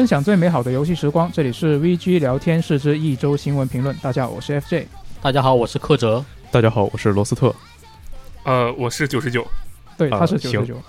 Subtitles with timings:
[0.00, 3.94] 分享最美好的游戏时光，这里是 VG 聊天室之一周新闻评论。
[3.98, 4.86] 大家好，我是 FJ。
[5.20, 6.24] 大家好，我是柯哲。
[6.50, 7.54] 大家好，我是罗斯特。
[8.44, 9.46] 呃，我是九十九，
[9.98, 10.82] 对，啊他是九十行九。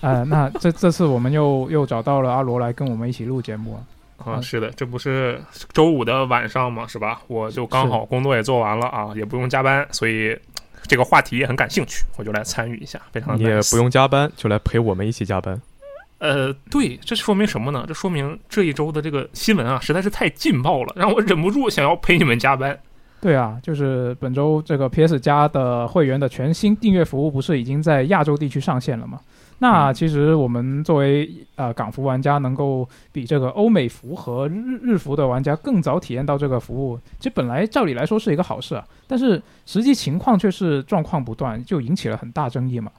[0.00, 4.32] 呃，那这这次我们又又找到了阿罗来跟我们一起录节目啊。
[4.32, 5.40] 啊，是的，这不是
[5.72, 7.22] 周五的晚上嘛，是吧？
[7.28, 10.36] 我就刚好工作也做完了啊，也不用加班，所以
[10.88, 15.62] 这个话题也很感兴趣，我就来参与一下，非常你也不用加班，就来陪我们一起加班。
[16.18, 17.84] 呃，对，这说明什么呢？
[17.86, 22.78] 这说明这一周的这个新闻啊，实在是太劲爆了，让我忍不住想要陪你们加班。
[23.20, 29.20] 对啊，就是本周这个 PS 加的会员的全新订阅服务，不是已经在亚洲地区上线了吗？
[29.58, 42.90] 那嗯其实我们作为呃港服玩家，能够比这个欧美服和日日服的玩家更早体验到这个服务，其实本来照理来说是一个好事啊，但是实际情况却是状况不断，就引起了很大争议嘛。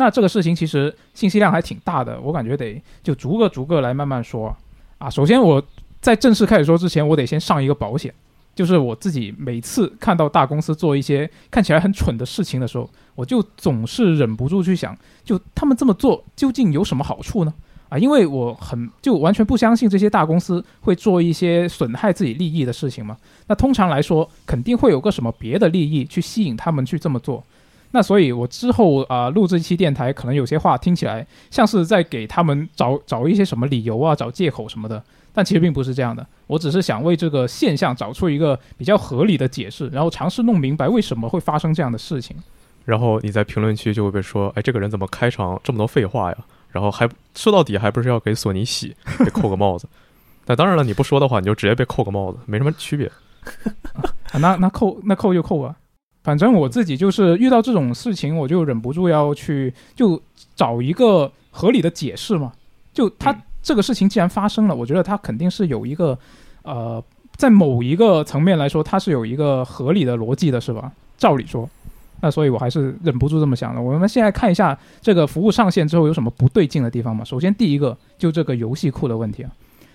[0.00, 4.56] 那这个事情其实信息量还挺大的，我感觉得就逐个逐个来慢慢说
[4.96, 5.10] 啊。
[5.10, 5.62] 首先我
[6.00, 8.12] 在正式开始说之前，我得先上一个保险。
[8.54, 17.52] 就是我自己每次看到大公司做一些看起来很蠢的事情的时候，我就总是忍不住去想，就他们这么做究竟有什么好处呢？
[17.90, 23.16] 啊，因为我很就完全不相信这些大公司会做一些损害自己利益的事情嘛。
[23.48, 27.44] 那通常来说，肯定会有个什么别的利益去吸引他们去这么做。
[27.92, 35.02] 那所以，我之后啊、录这期电台，可能有些话听起来像是在给他们找找一些什么理由啊，找借口什么的。
[35.32, 42.36] 但其实并不是这样的，我只是想为这个现象找出一个比较合理的解释，然后尝试弄明白为什么会发生这样的事情。
[42.84, 46.38] 然后你在评论区就会被说：“哎，这个人怎么开场这么多废话呀？”
[46.72, 49.88] 然后还说到底还不是要给索尼洗， 被扣个帽子。
[50.46, 53.06] 那当然了，你不说的话，你就直接被扣个帽子，没什么区别。
[54.32, 55.76] 啊，那那扣那扣就扣吧，
[56.22, 60.20] 反正我自己就是遇到这种事情，我就忍不住要去就
[60.54, 62.52] 找一个合理的解释嘛。
[62.92, 66.18] 就他嗯这个事情既然发生了，我觉得他肯定是有一个
[66.62, 67.02] 呃，
[67.36, 70.90] 在某一个层面来说，它是有一个合理的逻辑的，是吧？
[71.16, 71.68] 照理说。
[72.22, 73.80] 那所以我还是忍不住这么想的。
[73.80, 77.24] 我们现在看一下这个服务上线之后有什么不对劲的地方嘛。
[77.24, 79.50] 首先第一个就这个游戏库的问题啊。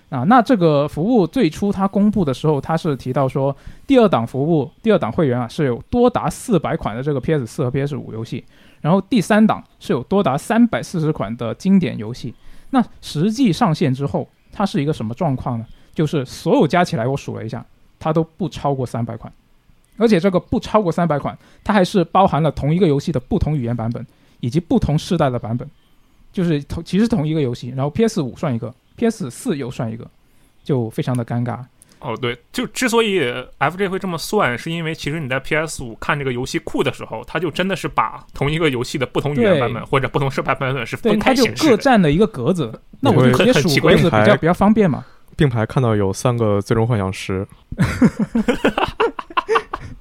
[0.08, 3.54] 啊，那这个服务最初它公布的时候，它是提到说，
[3.86, 8.44] 第二档服务、第二档会员啊是有多达四百款的这个 PS 四和 PS 五游戏，
[8.80, 12.32] 然后第三档是有多达三百四十款的经典游戏。
[12.70, 15.66] 那实际上线之后，它是一个什么状况呢？
[15.92, 17.64] 就是所有加起来，我数了一下，
[17.98, 19.32] 它都不超过三百款，
[19.96, 24.06] 而且这个不超过三百款，它还是包含了同一个游戏的不同语言版本
[24.38, 25.68] 以及不同世代的版本，
[26.32, 30.06] 就是同其实同一个游戏，然后 PS 五算一个，PS 四又算一个，
[30.64, 31.58] 就非常的尴尬。
[31.98, 33.20] 哦，对，就之所以
[33.58, 41.70] FJ 会这么算，是因为其实你在 PS 五看这个游戏库的时候，它就真的是把同一个游戏的不同语言版本或者不同设备版本是对，分它就开显示的。
[41.70, 42.70] 各占了一个格子，
[43.00, 45.04] 那我会就直接数很奇怪格子比较比较方便嘛。
[45.36, 47.46] 并排看到有三个最终幻想十，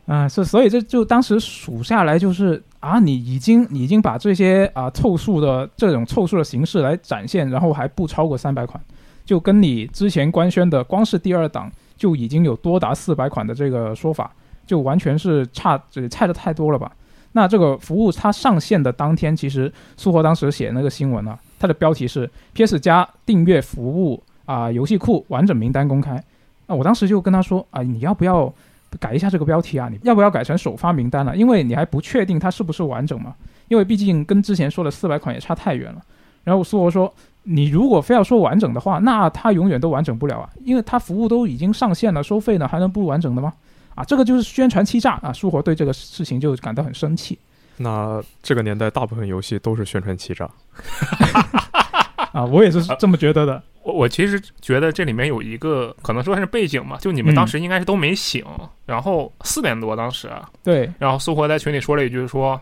[0.06, 8.80] 啊，是，所以这就当时数下来就是啊，你已经已经把这些啊凑数的这种凑数的形式来展现，然后还不超过三百款，
[9.26, 14.32] 就跟你之前官宣的光是第二档就已经有多达四百款的这个说法，
[14.68, 16.92] 就完全是差这差的太多了吧？
[17.32, 26.24] 那这个服务它上线的当天，其实苏活当时写那个新闻啊，它的标题是 PS 加订阅服务啊、游戏库完整名单公开。
[26.68, 28.54] 那我当时就跟他说啊，你要不要
[29.00, 29.90] 改一下这个标题啊？
[29.90, 33.34] 你要不要改成首发名单了、因为你还不确定它是不是完整嘛。
[33.68, 36.02] 因为毕竟跟之前说的四百款也差太远了。
[36.44, 37.12] 然后苏活说，
[37.44, 43.52] 你如果非要说完整的话，那它永远都完整不了啊，因为它服务都已经上线了，收费呢还能不完整的吗？
[43.96, 45.34] 啊，这个就是宣传欺诈啊！
[45.34, 47.40] 苏活对这个事情就感到很生气
[47.78, 50.50] 那这个年代大部分游戏都是宣传欺诈。
[52.34, 53.62] 啊，我也是这么觉得的。
[53.84, 57.36] 我我其实觉得这里面有一个可能说是背景嘛，就你们嗯。
[57.36, 58.44] 当时应该是都没醒，
[58.86, 62.60] 然后四点多当时啊，对，然后苏活在群里说了一句说，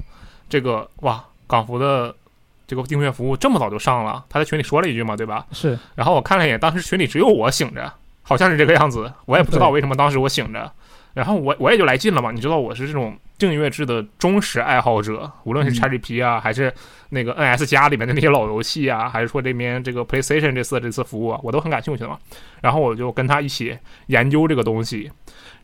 [0.49, 2.13] 这个哇港服的
[2.67, 5.45] 这个订阅服务这么早就上了，他在群里说了一句嘛，对吧？
[5.53, 5.79] 是。
[5.95, 7.89] 然后我看了一眼，当时群里只有我醒着，
[8.21, 10.69] 好像是这个样子，我也不知道为什么当时我醒着，
[11.13, 13.17] 然后我我也就来劲了嘛，你知道我是这种
[13.49, 16.73] 订阅制的忠实爱好者，无论是嗯 XGP 啊，还是
[17.09, 22.17] 那个 NS 加里面的那些老游戏啊，还是说这边这个 PlayStation 这次这次服务啊，我都很感兴趣的嘛。
[22.61, 25.11] 然后我就跟他一起研究这个东西，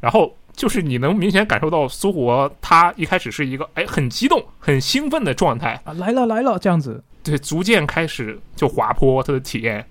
[0.02, 7.02] 然后就是你能明显感受到苏活他一开始是一个哎很激动、很兴奋的状态，啊，来了来了这样子。
[7.24, 9.86] 对，逐渐开始就滑坡他的体验，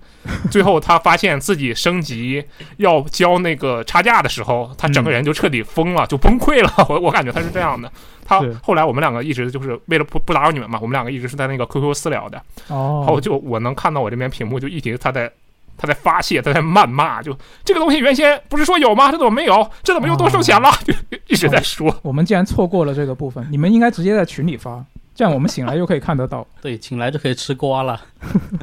[0.49, 2.43] 最后他发现自己升级
[2.77, 6.71] 要交那个差价的时候，他整个人就彻底疯了，就崩溃了。
[6.89, 7.91] 我我感觉他是这样的。
[8.25, 12.37] 他后来我们两个一直就是为了不不打扰你们嘛，我们两个一直是在那个 QQ 私聊的，
[12.67, 15.31] 哦，然后就我能看到我这边屏幕就一直他在。
[15.81, 17.33] 他在发泄，他在谩骂，就
[17.63, 19.09] 这个东西原先不是说有吗？
[19.13, 19.65] 这怎么没有？
[19.81, 20.69] 这怎么又多收钱了？
[20.83, 20.93] 就
[21.27, 21.97] 一直在说。
[22.01, 24.83] 我们既然错过了这个部分，你们应该直接在群里发，
[25.19, 26.47] 这样我们醒来又可以看得到。
[26.63, 27.99] 对，醒来就可以吃瓜了。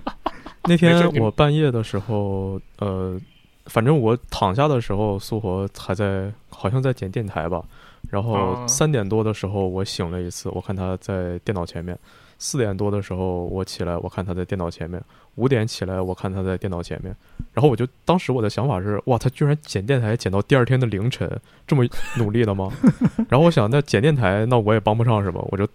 [0.65, 3.21] 那天我半夜的时候，呃，
[3.67, 7.63] 反正我躺下的时候，苏活还在，好像在剪电台吧。
[8.09, 11.95] 然后哦三点多的时候，我醒了一次，我看他在电脑前面。
[12.39, 14.99] 四点多的时候，我起来，我看他在电脑前面。
[15.35, 17.15] 五点起来，我看他在电脑前面。
[17.53, 21.31] 然后我就当时我的想法是，哇，他居然剪电台剪到第二天的凌晨，
[21.67, 21.85] 这么
[22.17, 22.73] 努力的吗？
[23.29, 25.69] 然后我想，那剪电台，那我也帮不上什么，我就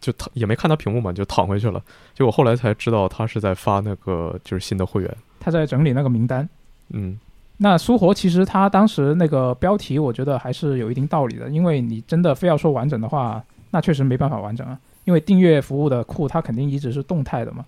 [0.00, 1.82] 就躺也没看他屏幕嘛，就躺回去了。
[2.14, 5.16] 结果后来才知道，他是在发那个就是新的会员。
[5.40, 6.48] 他在整理那个名单。
[6.90, 7.18] 嗯，
[7.58, 14.78] 那苏活其实他当时那个标题，我觉得还是有一定道理的，因为你真的非要说完整的话，那确实没办法完整啊。
[15.04, 17.64] 因为订阅服务的库它肯定一直是动态的嘛，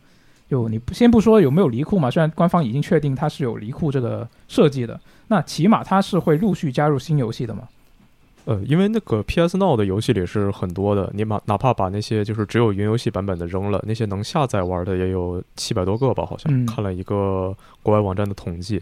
[0.50, 7.62] 就你不先不说有没有离库嘛，虽然官方已经确定它是有离库这个设计的，那起码它是会陆续加入新游戏的嘛。
[8.48, 18.80] 呃，因为那个 PS Now 的游戏里是很多的，你哪哪怕把那些就是只有云游戏版本的扔了，那些能下载玩的也有七百多个吧，好像、嗯看了一个国外网站的统计。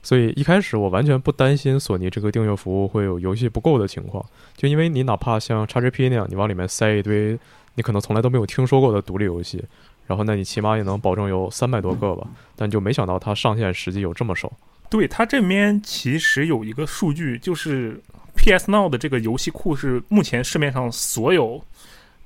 [0.00, 4.24] 所以一开始我完全不担心索尼这个订阅服务会有游戏不够的情况，
[4.56, 7.36] 就因为你哪怕像 XGP 那样，你往里面塞一堆
[7.74, 9.64] 你可能从来都没有听说过的独立游戏，
[10.06, 14.52] 然后那你起码也能保证有三百多个吧，但就没想到它上线实际有这么少。
[14.88, 18.00] 对它这边其实有一个数据，就是
[18.40, 21.62] PS Now 的这个游戏库是目前市面上所有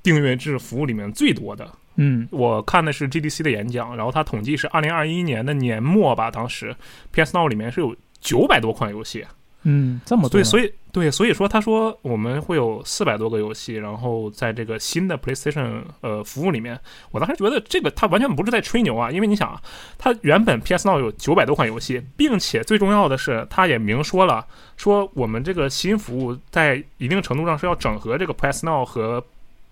[0.01, 1.69] 订阅制服务里面最多的。
[1.97, 6.75] 嗯我看的是 GDC 的演讲，然后它统计是二零二一年的年末吧，当时
[7.11, 9.25] PS Now 里面是有九百多款游戏，
[9.63, 16.79] 嗯，这么多对，所以对，所以说他说我们会有四百多个游戏，然后在这个新的 PlayStation 呃服务里面，
[17.11, 19.61] 我当时觉得这个他完全不是在吹牛啊，因为你想啊，
[19.97, 24.47] 他原本 PS Now 有九百多款游戏，并且最重要的是，他也明说了，
[24.77, 29.21] 说我们这个新服务在一定程度上是要整合这个 PS Now 和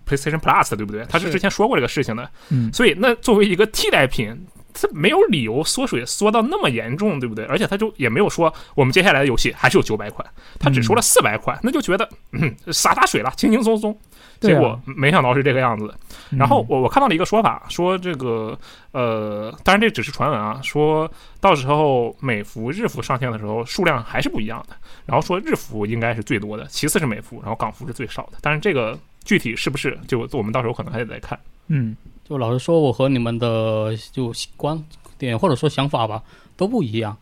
[0.06, 1.06] PlayStation Plus 的，对不对？
[1.08, 4.46] 他是是之前说过这个事情的，嗯所以那作为一个替代品。
[4.74, 7.46] 它没有理由缩水缩到那么严重，对不对？
[7.46, 10.28] 而且他就也没有说我们接下来的游戏还是有九百款，
[10.60, 13.98] 他只说了四百款，那就觉得嗯洒洒水了，轻轻松松。
[14.40, 15.86] 结果没想到是这个样子。
[16.32, 18.58] 嗯然后我我看到了一个说法，说这个
[18.92, 21.10] 呃，当然这只是传闻啊，说
[21.40, 24.76] 到时候美服、日服上线的时候数量还是不一样的。
[25.06, 28.40] 然后说日服应该是最多的，其次是美服，然后港服是最少的。
[28.42, 31.40] 但是这个具体是不是，就我们到时候可能还得再看。
[31.68, 31.96] 嗯
[32.28, 34.82] 就老实说，我和你们的就观
[35.18, 36.24] 点或者说想法吧
[36.56, 37.18] 都不一样，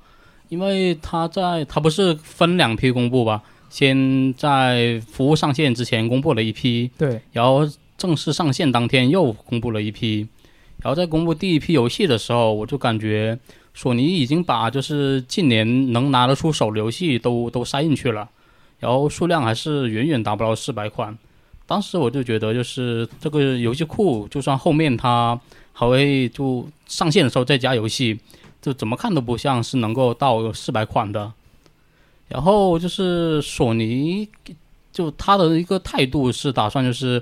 [0.49, 3.41] 因为他在他不是分两批公布吧？
[3.69, 7.67] 先在服务上线之前公布了一批，对，然后
[7.97, 10.27] 正式上线当天又公布了一批，
[10.83, 13.39] 然后在公布第一批游戏的时候，我就感觉
[13.73, 18.29] 索尼已经把就是近年能拿得出手的游戏都都塞进去了，
[18.79, 21.17] 然后数量还是远远达不到四百款。
[21.65, 25.39] 当时我就觉得，就是这个游戏库，就算后面它
[25.73, 28.19] 还会就上线的时候再加游戏，
[28.61, 31.31] 就怎么看都不像是能够到四百款的。
[32.27, 34.27] 然后就是索尼，
[34.91, 37.21] 就他的一个态度是打算就是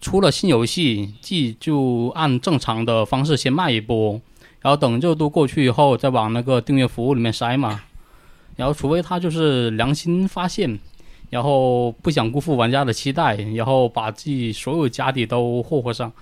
[0.00, 4.20] 出了新游戏，既就按正常的方式先卖一波，
[4.60, 7.82] 然后等热度过去以后再往那个订阅服务里面塞嘛。
[8.56, 10.78] 然后除非他就是良心发现，
[11.30, 16.12] 然后不想辜负玩家的期待，然后把自己所有家底都霍霍上，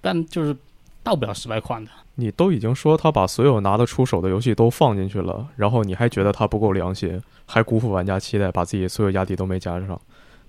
[0.00, 0.56] 但就是
[1.02, 1.90] 到不了十百款的。
[2.16, 9.98] 你都已经说他把所有拿得出手的游戏都放进去了，然后你还觉得他不够良心，还辜负玩家期待，把自己所有压底都没加上。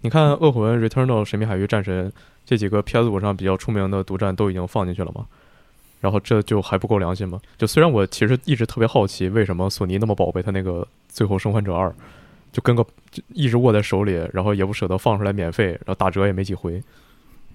[0.01, 2.09] 你看《恶魂》《Returnal》《神秘海域战神》
[2.45, 5.25] 这几个 PS 五上比较出名的独占都已经放进去了吗？
[6.01, 7.39] 然后这就还不够良心吗？
[7.57, 11.87] 就虽然我其实一直特别好奇，为什么索尼那么宝贝他那个《最后生还者二》，
[12.51, 16.81] 就跟个就一直握在手里，然后也不舍得放出来免费，然后打折也没几回。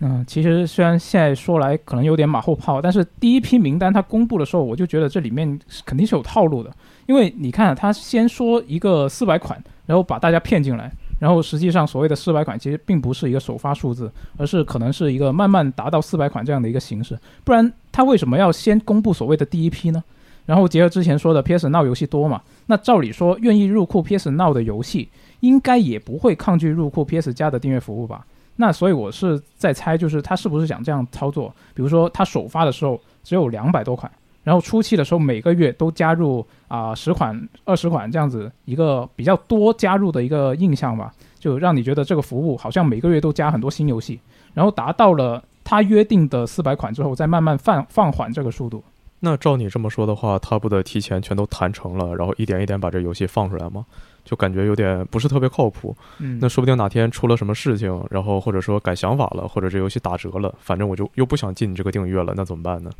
[0.01, 6.71] 嗯，其实虽然现在说来可能有点马后炮，但是第一批名单它公布的时候，我就觉得这里面肯定是有套路的，
[7.07, 20.05] 因为你看他先说一个四百款，然后把大家骗进来，然后实际上所谓的四百款其实并不是一个首发数字，而是可能是一个慢慢达到四百款这样的一个形式，不然他为什么要先公布所谓的第一批呢？
[20.47, 25.09] 然后结合之前说的 PS Now 游戏多嘛，那照理说愿意入库 PS Now 的游戏，
[25.41, 28.25] 应该也不会抗拒入库 PS 加的订阅服务吧？
[28.57, 31.55] 那所以我是在猜，就是他是不是想这样操作？
[31.75, 34.11] 比如说他首发的时候只有两百多款，
[34.45, 44.19] 然后初期的时候每个月都加入啊十、款、二十款这样子一个比较多加入的一个印象吧，就让你觉得这个服务好像每个月都加很多新游戏，
[44.55, 48.83] 然后达到了他约定的四百款之后，再慢慢放放缓这个速度。
[49.27, 53.85] 那照你这么说的话，他不得提前全都谈成了，然后一点一点把这游戏放出来吗？
[54.25, 55.97] 就感觉有点不是特别靠谱。
[56.19, 62.91] 嗯，那说不定哪天出了什么事情，然后或者说改想法了，或者这游戏打折了，反正我就又不想进你这个订阅了，那怎么办呢？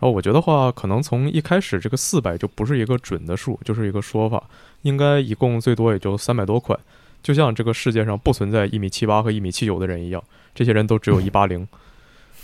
[0.00, 4.42] 然后我觉得话，可能从一开始这个四百就不是一个准的数，就是一个说法，
[4.82, 6.76] 应该一共最多也就三百多款。
[7.22, 10.20] 就像这个世界上不存在一米七八和一米七九的人一样，
[10.54, 11.66] 这些人都只有一八零。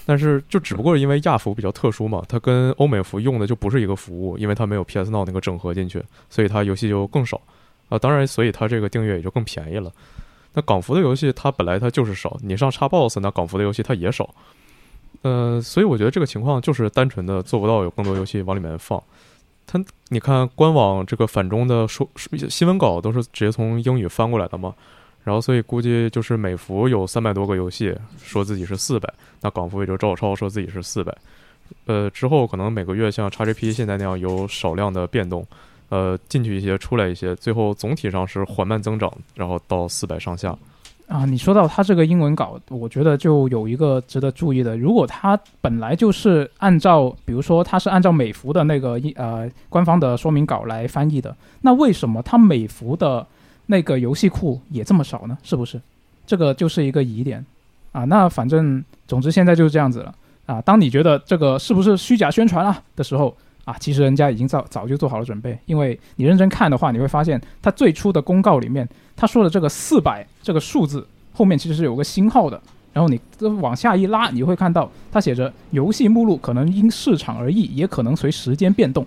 [0.06, 7.40] 但是就只不过是因为亚服比较特殊嘛，它跟欧美服用的就不是一个服务，因为它没有 PS Now 那个整合进去，所以它游戏就更少
[7.88, 7.98] 啊。
[7.98, 9.90] 当然，所以它这个订阅也就更便宜了。
[10.52, 14.28] 那港服的游戏它本来它就是少，你上 Xbox 那港服的游戏它也少，
[15.22, 19.02] 呃，所以我觉得这个情况就是单纯的做不到有更多游戏往里面放。
[19.66, 22.06] 它你看官网这个反中的说
[22.50, 24.74] 新闻稿都是直接从英语翻过来的嘛。
[25.24, 31.16] 然后，所以估计就是美服有三百多个游戏，说自己是四百，那港服也就照抄说自己是四百。
[31.86, 35.42] 呃，之后可能每个月像 XGP 现在那样有少量的变动，
[35.88, 40.54] 呃，进去一些，出来一些，最后总体上是缓慢增长，然后到四百上下。
[41.06, 53.26] 啊，你说到他这个英文稿，我觉得就有一个值得注意的，如果他本来就是按照，比如说他是按照美服的那个一呃官方的说明稿来翻译的，那为什么他美服的？
[53.66, 55.36] 那个游戏库也这么少呢？
[55.42, 55.80] 是不是？
[56.26, 57.44] 这个就是一个疑点
[57.92, 58.04] 啊。
[58.04, 60.14] 那反正总之现在就是这样子了
[60.46, 60.60] 啊。
[60.62, 65.58] 当你觉得这个是不是虚假宣传啊的时候啊，其实人家已经早早就做好了准备。
[65.66, 72.60] 因为你认真看的话，你会发现他最初的公告里面他说的这个四百这个数字后面其实是有个星号的。
[72.92, 73.20] 然后你
[73.60, 79.04] 往下一拉，你会看到它写着游戏目录可能因市场而异，也可能随时间变动。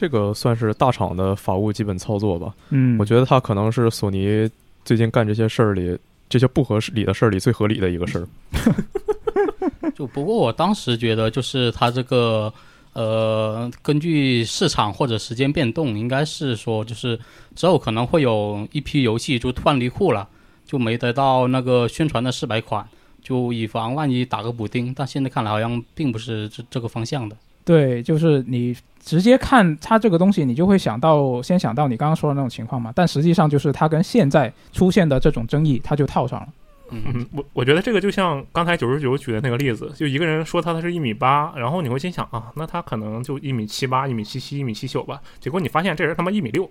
[0.00, 2.54] 这个算是大厂的法务基本操作吧。
[2.70, 4.48] 嗯，我觉得它可能是索尼
[4.84, 8.28] 最近干这些事儿里，这些不合理的事儿里最合理的一个事儿。
[9.96, 12.52] 就不过我当时觉得，就是它这个
[12.92, 17.18] 呃，根据市场或者时间变动，应该是说，就是
[17.56, 20.28] 之后可能会有一批游戏就突然离库了，
[20.64, 22.86] 就没得到那个宣传的四百款，
[23.20, 24.94] 就以防万一打个补丁。
[24.94, 27.36] 但现在看来，好像并不是这这个方向的。
[27.68, 32.90] 对，就是你直接看它这个东西，你就会想到先想到你刚刚说的那种情况嘛。
[32.96, 36.48] 但实际上就是它跟现在出现的这种争议，它就套上了。
[36.90, 45.20] 嗯，我我觉得这个就像刚才九十九举的那个例子，就一个人说他他是一米八，然后你会心想啊，那他可能就一米七八、一米七七、一米七九吧。
[45.38, 46.64] 结果你发现这人他妈一米六，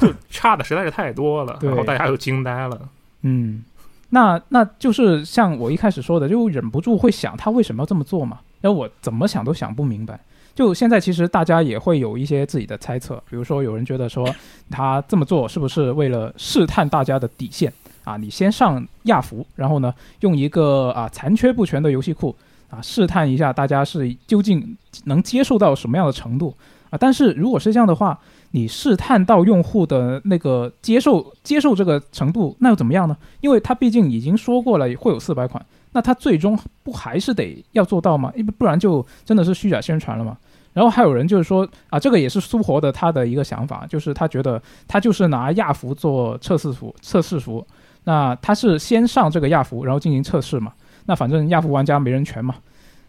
[0.00, 2.88] 就 差的实在是太多了，然后大家又惊呆了。
[3.20, 3.62] 嗯，
[4.08, 8.40] 那那就是像我一开始说的，就忍不住会想他为什么要这么做嘛？
[8.62, 10.18] 然后我怎么想都想不明白。
[10.58, 14.28] 就现在，其实大家也会有一些自己的猜测，比如说有人觉得说，
[14.68, 17.72] 他这么做是不是为了试探大家的底线
[18.02, 18.16] 啊？
[18.16, 22.34] 你先上亚服，然后呢，用一个啊残缺不全的游戏库
[22.70, 26.52] 啊，试探一下大家是究竟能接受到什么样的程度
[26.90, 26.98] 啊？
[26.98, 28.18] 但是如果是这样的话，
[28.50, 33.16] 你试探到用户的那个接受接受这个程度，那又怎么样呢？
[33.42, 38.32] 因为他毕竟已经说过了会有四百款，那他最终不还是得要做到吗？
[38.34, 40.36] 因为不然就真的是虚假宣传了嘛。
[40.78, 47.66] 然后还有人就是说啊，这个也是苏活的他的一个想法，就是他觉得他就是拿亚服做测试服，测试服，
[48.04, 50.72] 那他是先上这个亚服，然后进行测试嘛。
[51.06, 52.54] 那反正亚服玩家没人权嘛。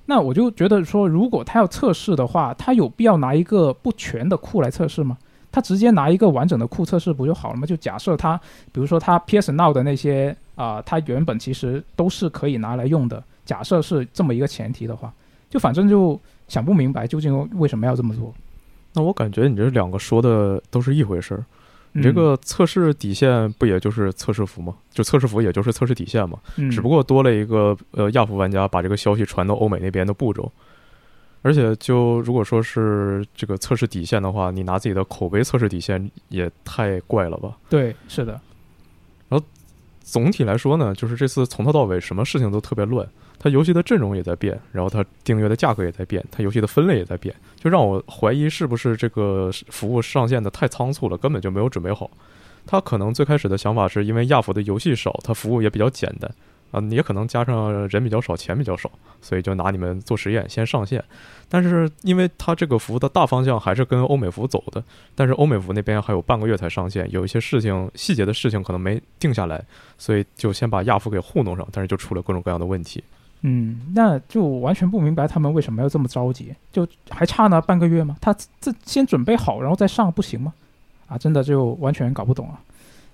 [0.07, 5.15] 那我就觉得说，如果他要测试的话，他有必要拿一个不全的库来测试吗？
[5.51, 7.67] 他直接拿一个完整的库测试不就好了吗？
[7.67, 8.35] 就假设他，
[8.71, 13.23] 比如说他 PS Now 的那些啊，他原本其实都是可以拿来用的。
[13.45, 15.13] 假设是这么一个前提的话，
[15.51, 16.19] 就反正就。
[16.49, 18.33] 想不明白究竟为什么要这么做？
[18.91, 21.45] 那我感觉你这两个说的都是一回事儿。
[21.91, 24.75] 你这个测试底线不也就是测试服吗？
[24.91, 26.37] 就测试服也就是测试底线嘛，
[26.71, 30.51] 只不过多了一个呃亚服玩家把这个消息传到欧美那边的步骤。
[31.41, 37.57] 而且就如果说是这个测试底线的话，你拿自己的口碑测试底线也太怪了吧？
[37.69, 38.39] 对，是的。
[39.29, 39.45] 然后
[40.03, 43.07] 总体来说呢，就是这次从头到尾什么事情都特别乱。
[43.39, 52.11] 它游戏的阵容也在变，然后它订阅的价格也在变，它游戏的分类也在变，就让我怀疑是不是这个服务上线的太仓促了，根本就没有准备好。
[52.67, 56.29] 他可能最开始的想法是因为亚服的游戏少，它服务也比较简单，
[56.71, 58.91] 啊，也可能加上人比较少，钱比较少，
[59.21, 61.03] 所以就拿你们做实验，先上线。
[61.47, 64.83] 但是因为它这个服务的大方向还是跟欧美服走的，
[65.15, 69.63] 但是欧美服那边还有半个月才上线，有一些事情细节的事情可能没定下来，
[69.97, 73.03] 所以就先把亚服给糊弄上，但是就出了各种各样的问题。
[73.41, 78.15] 嗯，那就完全不明白他们为什么要这么着急，就还差那半个月吗？
[78.19, 80.53] 他这先准备好，然后再上不行吗？
[81.07, 82.59] 啊，真的就完全搞不懂啊。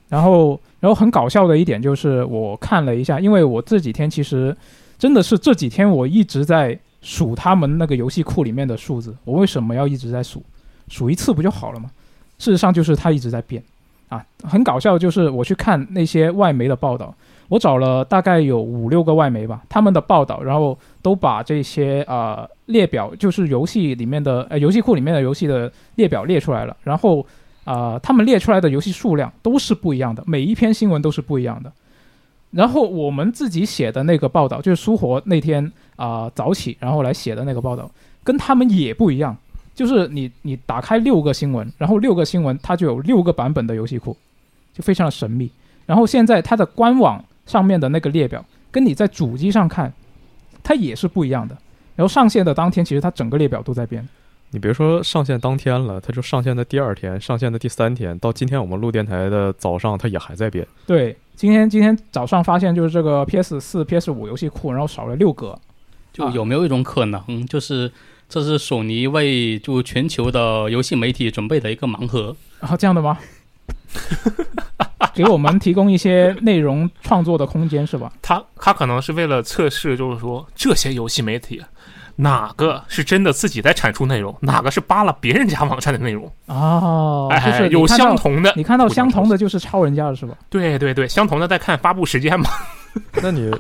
[0.10, 4.56] 然后，然后很搞笑的一点就是，我看了一下，因为我这几天其实
[4.98, 9.16] 真的是这几天我一直在数他们那个游戏库里面的数字。
[9.24, 10.44] 我为什么要一直在数？
[10.88, 11.90] 数一次不就好了吗？
[12.38, 13.64] 事实上就是它一直在变
[14.10, 14.24] 啊。
[14.44, 17.16] 很搞笑，就是我去看那些外媒的报道，
[17.48, 27.26] 我找了大概有五六个外媒吧，他们的报道，然后都把这些呃列表，就是游戏里面的呃游戏库里面的游戏的列表列出来了，然后。
[27.66, 31.72] 啊，他们列出来的游戏数量都是不一样的，每一篇新闻都是不一样的。
[32.52, 37.90] 然后我们自己写的那个报道，就是苏活那天啊早起然后来写的那个报道，
[38.24, 39.36] 跟他们也不一样。
[39.74, 44.16] 就是你你打开六个新闻，然后六个新闻它就有六个版本的游戏库，
[44.72, 45.50] 就非常的神秘。
[45.88, 49.92] 然后现在它的官网上面的那个列表，跟你在主机上看，
[50.64, 51.58] 它也是不一样的。
[51.96, 54.08] 然后上线的当天，其实它整个列表都在变。
[54.52, 60.66] 你别说上线当天了，它就上线的第二天、上线的第三天，到今天我们录电台的早上，它也还在变。
[60.86, 65.58] 对，今天今天早上发现就是这个 PS 四、PS 五游戏库，然后少了六个。
[66.14, 67.92] 就有没有一种可能，就是
[68.30, 72.36] 这是索尼为就全球的游戏媒体准备的一个盲盒？
[72.62, 73.18] 啊，这样的吗？
[75.14, 78.12] 给我们提供一些内容创作的空间是吧？
[78.22, 81.62] 他他可能是为了测试，就是说这些游戏媒体。
[82.18, 84.36] 哪个是真的自己在产出内容？
[84.42, 86.32] 哪个是扒了别人家网站的内容？
[86.48, 90.36] 哦，哎，有相同的，你看到相同的就是抄人家的是吧？
[90.50, 92.50] 对对对，相同的在看发布时间嘛。
[93.22, 93.52] 那你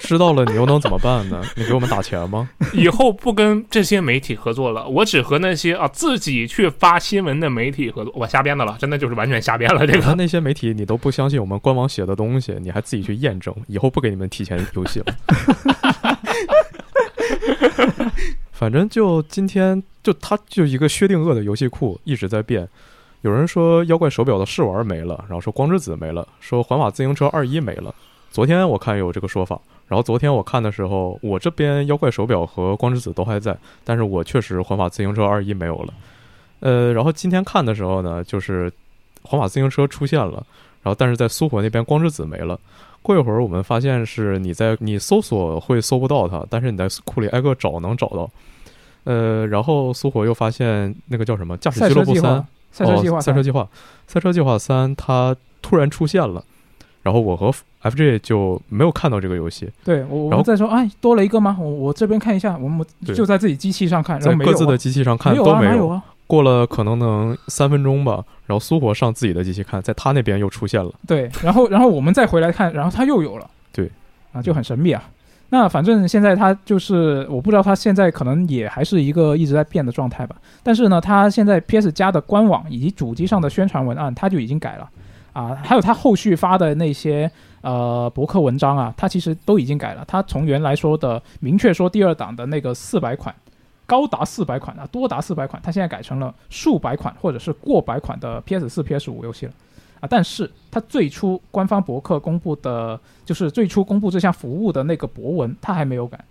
[0.00, 1.40] 知道了，你又能怎么办呢？
[1.54, 2.48] 你给我们打钱吗？
[2.72, 8.12] 以后不跟这些媒体合作了，我只和那些啊自己去发新闻的媒体合作。
[8.16, 9.86] 我瞎编的了，真的就是完全瞎编了。
[9.86, 15.14] 这个那些媒体你都不相信我们官网写的东西，你还自己去验证，以后不给你们提前游戏了。
[18.52, 22.68] 反正就今天，就它就一个薛定谔的游戏库一直在变。
[23.22, 27.94] 有人说妖怪手表的试玩没了，然后说光之子没了，说环法自行车二一没了。
[28.30, 35.92] 昨天我看有这个说法，然后昨天我看的时候，我这边妖怪手表和光之子都还在，但是我确实环法自行车二一没有了。
[36.60, 38.72] 呃，然后今天看的时候呢，就是
[39.22, 40.46] 环法自行车出现了，
[40.82, 42.58] 然后但是在苏火那边光之子没了。
[43.02, 48.30] 过一会儿，我们发现是你在你搜索会搜不到它，但是你在库里挨个找能找到。
[49.04, 53.68] 呃，然后苏火又发现那个叫什么驾驶俱乐部三，赛车计划，赛车计划，
[54.06, 56.44] 赛车计划三，它突然出现了。
[57.02, 57.50] 然后我和
[57.82, 59.66] FJ 就没有看到这个游戏。
[59.82, 61.56] 对，我我们在说，哎，多了一个吗？
[61.58, 66.04] 我我这边看一下，我们就在自己机器上看，在各自的机器上看都没有啊。
[66.30, 70.92] 过了可能能三分钟吧，然后苏活上自己的机器看，在他那边又出现了。
[71.04, 73.50] 对，然后然后我们再回来看，然后他又有了。
[73.72, 73.90] 对，
[74.32, 75.02] 啊，就很神秘啊。
[75.48, 80.36] 那反正现在他就是，我不知道他现在可能也还是一个一直在变的状态吧。
[80.62, 84.88] 但是呢，他现在 PS 加的官网以及主机上的宣传文案，他就已经改了
[85.32, 85.58] 啊。
[85.64, 87.28] 还有他后续发的那些
[87.62, 90.04] 呃博客文章啊，他其实都已经改了。
[90.06, 93.34] 他从原来说的明确说第二档的那个四百款。
[93.90, 99.52] 高达四百款啊，多达四百款，它现在改成了数百款或者是过百款的 PS 四、PS 五游戏了
[99.98, 100.06] 啊。
[100.08, 106.24] 但是它最初官方博客公布的，就是最初公布这项服务的那个博文，它还没有改。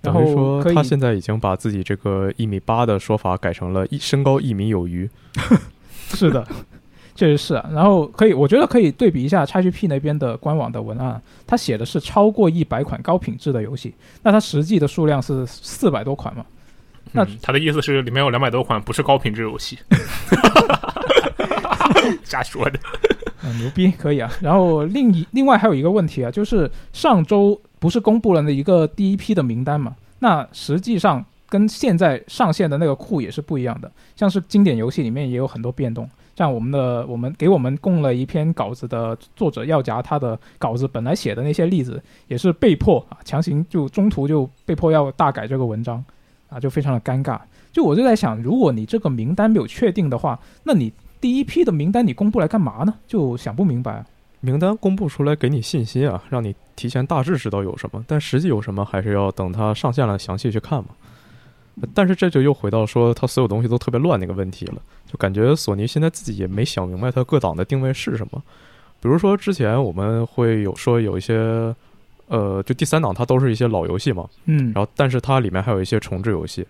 [0.00, 5.08] 然后说他现在已经把自己这个一米八的说法改成了一身高一米有余。
[6.08, 6.42] 是的，
[7.14, 7.54] 确实是。
[7.54, 16.46] 啊然后可以，我觉得可以对比一下 XGP 那边的官网的文案，它写的是超过一百款高品质的游戏，那它实际的数量是四百多款嘛？
[17.16, 19.78] 那他的意思是里面有两百多款不是高品质游戏，
[22.24, 22.80] 瞎说的，
[23.60, 24.28] 牛逼可以啊。
[24.40, 29.94] 然后另一另外还有一个问题啊，就是上周不是公布了那一个第一批的名单嘛？
[30.18, 33.88] 那实际上跟现在上线的那个库也是不一样的。
[34.16, 46.04] 像是经典游戏里面也有很多变动，像我们的我们给我们供了一篇稿子的作者耀夹，他的稿子本来写的那些例子也是被迫啊强行就中途就被迫要大改这个文章。
[46.54, 47.40] 啊，就非常的尴尬。
[47.72, 52.94] 就我就在想，如果你这个名单没有确定的话，那你第一批的名单你公布来干嘛呢？
[53.08, 54.04] 就想不明白。
[54.40, 60.90] 名单公布出来给你信心啊，让你提前大致知道有什么，但实际有什么还是要等它上线了详细去看嘛。
[61.92, 64.76] 但是这就又回到说它所有东西都特别乱那个问题了，
[65.10, 68.40] 就感觉索尼现在自己也没想明白它各档的定位是什么。
[69.00, 71.74] 比如说之前我们会有说有一些。
[72.28, 76.66] 呃，就第三档它都是一些老游戏嘛，嗯，然后但是它里面还有一些重置游戏，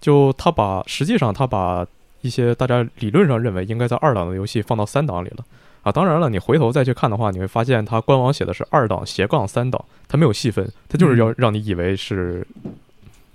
[0.00, 1.86] 就它把实际上它把
[2.20, 5.44] 一些大家理论上认为应该在二档的游戏放到三档里了。
[5.82, 5.90] 啊。
[5.90, 12.46] 当然了，你回头再去看的话，你会发现它官网写的是二档斜杠三档，它没有细分，它就是要让你以为是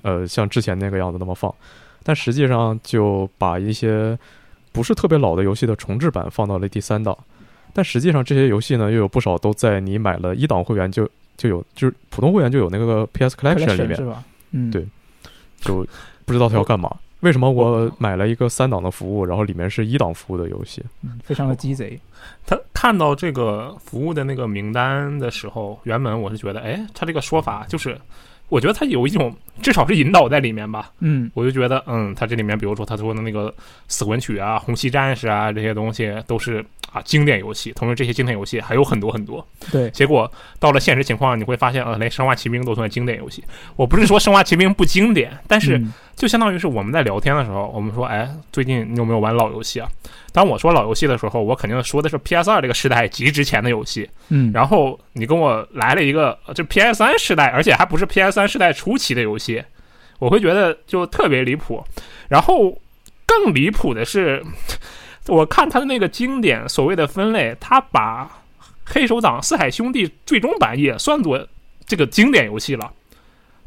[0.04, 1.54] 呃像之前那个样子那么放，
[2.04, 4.18] 但实际上就把一些
[4.72, 7.18] 不是特别老的游戏的重置版放到了第三档。
[7.74, 14.24] 但实际上这些游戏呢，又有不少都在你买了一档会员就就有，就是普通会员就有那个 PS Collection 里面是，吧？
[14.52, 14.86] 嗯，对
[15.60, 15.86] 就
[16.26, 16.96] 不知道他要干嘛。
[17.22, 20.84] 为什么我买了一个三档的服务，然后里面是一档服务的游戏？
[21.04, 21.98] 嗯非常的鸡贼。
[22.46, 27.98] 他看到这个服务的那个名单的时候，原本我是觉得，哎，他这个说法就是，
[28.50, 30.92] 我觉得他有一种至少是引导在里面吧。
[31.00, 33.50] 嗯我就觉得，嗯，他这里面，比如说他说的那个
[33.88, 37.72] 《死魂曲》啊、《红旗战士》啊这些东西，都是啊经典游戏。
[37.72, 39.46] 同时，这些经典游戏还有很多很多。
[39.72, 43.44] 对，结果到了现实情况，你会发现，呃，连《生化奇兵》都算经典游戏。
[43.76, 49.90] 我不是说《生化奇兵》不经典，但是嗯就相当于是我们在聊天的时候，我们说，哎，最近你有没有玩老游戏啊？
[50.34, 54.10] 当我说老游戏的时候，我肯定说的是 PS 二这个时代极值钱的游戏。
[54.30, 59.64] 嗯，然后你跟我来了一个就 PS 三时代，而且还不是 PS 三时代初期的游戏，
[60.18, 61.82] 我会觉得就特别离谱。
[62.30, 62.76] 然后
[63.26, 64.44] 更离谱的是，
[65.28, 68.26] 我看他的那个经典所谓的分类，他把
[68.86, 71.48] 《黑手党四海兄弟》最终版也算作
[71.86, 72.92] 这个经典游戏了。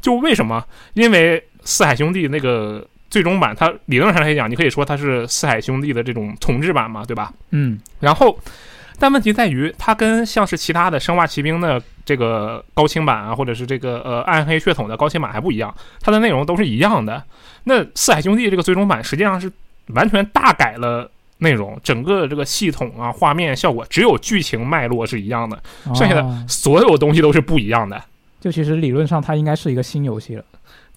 [0.01, 0.63] 就为什么？
[0.93, 7.33] 因为四海兄弟那个最终版，它理论上来讲，你可以说它是四海兄弟的这种重置版嘛，对吧？
[7.51, 8.37] 嗯然后，
[8.99, 17.23] 但问题在于，它跟像是其他的《生化奇兵》的这个高清版啊，或者是这个呃暗黑血统的高清版还不一样，它的内容都是一样的。
[17.63, 19.51] 那《四海兄弟》这个最终版实际上是
[19.87, 21.09] 完全大改了。
[21.39, 25.61] 内容整个这个系统啊、画面效果，只有剧情脉络是一样的，
[25.93, 28.03] 剩下的哦所有东西都是不一样的。
[28.41, 30.43] 就其实理论上它应该是一个新游戏了。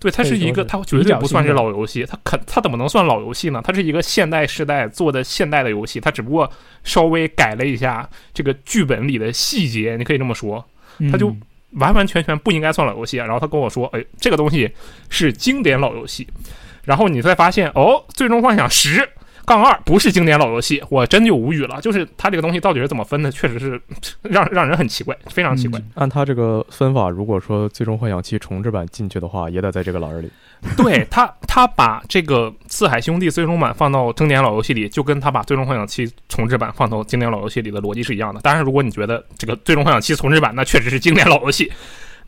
[0.01, 3.61] 对，它是一个，它绝对不算是老游戏，它肯它怎么能算老游戏呢？
[3.63, 6.51] 它是一个现代时代做的现代的游戏，它只不过
[6.83, 10.65] 稍微改了一下这个剧本里的细节，你可以这么说，
[11.13, 11.41] 它就嗯
[11.73, 13.19] 完完全全不应该算老游戏。
[13.19, 14.69] 然后他跟我说，哎，这个东西
[15.11, 16.27] 是经典老游戏，
[16.85, 19.07] 然后你再发现，哦，最终幻想十。
[19.51, 21.81] 杠二不是经典老游戏，我真就无语了。
[21.81, 23.81] 就是它这个东西到底是怎么分的，确实是
[24.23, 25.77] 让让人很奇怪，非常奇怪。
[25.81, 30.31] 嗯按它这个分法，如果说《最终幻想七》重置版进去的话，也得在这个栏儿里。
[30.77, 38.41] 对他，他把这个《四海兄弟》最终版放到经典老游戏里，就跟他把《最终幻想七》重置版放到经典老游戏里的逻辑是一样的。
[38.41, 41.73] 当然，如果你觉得这个《最终幻想七》重置版那确实是经典老游戏，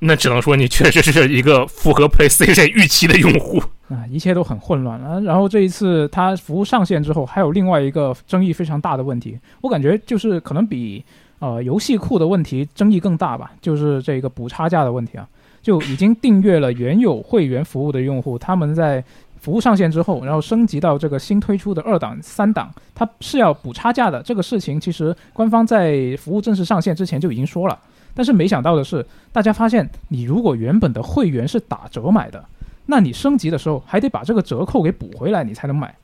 [0.04, 3.62] 那只能说你确实是一个符合 PlayStation 预期的用户。
[3.88, 5.20] 啊，一切都很混乱啊。
[5.20, 11.04] 然后这一次它服务上线之后，还有另外一个争议非常大的问题，我感觉就是可能比
[11.38, 15.28] 呃游戏库的问题争议更大吧，就是这个补差价的问题啊。
[15.62, 19.04] 就已经订阅了原有会员服务的用户，他们在
[19.38, 24.20] 服务上线之后，然后升级到这个新推出的二档、三档，它是要补差价的。
[24.22, 27.78] 这个事情其实官方在服务正式上线之前就已经说了，
[28.14, 32.44] 但是没想到的是，大家发现你如果原本的会员是打折买的，
[32.86, 35.94] 那你升级的时候还得把这个折扣给补回来，你才能买。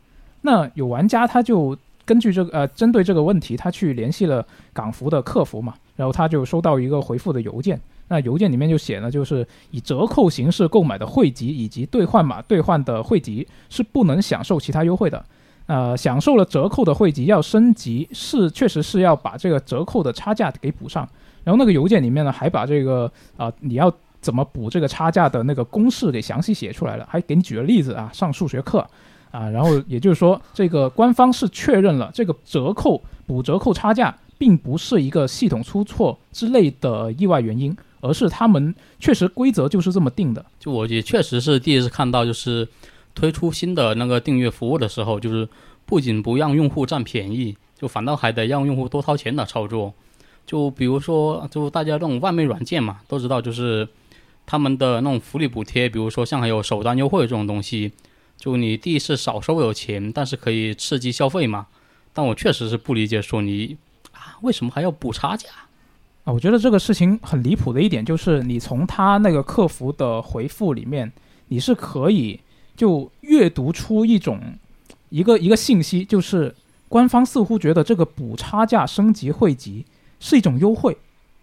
[0.42, 7.78] 那有玩家他就根据这个呃，针对这个问题，他去联系了港服的客服嘛，然后他就收到一个回复的邮件。
[8.10, 15.22] 那邮件里面就写了，就是以折扣形式购买的汇集以及兑换码兑换的汇集是不能享受其他优惠的。
[15.66, 21.06] 呃，享受了折扣的汇集要升级是确实是要把这个折扣的差价给补上。
[21.48, 28.86] 然后那个邮件里面呢，还把这个啊、你要怎么补这个差价的那个公式给详细写出来了，还给你举了例子啊，上数学课
[29.30, 29.48] 啊。
[29.48, 40.44] 然后也就是说，这个官方是确认了这个折扣补折扣差价并不是一个系统出错之类的意外原因，而是他们确实规则就是这么定的。
[40.60, 42.68] 就我也确实是第一次看到，就是
[43.14, 45.48] 推出新的那个订阅服务的时候，就是
[45.86, 49.94] 不仅不让用户占便宜，就反倒还得让用户多掏钱的操作。
[50.48, 53.86] 就比如说，就大家这种外卖软件嘛，都知道就是
[54.46, 57.92] 他们的那种福利补贴，比如说像还有首单优惠这种东西，
[58.38, 61.66] 就你第一次少收有钱，但是可以刺激消费嘛。
[62.14, 63.76] 但我确实是不理解索尼
[64.12, 65.50] 啊，为什么还要补差价？
[66.24, 71.12] 啊，我觉得这个事情很离谱的一点就是，你从他那个客服的回复里面，
[71.48, 72.40] 你是可以
[72.74, 74.40] 就阅读出一种
[75.10, 76.54] 一个一个信息，就是
[76.88, 79.84] 官方似乎觉得这个补差价升级汇集
[80.20, 80.96] 是一种优惠。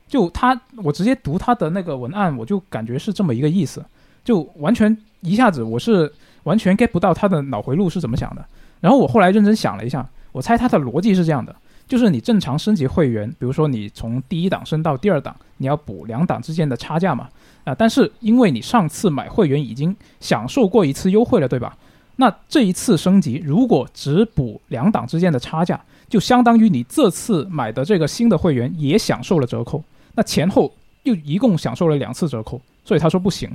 [0.07, 3.83] 就他，我直接读他的那个文案，我就感觉是这么一个意思，
[4.23, 6.11] 就完全一下子我是
[6.43, 8.45] 完全 get 不到他的脑回路是怎么想的。
[8.79, 11.55] 然后我后来认真想了一下，我猜他的逻辑是这样的。
[11.87, 17.29] 就是你正常升级会员，比如说你从第一档升到第二档，你要补两档之间的差价嘛，
[17.63, 21.77] 啊、但是因为你上次买会员已经享受过一次优惠了，对吧？
[22.15, 33.49] 那这一次升级，如果只补两档之间的差价，就相当于你这次买的这个新的会员也享受了折扣，那前后又一共享受了两次折扣，所以他说不行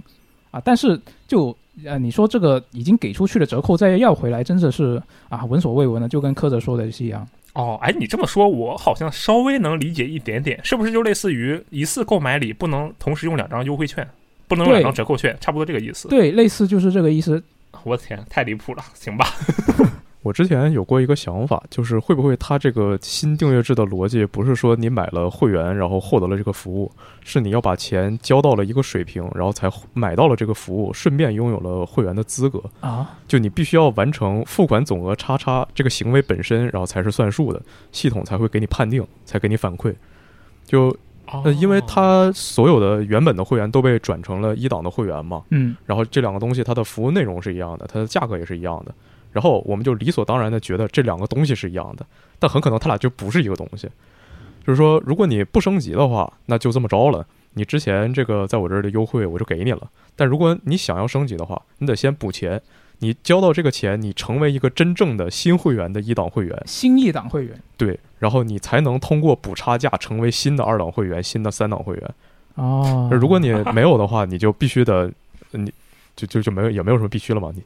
[0.50, 0.60] 啊。
[0.64, 7.26] 但是就呃，你说这个已经给出去的折扣再要回来，真的是啊闻所未闻的，就跟柯泽说的是一样。
[7.54, 14.08] 哦，哎，你这么说，我好像稍微能理解一点点，是不是就类似于一次购买里不能同时用两张优惠券，
[14.46, 16.08] 不能用两张折扣券，差不多这个意思？
[16.08, 17.42] 对，类似就是这个意思。
[17.82, 19.26] 我的天，太离谱了，行吧？
[20.22, 26.92] 我之前有过一个想法，就是会不会它这个新订阅制的逻辑不是说你买了会员，然后获得了这个服务，
[27.24, 32.62] 是你要把钱交到了一个水平，然后才买到了这个服务，顺便拥有了会员的资格。
[32.80, 39.94] 啊，就你必须要完成付款总额叉叉这个行为本身，然后才是算数的，系统才会给你判定，才给你反馈。
[40.66, 40.94] 就
[41.44, 48.92] 呃，因为它所有的原本的会员都被转成了一档的会员嘛，嗯然后这两个东西它的服务内容是一样的，它的价格也是一样的，
[49.32, 52.04] 然后我们就理所当然的觉得这两个东西是一样的，
[52.38, 53.88] 但很可能它俩就不是一个东西。
[54.66, 57.26] 就是说，如果你不升级的话，那就这么着了。
[57.54, 62.60] 你之前这个在我这儿的优惠我就给你了，但如果你想要升级的话，你得先补钱。
[63.02, 72.14] 你交到这个钱，你成为一个真正的新会员的一档会员，新一档会员对，然后你才能通过补差价成为新的二档会员、新的三档会员。
[72.56, 75.10] 哦如果你没有的话，你就必须得，
[75.52, 75.72] 你
[76.14, 77.50] 就就就没有也没有什么必须了嘛。
[77.54, 77.62] 你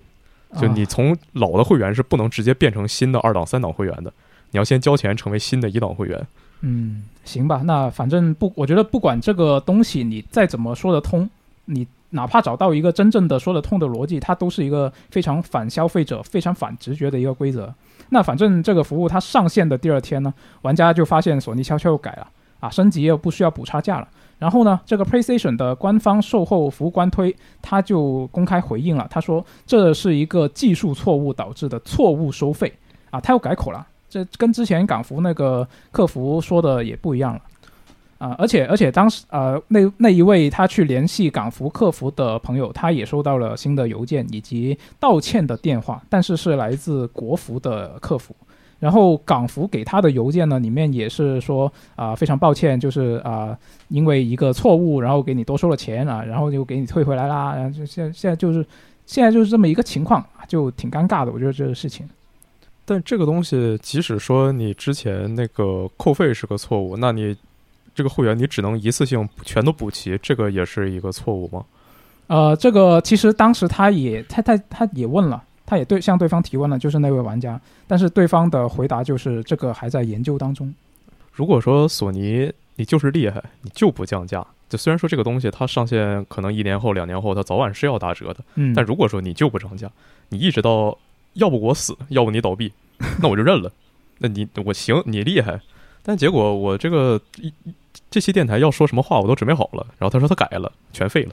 [0.60, 4.12] 就你啊从老的会员是不能直接变成新的二档、三档会员的，
[4.50, 6.26] 你要先交钱成为新的一档会员。
[6.60, 11.28] 嗯，行吧，那反正不，我觉得不管这个东西你再怎么说得通，
[11.66, 17.74] 你哪怕找到一个真正的说得通的逻辑，它都是一个非常反消费者、非常反直觉的一个规则。
[18.10, 22.28] 那反正这个服务它上线的第二天呢，玩家就发现索尼悄悄又改了
[22.60, 24.08] 啊，升级又不需要补差价了。
[24.38, 32.72] 然后呢，这个 PlayStation 的官方售后服务官推，他就公开回应了，他说这是一个技术错误导致的错误收费
[33.10, 37.40] 啊，他又改口了，这跟之前港服那个客服说的也不一样了。
[38.16, 48.34] 啊、而且而且当时呃那那一位他去联系港服客服的朋友，他也收到了新的邮件以及道歉的电话，但是是来自国服的客服。
[48.84, 53.56] 然后港服给他的邮件呢，里面也是说啊、非常抱歉，就是啊、
[53.88, 58.62] 因为一个错误，然后给你多收了钱啊，然后就给你退回来啦，然后就现在现在就是
[59.06, 62.06] 现在就是这么一个情况，就挺尴尬的，我觉得这个事情。
[62.84, 67.34] 但这个东西，即使说你之前那个扣费是个错误，那你
[67.94, 71.64] 这个会员你只能一次性全都补齐，这个也是一个错误吗？
[72.26, 80.72] 呃，这个其实当时他也他他他也问了，他也对向对方提问了，就是那位玩家，但是对方的回答就是这个还在研究当中。
[81.32, 89.90] 如果说索尼你就是厉害，你就不降价，就虽然说这个东西它上线可能一年后、两年后它早晚是要打折的，嗯，但如果说你就不涨价，
[90.28, 90.96] 你一直到
[91.34, 92.72] 要不我死，要不你倒闭，
[93.20, 93.72] 那我就认了。
[94.18, 95.60] 那你我行，你厉害，
[96.02, 97.52] 但结果我这个一
[98.10, 101.32] 这期电台要说什么话我都准备好了，然后他说他改了，全废了。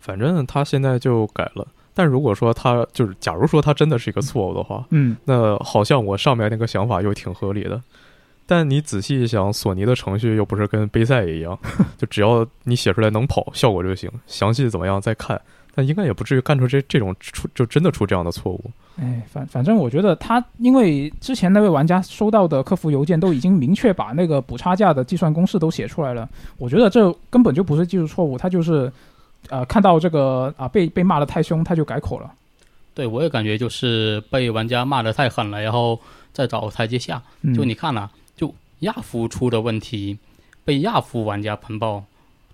[0.00, 7.80] 反正他现在就改了，但如果说他就是，假如说他真的是一个错误的话，嗯那好像我上面那个想法又挺合理的。
[8.46, 11.58] 但你仔细一想，索尼的程序又不是跟杯赛一样，
[11.96, 15.40] 就只要你写出来能跑，效果就行，详细怎么样再看。
[15.76, 18.70] 但应该也不至于干出这这种出就真的出这样的错误。
[18.96, 26.28] 哎，反反正我觉得他，因为之前那位玩家收到的客服邮件都已经明确把那个补差价的计算公式都写出来了，
[26.58, 28.92] 我觉得这根本就不是技术错误，他就是，
[29.48, 32.32] 呃，看到这个啊、被被骂的太凶，他就改口了。
[32.94, 36.00] 对我也感觉就是被玩家骂得太狠了，然后
[36.32, 37.22] 再找台阶下。
[37.42, 40.16] 嗯、就你看呐、就亚服出的问题
[40.64, 42.04] 被亚服玩家喷爆，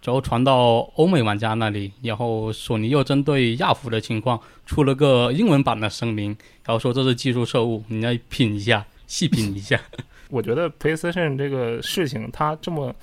[0.03, 6.29] 然后传到欧美玩家那里，然后索尼又针对亚服的情况出了个英文版的声明，
[6.65, 9.79] 然后说这是技术错误，你要品一下，细品一下。
[10.31, 12.95] 我觉得 PlayStation 这个事情，它这么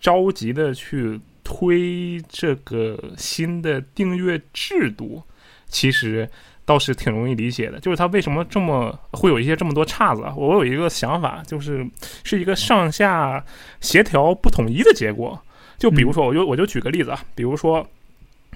[0.00, 5.22] 着急的去推这个新的订阅制度，
[5.68, 6.28] 其实
[6.64, 7.78] 倒是挺容易理解的。
[7.78, 10.34] 就是它为什么这么会有一些这么多岔子啊？
[10.36, 11.86] 我有一个想法，就是
[12.24, 13.44] 是一个上下
[13.80, 15.40] 协调不统一的结果。
[15.78, 17.86] 就比如说，我就我就举个例子啊，比如说，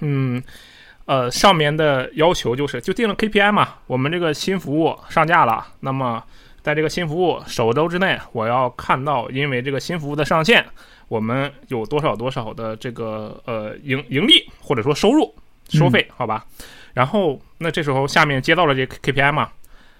[0.01, 0.43] 嗯。
[1.05, 6.23] 呃，上面的要求就是就定了 KPI 嘛，我们这个新服务上架了，那么
[6.61, 10.63] 在这个新服务首周之内，我要看到因为这个新服务的上线，
[11.09, 15.35] 我们有多少多少的这个呃盈盈利或者说收入
[15.67, 16.45] 收费，好吧？
[16.93, 19.49] 然后那这时候下面接到了这 KPI 嘛，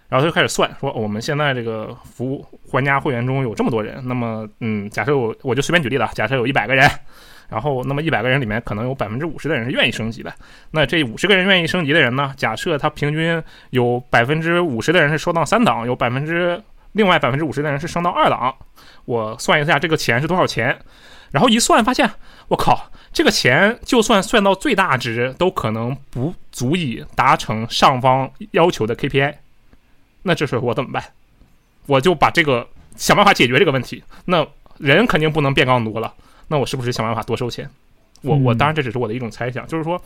[0.08, 6.90] 然后他就开始算，说我们现在这个服务玩家会员中有这么多人，那么嗯，假设我我就随便举例了，假设有一百个人，
[7.50, 10.34] 然后那么一百个人里面可能有百分之五十的人是愿意升级的，
[10.72, 13.42] 那这五十个人愿意升级的人呢，假设他平均
[13.72, 16.62] 有百分之五十的人是升到三档，有百分之
[16.94, 18.56] 另外百分之五十的人是升到二档，
[19.10, 20.80] 我算一下这个钱是多少钱，
[21.32, 22.08] 然后一算发现，
[22.48, 29.34] 我靠，这个钱就算算到最大值，都可能不足以达成上方要求的 KPI。
[30.22, 31.04] 那这时候我怎么办？
[31.88, 32.68] 我就把这个
[32.98, 34.04] 想办法解决这个问题。
[34.26, 34.46] 那
[34.78, 36.14] 人肯定不能变更多了，
[36.48, 37.68] 那我是不是想办法多收钱？
[38.22, 40.00] 我我嗯当然这只是我的一种猜想，就是说，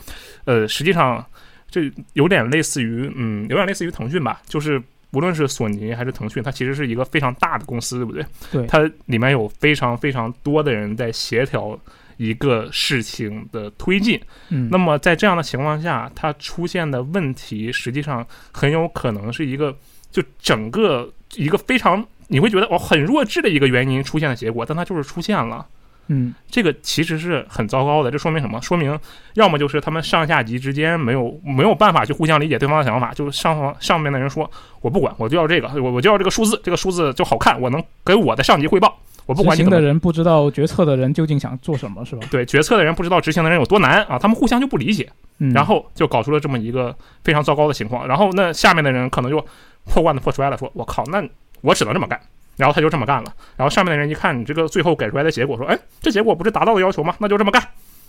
[0.46, 1.22] 呃，实际上
[1.70, 4.82] 这有点类似于，嗯，有点类似于腾讯吧，就是
[5.14, 8.24] 无论是索尼还是腾讯，它其实是一个非常大的公司，对不对？
[8.50, 11.78] 对它里面有非常非常多的人在协调
[12.16, 14.20] 一个事情的推进。
[14.50, 19.76] 嗯，那么在这样的情况下，它出现的问题实际上很有可能是一个
[20.10, 25.66] 就整个一个非常你会觉得哦很弱智的一个原因出现的结果，但它就是出现了。
[26.08, 28.60] 嗯这个其实是很糟糕的，这说明什么？
[28.60, 28.98] 说明
[29.34, 42.26] 要么就是他们上下级之间没有没有办法去互相理解对方的想法，就是上方上面的人说我不管，我就要这个，我我就要这个数字，这个数字就好看，我能给我的上级汇报，我不管执行的人不知道决策的人究竟想做什么，是吧？
[42.30, 45.10] 对决策的人不知道执行的人有多难啊，他们互相就不理解。
[45.38, 48.06] 嗯，然后就搞出了这么一个非常糟糕的情况。
[48.06, 49.44] 然后那下面的人可能就
[49.84, 51.20] 破罐子破摔了，说：“我靠，那
[51.60, 52.20] 我只能这么干。”
[52.56, 53.32] 然后他就这么干了。
[53.56, 57.14] 然后上面的人一看你这个最后给出来的结果，说：“哎，这结果不是达到了要求吗？
[57.18, 57.62] 那就这么干。”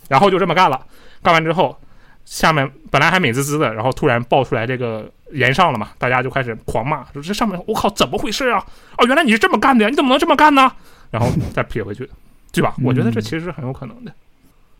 [0.08, 0.80] 然后就这么干了。
[1.22, 1.76] 干完之后，
[2.24, 8.64] 下面本来还美滋滋的，然后突然爆出来这个延上了嘛，大家就开始狂骂，说：“这上面我靠，怎么回事啊？
[8.98, 9.90] 哦，原来你是这么干的呀？
[9.90, 10.70] 你怎么能这么干呢？”
[11.10, 12.08] 然后再撇回去，
[12.52, 12.74] 对吧？
[12.84, 14.12] 我觉得这其实是很有可能的。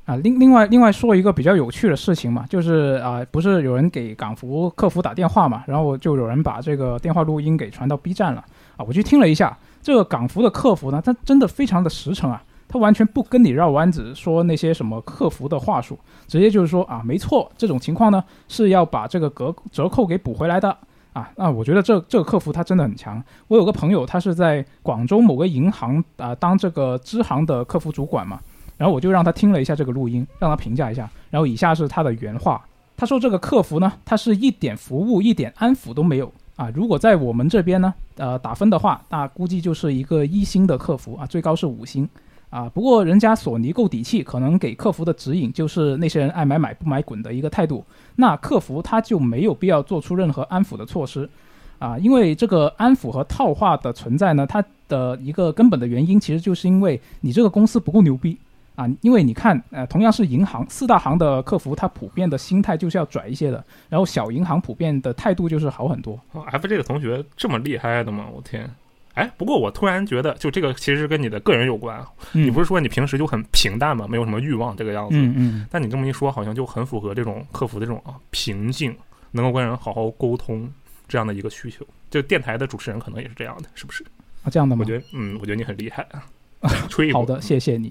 [0.04, 8.44] 啊，另另外另外说一个比较有趣的事情嘛，就是啊、不是有人给港服客服打电话嘛，然后就有人把这个电话录音给传到 B 站了
[8.76, 20.76] 啊，我去听了一下，这个港服的客服呢，他真的非常的实诚啊，他完全不跟你绕弯子说那些什么客服的话术，直接就是说啊，没错，这种情况呢是要把这个折折扣给补回来的。
[21.12, 23.24] 啊，那我觉得这这个客服他真的很强。
[23.48, 28.38] 我有个朋友，他是在广州某个银行啊、当这个支行的客服主管嘛，
[28.76, 31.08] 然后我就让他听了一下这个录音，让他评价一下。
[31.30, 32.62] 然后以下是他的原话：
[32.98, 36.70] 他说这个客服呢，他是一点服务、一点安抚都没有啊。
[36.74, 42.08] 如果在我们这边呢，呃，打分的话，那估计就是一个一星的客服啊，最高是五星
[42.50, 42.68] 啊。
[42.68, 47.84] 不过人家索尼够底气，可能给客服的指引就是那些人爱买买不买滚的一个态度。
[48.16, 51.28] 那客服他就没有必要做出任何安抚的措施。
[51.78, 58.38] 啊，因为这个安抚和套话的存在呢，它的一个根本的原因，其实就是因为你这个公司不够牛逼
[58.76, 58.86] 啊。
[59.00, 66.20] 因为你看，呃，同样是银行，四大行的客服，他普遍的心态就是要拽一些的，然后小银行普遍的态度就是好很多。
[66.32, 68.26] 哦 F 这个同学这么厉害的吗？
[68.32, 68.70] 我天！
[69.14, 72.06] 哎，不过我突然觉得，就这个其实跟你的个人有关啊。
[72.34, 74.06] 嗯你不是说你平时就很平淡吗？
[74.06, 75.16] 没有什么欲望这个样子。
[75.16, 78.94] 嗯嗯，但你这么一说，好像就很符合这种客服的这种啊平静，
[79.30, 80.70] 能够跟人好好沟通
[81.08, 81.82] 这样的一个需求。
[82.10, 84.04] 就电台的主持人可能也是这样的，是不是？
[84.42, 84.84] 啊，这样的吗？
[84.84, 86.22] 我觉得，嗯，我觉得你很厉害啊。
[86.90, 87.90] 吹一波好的，谢谢你。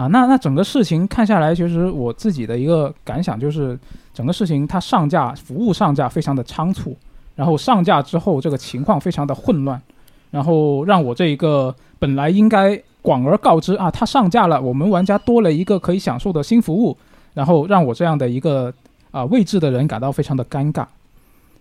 [0.00, 3.78] 啊，那那整个事情看下来，其实我自己的一个感想就是，
[4.14, 6.96] 整个事情它上架服务上架非常的仓促，
[7.36, 9.78] 然后上架之后这个情况非常的混乱，
[10.30, 16.96] 然后让我这一个本来应该广而告之啊，它上架了，我们玩家多了一个可以享受的新服务，
[17.34, 18.72] 然后让我这样的一个
[19.10, 20.86] 啊位置的人感到非常的尴尬。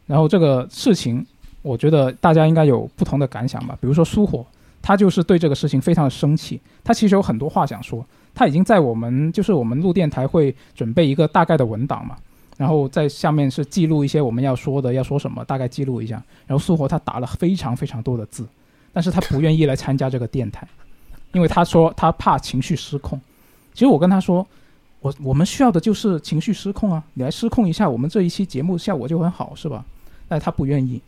[0.08, 1.26] 然后这个事情，
[1.62, 3.78] 我觉得大家应该有不同的感想吧。
[3.82, 4.46] 比如说苏火，
[4.82, 8.02] 他就是对这个事情非常的生气，他其实有很多话想说。
[8.34, 12.16] 他已经在我们就是我们录电台会准备一个大概的文档嘛，
[12.58, 16.22] 然后在下面是记录一些我们要说的要说什么，大概记录一下。
[16.48, 18.48] 然后苏活他打了非常非常多的字，
[18.94, 20.68] 但是他不愿意来参加这个电台，
[21.34, 23.20] 因为他说他怕情绪失控。
[23.74, 24.46] 其实我跟他说，
[25.00, 29.86] 我我们需要的就是情绪失控啊，你来失控一下，我们这一期节目效果就很好，是吧？
[30.28, 31.02] 但是他不愿意，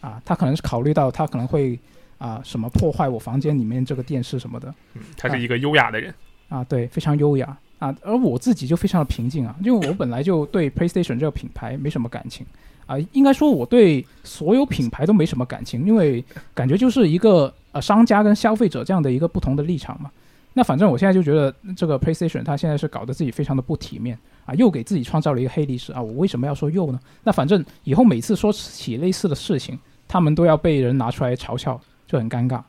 [0.00, 1.78] 啊，他可能是考虑到他可能会
[2.18, 6.12] 啊什么破坏我房间里面这个电视什么的嗯，他是一个优雅的人。
[6.54, 12.46] 啊，对，非常优雅啊，而我自己就非常的平静啊，因为我本来就对 PlayStation 这个品牌没什么感情
[12.86, 16.24] 啊，应该说我对所有品牌都没什么感情，因为
[16.54, 20.08] 感觉就是一个呃商家跟消费者这样的一个不同的立场嘛。
[20.52, 24.16] 那反正我现在就觉得这个 PlayStation 它现在是搞得自己非常的不体面
[24.46, 26.00] 啊，又给自己创造了一个黑历史啊。
[26.00, 27.00] 我为什么要说又呢？
[27.24, 29.76] 那反正以后每次说起类似的事情，
[30.06, 32.62] 他们都要被人拿出来嘲笑，就很尴尬。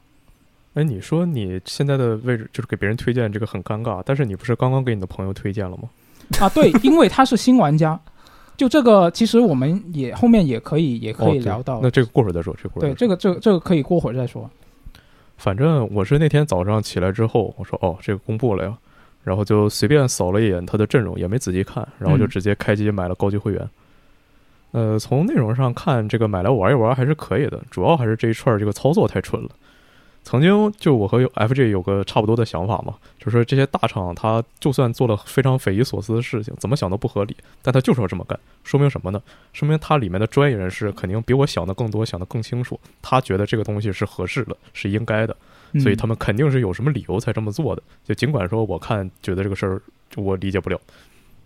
[0.76, 5.89] 哎，你说你现在的位置就是给别人推荐这个很尴尬，但是你不是刚刚给你的朋友推荐了吗？
[6.39, 7.99] 啊，对，因为他是新玩家，
[8.57, 11.80] 就这个，其实我们也后面也可以也可以聊到。
[11.82, 14.49] 那这个过会儿再说，这个过会儿再说对这个这个这个可以过会儿再说。
[15.38, 18.78] 反正我是那天早上起来之后，我说哦，这个公布了呀，
[19.23, 23.69] 然后就随便扫了一眼他的阵容，也没仔细看，然后就嗯直接开机买了高级会员。
[24.71, 29.49] 呃，从内容上看，这个买来玩一玩还是可以的，主要还是这一串这个操作太蠢了。
[30.26, 39.21] 曾经就我和 FJ 有个差不多的想法嘛，就是说这些大厂他就算做了非常匪夷所思的事情，怎么想都不合理，但他就是要这么干，说明什么呢？
[39.53, 45.38] 说明他里面的专业人士肯定比我想的更多，想的更清楚，他觉得这个东西是合适的，是应该的。
[45.73, 47.84] 嗯所以他们肯定是有什么理由才这么做的。
[48.03, 49.82] 就尽管说我看觉得这个事儿
[50.15, 50.80] 我理解不了，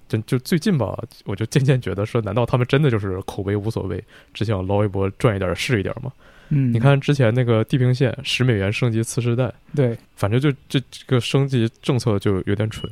[0.08, 4.02] 就就最近吧，我就渐渐觉得说，难道他们真的就是口碑无所谓，
[4.34, 6.14] 只想捞一波赚一点儿是一点儿吗？
[6.50, 12.92] 嗯，你看之前那个地平线十美元升级次世代，对，反正就这这个升级政策就有点蠢。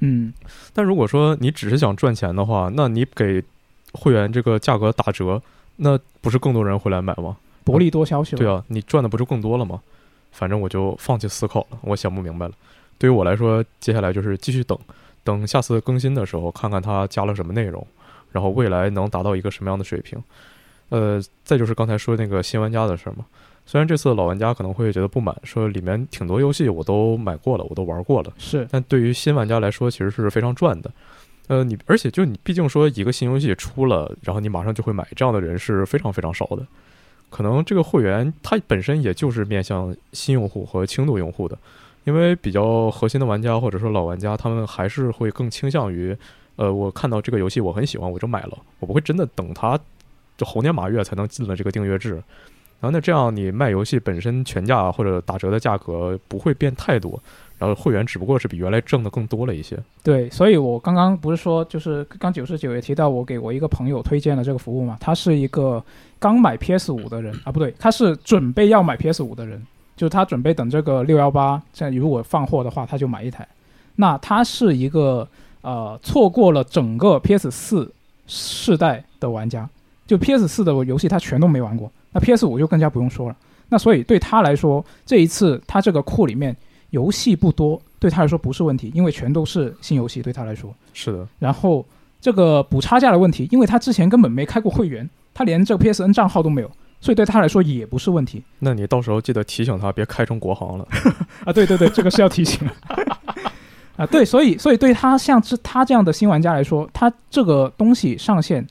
[0.00, 0.32] 嗯
[0.72, 3.42] 但如果说你只是想赚钱的话，那你给
[3.92, 5.42] 会员这个价格打折，
[5.76, 7.36] 那不是更多人会来买吗？
[7.64, 8.38] 薄利多销是吧？
[8.38, 9.80] 对啊，你赚的不就更多了吗？
[10.30, 12.52] 反正我就放弃思考了，我想不明白了。
[12.98, 14.78] 对于我来说，接下来就是继续等，
[15.24, 17.84] 等下次更新的时候，看看它加了什么内容，
[18.30, 20.22] 然后未来能达到一个什么样的水平。
[20.88, 23.24] 呃，再就是刚才说那个新玩家的事儿嘛。
[23.66, 30.90] 虽然这次老玩家可能会觉得不满，说里面挺多游戏我都买过了，我都玩过了，是，但对于新玩家来说，其实是非常赚的。
[31.48, 36.66] 呃，你而且就你毕竟说一个新游戏出了，然后你马上就会买，这样的人是非常非常少的。
[37.28, 41.58] 可能这个会员它本身也就是面向新用户和轻度用户的，
[42.04, 46.16] 因为比较核心的玩家或者说老玩家，他们还是会更倾向于，
[46.56, 49.78] 呃，我看到这个游戏我很喜欢，我就买了，我不会真的等它
[50.38, 52.22] 就猴年马月才能进了这个订阅制。
[52.80, 57.20] 然后那这样你卖游戏本身全价或者打折的价格不会变太多，
[57.58, 59.76] 然后会员只不过是比原来挣的更多了一些。
[60.04, 65.84] 对，所以我刚刚不是说，就是刚九十九也提到我给我一个朋友推荐了这个服务嘛，他是一个
[66.20, 69.60] 刚买 PS 五的人啊，不对，他是准备要买 PS 五的人，
[69.96, 73.44] 就是他准备等这个六幺八，这样如果放货的话，他就买一台。
[73.96, 75.26] 那他是一个
[75.62, 77.92] 呃错过了整个 PS 四
[78.28, 79.68] 世代的玩家，
[80.08, 83.36] 就 PS 四的游戏他全都没玩过，那 PS 五就更加不用说了。
[83.68, 86.56] 那所以对他来说，这一次他这个库里面
[86.90, 90.74] 游戏不多，对他来说不是问题，因为全都是新游戏，对他来说。
[90.94, 91.84] 是的，然后
[92.20, 100.88] 这个补差价的问题，因为他之前根本没开过会员，他连这个 PSN 账号都没有，所以对他来说也不是问题那你到时候记得提醒他别开成国行了。
[101.44, 101.52] 啊。
[101.52, 102.66] 对对对，这个是要提醒
[103.96, 104.06] 啊。
[104.06, 108.66] 对，所以所以对他像是他这样的新玩家来说，他这个东西上线，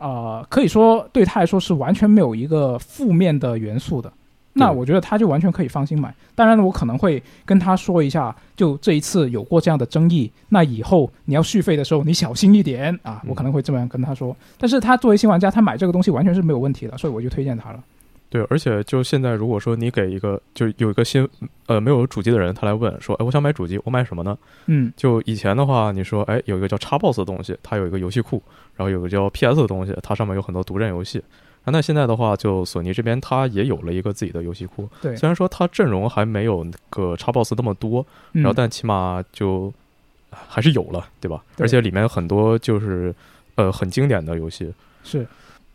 [0.00, 4.12] 呃，可以说对他来说是完全没有一个负面的元素的。
[4.52, 6.12] 那我觉得他就完全可以放心买。
[6.34, 14.36] 当然，我可能会跟他说一下，就这一次有过这样的争议，那以后你要续费的时候你小心一点啊，我可能会这么样跟他说。
[14.58, 17.80] 但是他作为新玩家，他买这个东西完全是没有问题的，所以我就推荐他了。
[18.28, 21.28] 对，而且就现在，如果说你给一个就有一个新
[21.66, 24.38] 呃没有主机的人，他来问说，哎，我想买主机，我买什么呢？
[24.66, 28.40] 嗯，就以前的话，你说，哎，有一个叫 Xbox 的东西，它有一个游戏库，
[28.80, 31.22] 然后有个叫 PS 的东西，它上面有很多独占游戏。
[31.64, 38.00] 啊，那现在的话，就索尼这边它也有了一个自己的游戏库，对，虽然说它阵容还没有那个 Xbox 那么多，
[38.32, 39.70] 嗯然后但起码就
[40.30, 41.44] 还是有了，对吧？
[41.58, 43.14] 对而且里面很多就是
[43.56, 44.72] 呃很经典的游戏。
[45.04, 45.26] 是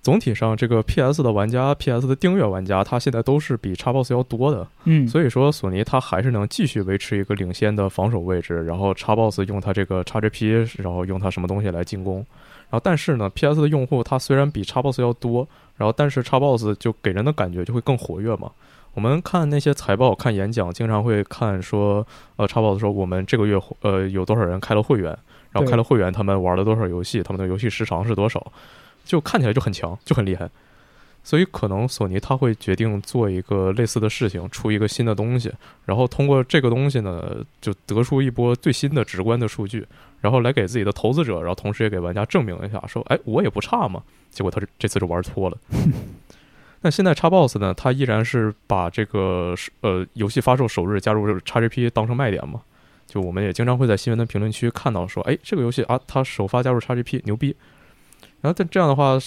[0.01, 4.67] 总体上，这个 PS 的玩家、PS 的订阅玩家，他现在都是比 Xbox 要多的。
[4.85, 12.25] 嗯，所以说，索尼它还是能继续维持一个领先的防守位置，然后 Xbox 用它这个 XGP，然后用它什么东西来进攻。
[12.69, 15.47] 然后，但是呢，PS 的用户它虽然比 Xbox 要多，
[15.77, 18.51] 然后但是 Xbox 就给人的感觉就会更活跃嘛。
[18.93, 22.05] 我们看那些财报、看演讲，经常会看说，
[22.37, 25.17] 呃，Xbox 说我们这个月呃有多少人开了会员，
[25.51, 28.51] 然后开了会员，他们玩了多少游戏，他们的游戏时长是多少，
[29.03, 30.49] 就看起来就很强，就很厉害。
[31.23, 35.51] 所以可能索尼它会决定做一个类似的事情，出一个新的东西，
[35.83, 39.85] 然后通过这个东西呢，就得出一波最新的直观的数据，
[40.25, 44.01] 然后来给自己的投资者，然后同时也给玩家证明一下，说，哎，我也不差嘛。
[44.31, 45.57] 结果他这这次就玩脱了。
[46.81, 52.61] 那现在叉 box 呢，它依然是把这个呃游戏发售首日加入 XGP 当成卖点嘛。
[53.05, 57.55] 就我们也经常会在新闻的评论区看到说，哎，这个游戏啊，它首发加入 XGP 牛逼。
[58.41, 59.19] 然后但这样的话，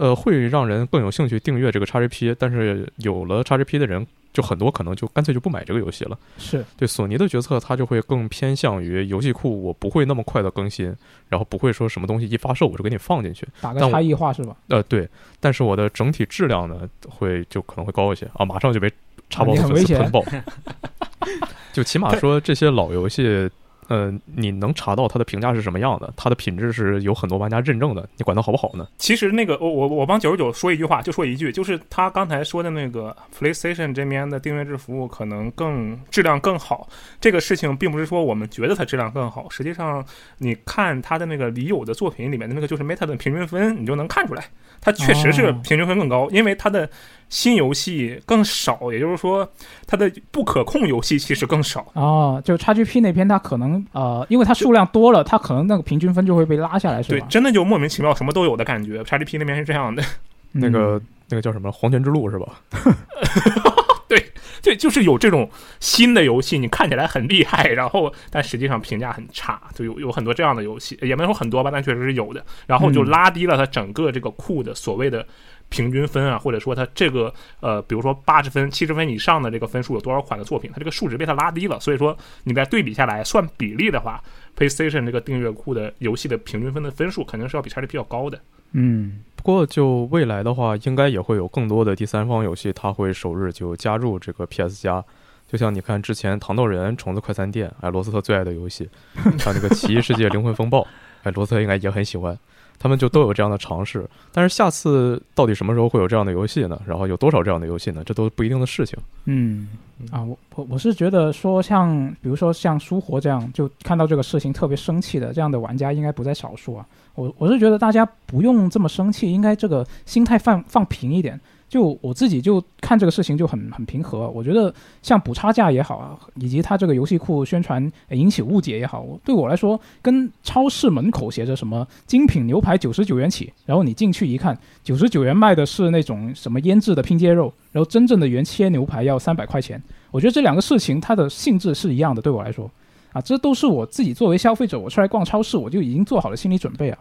[0.00, 4.04] 呃，会让人更有兴趣订阅这个 XGP，但是有了 XGP 的人，
[4.36, 6.18] 就很多可能就干脆就不买这个游戏了。
[6.36, 10.94] 是对索尼的决策，它就会更偏向于游戏库，我不会那么快的更新，
[11.30, 13.48] 然后不会说什么东西一发售我就给你放进去。
[13.62, 14.54] 打个差异化是吧？
[14.68, 15.08] 呃，对，
[15.40, 18.92] 但是我的整体质量呢，会就可能会高一些啊，马上就被
[19.30, 20.22] 叉啊 box 粉丝喷爆。
[21.72, 23.48] 就起码说这些老游戏，
[23.88, 28.86] 呃，你能查到它的评价是什么样的，它的品质是有很多玩家认证的，你管它好不好呢？
[28.98, 36.88] 其实那个我我我帮九十九说一句话，就说一句，就是他刚才说的那个 PlayStation 这边的订阅制服务可能更质量更好。
[37.20, 40.04] 这个事情并不是说我们觉得它质量更好，实际上
[40.38, 44.44] 你看它的那个已有的作品里面的那个就是 Meta 的平均分，你就能看出来，
[44.80, 46.88] 它确实是哦平均分更高，因为它的
[47.28, 49.48] 新游戏更少，也就是说
[49.86, 51.86] 它的不可控游戏其实更少。
[51.94, 59.02] 哦，就 XGP 那边它可能呃，因为它数量多了，它可能那个平均分就会被拉下来，是对，真的就莫名其妙什么都有的感觉。
[59.02, 60.02] XGP 那边是这样的。
[60.52, 62.60] 那个嗯那个叫什么《黄泉之路》是吧？
[64.08, 64.24] 对
[64.62, 65.50] 对，就是有这种
[65.80, 72.42] 新的游戏，你看起来很厉害，然后但实际上评价很差，就有有很多这样的游戏，也没有很多吧，但确实是有的。
[72.66, 75.26] 然后就嗯拉低了它整个这个库的所谓的
[75.68, 81.78] 平均分啊，或者说它这个呃，比如说八十分、七十分以上的这个分数有多少款的作品，它这个数值被它拉低了。
[81.80, 84.22] 所以说你再对比下来算比例的话
[84.56, 88.40] ，PlayStation 这个订阅库的游戏的平均分的分数肯定是要比 XGP 要高的。
[88.72, 95.04] 嗯不过就未来的话，应该也会有更多的第三方游戏，它会首日就加入这个 PS 加。
[95.48, 100.82] 就像你看之前《糖豆人》《虫子快餐店》，哎，罗斯特最爱的游戏，还有那个《奇异世界灵魂风暴》，
[101.22, 102.36] 哎，罗斯特应该也很喜欢。
[102.78, 106.80] 他们就都有这样的尝试，但是下次到底什么时候会有这样的游戏呢？
[106.86, 108.02] 然后有多少这样的游戏呢？
[108.04, 108.98] 这都不一定的事情。
[109.24, 109.68] 嗯
[110.10, 116.86] 啊，我我我是觉得说像比如说像书活这样，就看到这个事情特别生气的这样的玩家应该不在少数啊。
[117.14, 121.40] 我我是觉得大家不用这么生气，应该这个心态放放平一点。
[121.68, 124.28] 就我自己就看这个事情就很很平和。
[124.30, 139.82] 我觉得像补差价也好啊，以及它这个游戏库宣传引起误解也好，对我来说跟超市门口写着什么精品牛排九十九元起，然后你进去一看，九十九元卖的是那种什么腌制的拼接肉，然后真正的原切牛排要三百块钱。
[140.12, 142.70] 我觉得这两个事情它的性质是一样的，对我来说，
[143.12, 146.98] 啊，这都是我自己作为消费者，我出来逛超市我就已经做好了心理准备啊。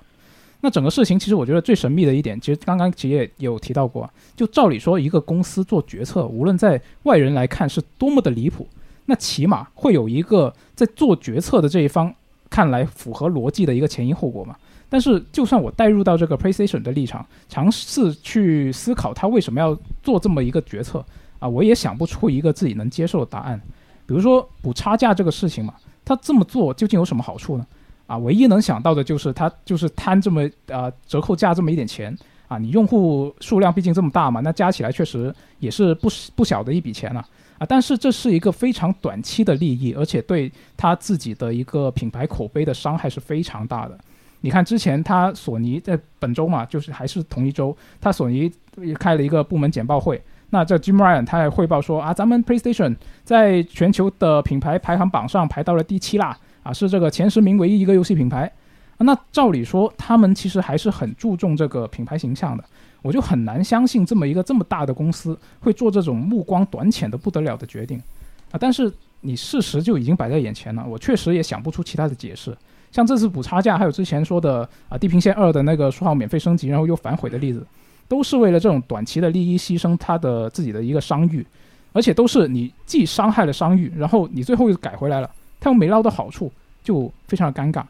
[0.61, 8.67] 那整个事情其实我觉得最神秘的一点，其实刚刚其实也有提到过，就照理说一个公司做决策，无论在外人来看是多么的离谱，
[9.05, 12.13] 那起码会有一个在做决策的这一方
[12.49, 14.55] 看来符合逻辑的一个前因后果嘛。
[14.87, 21.03] 但是，就算我带入到这个 PlayStation 的立场，尝试去思考他为什么要做这么一个决策
[21.39, 23.59] 啊，我也想不出一个自己能接受的答案。
[24.05, 25.73] 比如说补差价这个事情嘛，
[26.05, 27.65] 他这么做究竟有什么好处呢？
[28.07, 32.15] 啊，唯一能想到的就是他就是贪这么啊折扣价这么一点钱
[32.47, 37.19] 啊，你用户数量毕竟这么大嘛，那加起来确实也是不不小的一笔钱了
[37.57, 37.65] 啊。
[37.67, 43.97] 但是这是一个非常短期的利益，而且对他自己的一个品牌口碑的伤害是非常大的。
[44.41, 48.51] 你看之前他索尼在本周嘛，就是还是同一周，他索尼
[48.99, 50.21] 开了一个部门简报会。
[50.51, 58.51] 那这 Jim Ryan 他也汇报说啊，咱们 PlayStation 在全球的品牌排行榜上排到了第七啦，啊，是这个前十名唯一一个游戏品牌。
[58.97, 62.63] 那照理说，他们其实还是很注重这个品牌形象的。
[63.03, 68.01] 我就很难相信这么一个这么大的公司会做这种目光短浅的不得了的决定
[68.49, 68.57] 啊！
[68.59, 68.91] 但是
[69.21, 72.57] 你事实就已经摆在眼前了，我确实也想不出其他的解释。
[72.91, 77.63] 像这次补差价，还有之前说的啊《地平线二》的那个说好免费升级，然后又反悔的例子，
[78.07, 81.45] 都是为了这种短期的利益牺牲他的自己的一个商誉，
[81.93, 85.29] 而且都是你既伤害了商誉，然后你最后又改回来了，
[85.59, 86.51] 他又没捞到好处，
[86.83, 87.83] 就非常的尴尬。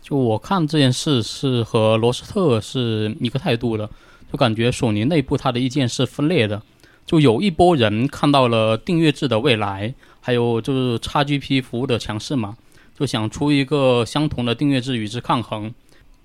[0.00, 3.88] 就我看这件事是和罗斯特是一个态度的，
[4.30, 6.60] 就感觉索尼内部他的意见是分裂的。
[7.04, 12.56] 就有一波人看到了订阅制的未来，还有就是 XGP 服务的强势嘛，
[12.98, 15.72] 就想出一个相同的订阅制与之抗衡。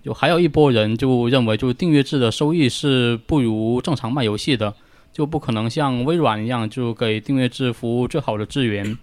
[0.03, 4.73] 就还有一波人就认为，就是订阅制的收益是不如正常卖游戏的，
[5.11, 8.97] 就不可能像微软一样，就给订阅制服务最好的资源。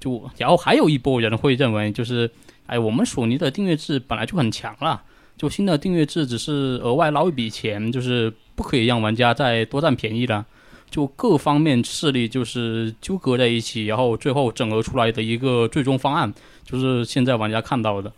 [0.00, 2.30] 就然后还有一波人会认为，就是
[2.66, 5.02] 哎，我们索尼的订阅制本来就很强了，
[5.36, 10.44] 就新的订阅制只是额外捞一笔钱，就是不可以让玩家再多占便宜了。
[10.90, 16.32] 就各方面势力就是纠葛在一起，然后最后整合出来的一个最终方案，
[16.64, 18.10] 就是现在玩家看到的。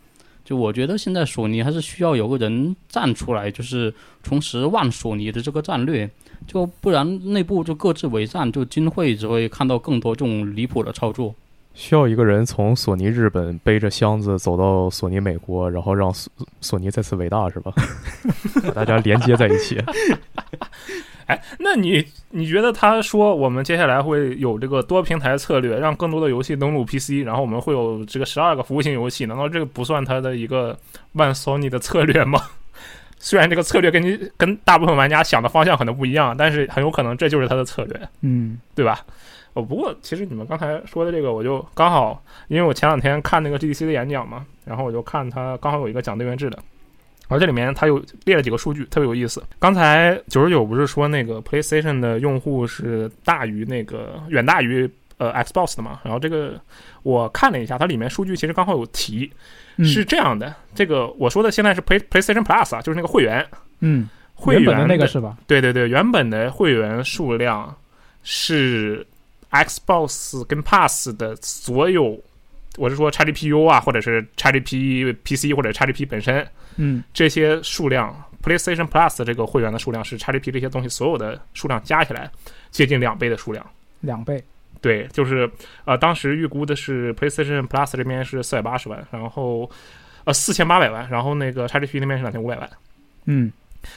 [0.44, 6.08] 就我觉得现在索尼还是需要有个人站出来，就是重拾万索尼的这个战略，
[6.46, 11.34] 就不然内部就各自为战，就今会只会看到更多这种离谱的操作。
[11.74, 17.72] 需要一个人从索尼日本背着箱子走到索尼美国，然后让索索尼再次伟大，是吧？
[18.74, 19.82] 把大家连接在一起。
[21.26, 30.76] 哎，那你你觉得他说我们接下来会有这个多平台策略，让更多的游戏登陆 PC，然后我们会有这个十二个服务型游戏，难道这个不算他的一个
[31.12, 32.42] 万 Sony 的策略吗？
[33.22, 38.98] 虽然这个策略跟你跟大部分玩家想的方向可能不一样，但是很有可能这就是他的策略，嗯对吧？
[39.54, 46.58] 哦，不过其实你们刚才说的这个，我就刚好，因为我前两天看那个 GDC 的演讲嘛，然后我就看他刚好有一个讲订阅制的，
[47.28, 49.42] 而这里面他有列了几个数据，特别有意思。
[49.58, 54.88] 刚才九十九不是说那个 PlayStation 的用户是大于那个远大于
[55.18, 56.00] 呃 Xbox 的嘛？
[56.04, 56.60] 然后这个
[57.02, 59.30] 我看了一下，它里面数据其实刚好有提，
[59.76, 63.44] 嗯是这样的，这个我说的现在是 Play PlayStation Plus 啊，就是那个会员，
[63.80, 65.36] 嗯，会员的那个是吧？
[65.46, 67.74] 对对对，原本的会员数量
[68.22, 69.06] 是
[69.50, 72.20] Xbox 跟 Pass 的所有，
[72.76, 76.46] 我是说 XGPU 啊，或者是 XGP PC 或者 XGP 本身
[76.76, 82.30] 嗯这些数量，PlayStation Plus 这个会员的数量是 XGP 这些东西所有的数量加起来
[82.70, 83.64] 接近两倍的数量。
[84.00, 84.42] 两倍。
[84.80, 85.50] 对，就是
[85.84, 89.70] 呃，当时预估的是 PlayStation Plus 这边是四百八十万，然后
[90.24, 92.70] 呃四千八百万，然后那个 XGP 那边是两千五百万。
[93.26, 93.52] 嗯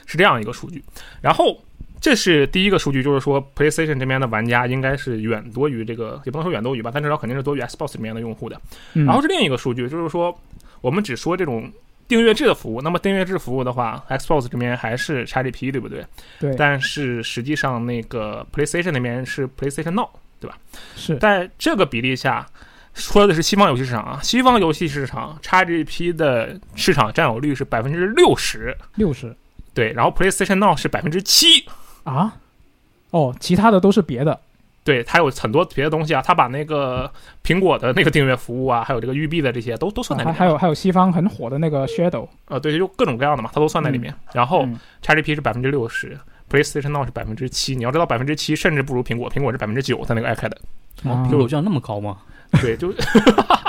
[0.06, 0.84] 是这样一个数据。
[1.22, 1.58] 然后
[2.04, 8.62] 这是第一个数据，就是说 PlayStation 这边的玩家应该是远多于这个，也不能说远多于吧，但至少肯定是多于 Xbox 里面的用户的。
[8.94, 10.38] 嗯，然后是另一个数据，就是说
[10.82, 11.72] 我们只说这种。
[12.06, 16.06] 订阅制的服务，那么订阅制服务的话，Xbox 这边还是 XGP 对不对？
[16.38, 20.58] 对，但是实际上那个 PlayStation 那边是 PlayStation Now，对吧
[20.98, 22.46] 是在这个比例下，
[22.94, 29.34] 说的是西方游戏市场啊，西方游戏市场 XGP 的市场占有率是百分之六十，六十
[29.74, 31.66] 对，然后 PlayStation Now 是百分之七，
[32.04, 32.36] 啊。
[33.12, 34.40] 哦，其他的都是别的。
[34.84, 37.10] 对，它有很多别的东西啊，它把那个
[37.44, 40.36] 苹果的那个订阅服务啊，还有这个育碧的这些都都算在里面。
[40.36, 44.14] 啊还还有还有西方很火的那个 Shadow，呃，对，就各种各样的嘛，它都算在里面。
[44.34, 46.18] 然后嗯 XGP 是百分之六十
[46.50, 47.76] ，PlayStation Now 是百分之七。
[47.76, 50.52] 你要知道，百分之七甚至不如苹果，苹果是百分之九，它那个 iPad。
[51.04, 52.18] 哦苹果居然那么高吗？
[52.62, 52.94] 对，就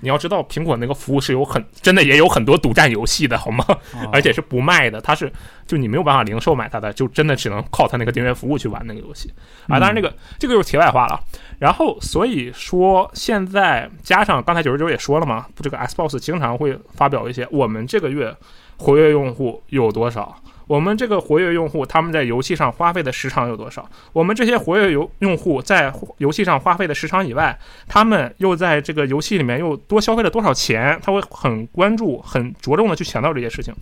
[0.00, 3.64] 你要知道，苹果那个服务是有很真的也有很多独占游戏的，好吗？
[3.68, 5.32] 啊而且是不卖的，它是
[5.66, 9.32] 就你没有办法零售买它的，就真的只能靠它那个订阅服务去玩那个游戏
[9.68, 9.80] 啊。
[9.80, 11.20] 当然，这个这个就是题外话了。
[11.58, 18.34] 然后所以说，现在加上刚才九十九也说了嘛，这个 Xbox 经常会发表一些我们这个月
[18.76, 20.36] 活跃用户有多少。
[20.66, 23.88] 我们这个活跃用户他们在游戏上花费的时长有多少？
[24.12, 27.56] 我们这些活跃游用户在游戏上花费的时长以外，
[27.86, 30.98] 他们又在这个游戏里面又多消费了多少钱？
[31.02, 33.72] 他会很关注、很着重的去强调这些事情。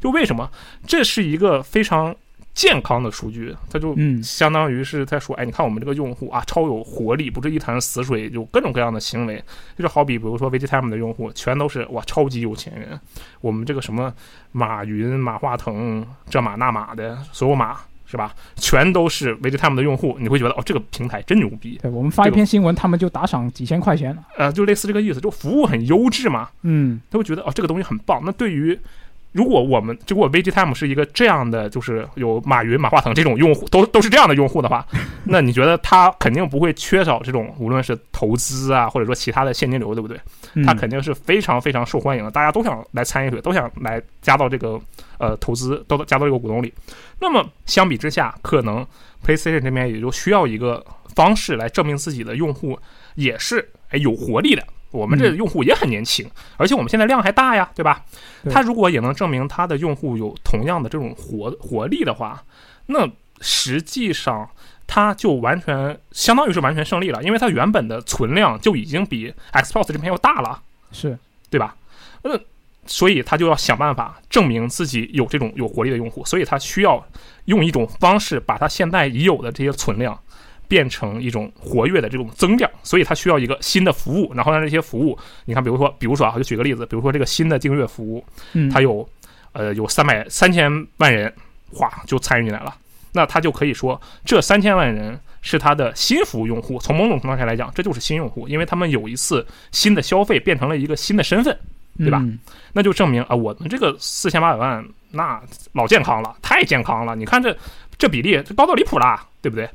[0.00, 0.50] 就为什么
[0.86, 2.14] 这是一个非常
[2.60, 3.56] 健康的数据？
[3.70, 9.42] 它就嗯相当于是在说，哎，你看我们这个用户啊，超有活力，不是一潭死水，有各种各样的行为。
[9.78, 13.00] 就是好比比如说 VGTime 的用户，全都是哇超级有钱人。
[13.40, 14.12] 我们这个什么
[14.52, 21.78] 马云、马化腾这马那马的所有马是吧，全都是 VGTime 的用户，你会觉得哦，这个平台真牛逼。
[21.80, 24.14] 对我们发一篇新闻，他们就打赏几千块钱。
[24.36, 28.20] 呃，就类似这个意思，就服务很优质嘛，嗯他会觉得哦，这个东西很棒。
[28.22, 28.78] 那对于
[29.32, 34.84] 如果我们如果 VGTime 是一个这样的，就是有马云、马化腾这种用户，都都是这样的用户的话，
[35.24, 40.18] 那你觉得他肯定不会缺少这种无论是投资啊，或者说其他的现金流，对不对？
[40.54, 44.80] 嗯，他肯定是非常非常受欢迎的，大家都想来参与，都想来加到这个
[45.18, 46.72] 呃投资，都加到这个股东里。
[47.20, 48.84] 那么相比之下，可能
[49.24, 52.76] PlayStation 这边也就需要一个方式来证明自己的用户
[53.14, 54.64] 也是哎有活力的。
[54.90, 58.04] 我们这嗯用户也很年轻，而且我们现在量还大呀，对吧？
[58.42, 62.42] 对他如果也能证明他的用户有同样的这种活活力的话，
[62.86, 63.08] 那
[63.40, 64.48] 实际上
[64.86, 70.60] 他就完全相当于是完全胜利了，因为他原本的存量就已经比 Xbox 这边要大了。
[70.92, 71.16] 是
[71.48, 71.76] 对吧？
[72.22, 72.38] 那
[72.86, 77.06] 所以他就要想办法证明自己有这种有活力的用户，所以他需要
[77.44, 80.18] 用一种方式把他现在已有的这些存量
[80.70, 89.06] 变成一种活跃的这种增量，所以它需要一个新的服务，然后让这些服务，你看，比如说，比如说啊，就举个例子，比如说这个新的订阅服务，嗯，它有
[89.50, 91.34] 呃有三百三千万人，
[91.72, 92.72] 哗就参与进来了，
[93.10, 101.58] 那他就可以说这三千万人是他的新服务用户，从某种程度上来讲，这就是新用户，因为他们有一次新的消费变成了一个新的身份，
[101.98, 102.20] 对吧？
[102.22, 102.38] 嗯
[102.72, 105.42] 那就证明啊，我们这个四千八百万那
[105.72, 107.56] 老健康了，太健康了，你看这
[107.98, 109.68] 这比例这高到离谱啦，对不对？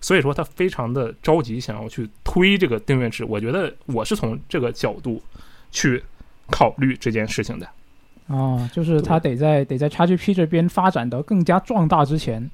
[0.00, 3.24] 所以说他非常的着急，想要去推这个订阅制。
[3.24, 5.22] 我觉得我是从这个角度
[5.70, 6.02] 去
[6.50, 7.68] 考虑这件事情的。
[8.26, 12.50] 哦，就是他得在得在 XGP 这边发展的更加壮大之前，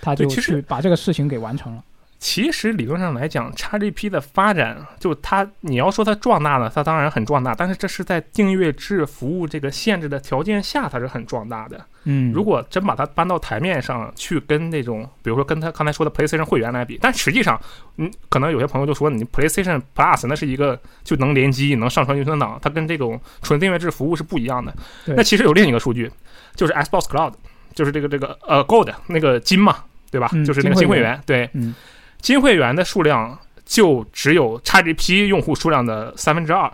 [0.00, 1.84] 他就去把这个事情给完成了。
[2.22, 11.84] 其实理论上来讲，XGP 的发展，就它你要说它壮大呢，它当然很壮大，但是这是在订阅制服务这个限制的条件下，它是很壮大的。
[12.04, 17.60] 嗯，如果真把它搬到台面上去跟那种，比如说跟他刚才说的 PlayStation 会员来比，但实际上，
[17.96, 24.72] 嗯，可能有些朋友就说你 PlayStation Plus 那是一个就能联机、能上传运存档，它跟这种纯订阅制服务是不一样的。
[25.04, 26.08] 对那其实有另一个数据，
[26.54, 27.32] 就是 Xbox Cloud，
[27.74, 30.30] 就是这个这个呃 Gold 那个金嘛，对吧？
[30.32, 31.74] 嗯就是那个金会员金会员，对，嗯
[32.22, 36.72] 金会员的数量就只有 XGP 用户数量的三分之二，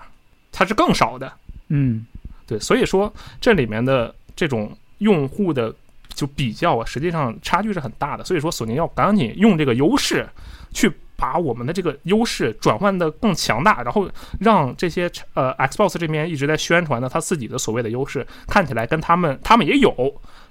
[0.53, 1.33] 它是更少的。
[1.69, 2.07] 嗯
[2.47, 5.75] 对，所以说这里面的这种用户的
[6.15, 8.25] 就比较啊，实际上差距是很大的。
[8.25, 10.27] 所以说，索尼要赶紧用这个优势
[10.73, 14.09] 去把我们的这个优势转换的更强大，然后
[14.41, 19.93] 让这些呃 Xbox 这边一直在宣传的他自己的所谓的优势，看起来跟他们他们也有，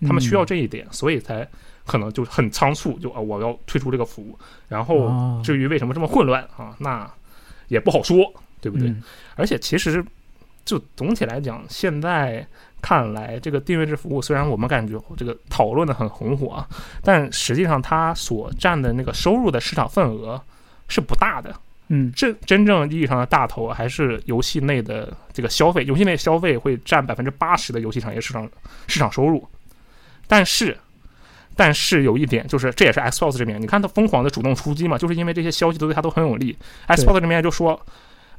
[0.01, 1.47] 他们需要这一点，所以才
[1.87, 4.37] 可能就很仓促，就啊、我要退出这个服务。
[4.67, 7.09] 然后哦至于为什么这么混乱啊，那
[7.69, 8.31] 也不好说，
[8.61, 8.89] 对不对？
[8.89, 9.01] 嗯
[9.35, 10.03] 而且其实
[10.65, 12.45] 就总体来讲，现在
[12.81, 16.67] 看来，这个订阅制服务虽然我们感觉这个讨论的很红火啊，
[17.01, 20.41] 但实际上它所占的那个收入的市场份额
[20.87, 21.55] 是不大的。
[21.89, 28.49] 嗯真真正意义上的大头还是游戏内的这个消费，游戏内消费会占百分之八十的游戏产业市场
[28.87, 29.47] 市场收入。
[30.27, 30.77] 但是，
[31.57, 36.55] 但是有一点就是，这也是 Xbox 这边，你看他疯狂的主动出击嘛，就是因为这些消息都对他都很有利。
[36.87, 37.77] Xbox 这边就说，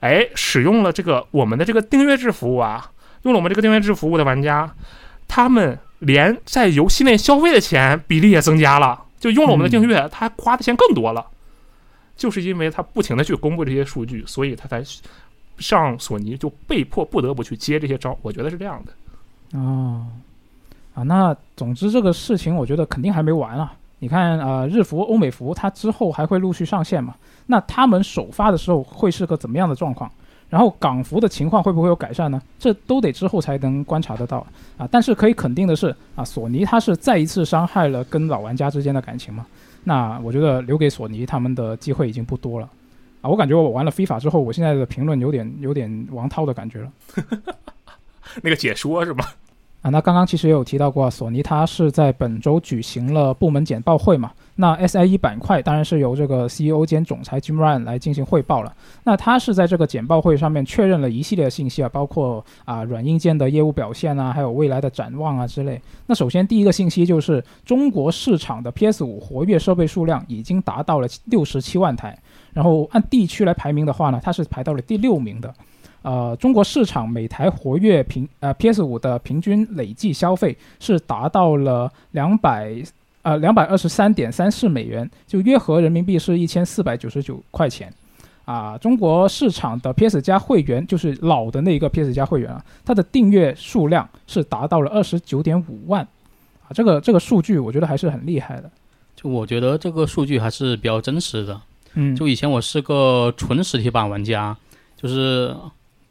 [0.00, 2.90] 哎，使用了这个我们的这个订阅制服务啊，
[3.24, 4.72] 用了我们这个订阅制服务的玩家，
[5.26, 11.26] 他们连在游戏内消费的钱比例也增加了，就用了我们的订阅，他花的钱更多了。
[12.16, 14.82] 就是因为他不停的去公布这些数据，所以他才
[15.58, 18.18] 上索尼就被迫不得不去接这些招。
[18.22, 19.56] 我觉得是这样的。
[19.56, 20.04] 哦，
[20.98, 23.72] 啊，那总之这个事情我觉得肯定还没完啊。
[24.00, 27.14] 你看、呃日服、欧美服它之后还会陆续上线嘛？
[27.46, 30.10] 那他们首发的时候会是个怎么样的状况？
[30.50, 32.42] 然后港服的情况会不会有改善呢？
[32.58, 34.44] 这都得之后才能观察得到
[34.76, 34.88] 啊。
[34.90, 39.46] 但是可以肯定的是啊，索尼它是再一次伤害了跟老玩家之间的感情嘛。
[39.84, 42.68] 那我觉得留给索尼他们的机会已经不多了
[43.20, 43.30] 啊。
[43.30, 46.92] 我感觉我玩了 FIFA 之后，我现在的评论有点有点王涛的感觉了。
[48.42, 49.24] 那个解说是吗？
[49.80, 54.32] 啊，那刚刚其实也有提到过，索尼它是在本周举行了部门简报会嘛。
[54.56, 58.74] 那 SIE 板块当然是由这个 CEO 兼总裁 Jim Ryan 来进行汇报了。
[59.04, 65.80] 那他是在这个简报会上面确认了一系列信息啊，包括啊软硬件的业务表现啊，还有未来的展望啊之类。
[66.06, 72.18] 那首先第一个信息就是中国市场的 PS 五活跃设备数量已经达到了六十七万台，
[72.52, 75.54] 然后按地区来排名的话呢，它是排到了第六名的。
[76.02, 82.74] 呃，中国市场每台活跃平呃 PS 五的平均累计消费是达到了两百
[83.22, 87.92] 呃两百二十三点三四美元，就约合人民币是一千四百九十九块钱。
[88.44, 96.00] 啊，中国市场的 PS 加会员就是老的那一个 PS 加会员啊，它的订阅数量是达到了二十九点五万，
[96.62, 98.70] 啊，这个这个数据我觉得还是很厉害的。
[99.14, 101.60] 就我觉得这个数据还是比较真实的。
[101.92, 104.56] 嗯，就以前我是个纯实体版玩家，
[104.96, 105.54] 就是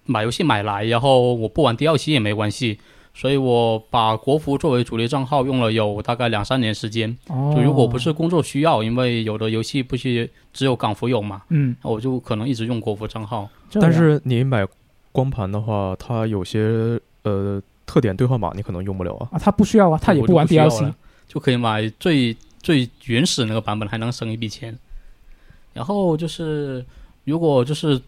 [0.08, 2.80] 买游戏买来，然后我不玩第二期也没关系，
[3.14, 7.16] 所以我把国服作为主力账号用了有大概两三年时间。
[7.28, 13.50] 哦，就如果不是工作需要，因为有的游戏不是只有港服有嘛，嗯，我就可能一直用国服账号。
[13.74, 14.66] 但是你买
[15.12, 19.30] 光盘的话，它有些呃特点兑换码你可能用不了啊。
[19.34, 20.96] 啊，他不需要啊，它也不玩 DLC 了。
[21.28, 24.78] 就可以买最最原始那个版本，还能省一笔钱。
[25.74, 26.84] 然后就是，
[27.26, 28.02] 如果就是，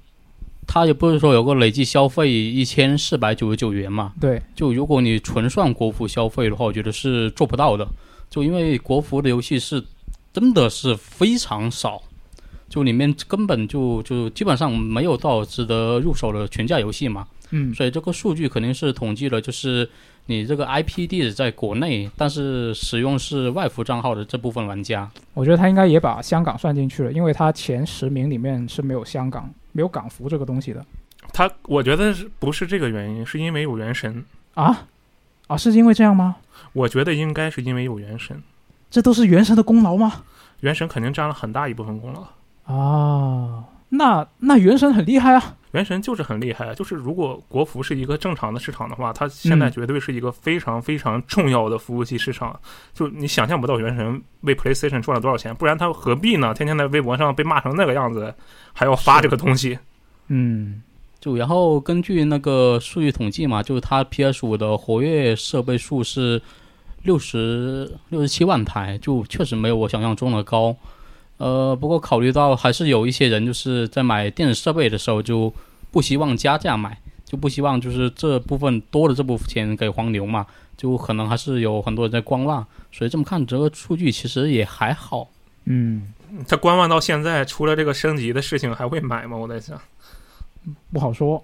[0.72, 7.88] 它也不是说有个累计消费一千四百九十九元嘛，对，就如果你纯算国服消费的话，我觉得是做不到的。
[8.30, 9.84] 就因为国服的游戏是
[10.32, 12.00] 真的是非常少，
[12.70, 17.26] 就里面根本就就基本上没有到值得入手的全价游戏嘛。
[17.50, 19.90] 嗯，所以这个数据肯定是统计了，就是
[20.28, 25.10] 你这个 IP 地址在国内，但是使用是外服账号的这部分玩家。
[25.34, 30.86] 我觉得他应该也把香港算进去了，因为他前十名里面是没有香港、没有港服这个东西的
[31.32, 33.26] 他我觉得是不是这个原因？
[33.26, 34.24] 是因为有原神。
[34.56, 34.88] 啊
[35.48, 36.38] 啊，是因为这样吗？
[36.74, 38.42] 我觉得应该是因为有原神，
[38.90, 40.24] 这都是原神的功劳吗？
[40.62, 42.74] 原神肯定占了很大一部分功劳。
[42.74, 45.56] 啊，那那原神很厉害啊。
[45.72, 52.60] 原神就是很厉害，就是如果国服是一个正常的市场的话，它现在嗯绝对是一个非常非常重要的服务器市场。
[52.92, 56.56] 就你想象不到原神为 PlayStation 赚了多少钱，不然它何必呢？
[56.56, 58.34] 天天在微博上被骂成那个样子，
[58.74, 59.78] 还要发这个东西。
[60.30, 60.82] 嗯，
[61.20, 66.42] 就然后根据那个数据统计嘛，就是它 PS 五的活跃设备数是
[67.04, 70.76] 六十六十七万台，就确实没有我想象中的高。
[71.40, 75.52] 呃，不过考虑到还是有一些人就是在买电子设备的时候就
[75.90, 85.30] 不希望加价买，就不希望就是这部分多的这部分钱给黄牛嘛，就可能还是有很多人在观望，所以这么看这个数据其实也还好。
[85.64, 86.14] 嗯，
[86.46, 89.38] 他观望到现在，除了这个升级的事情，还会买吗？
[89.38, 89.80] 我在想，
[90.92, 91.42] 不好说，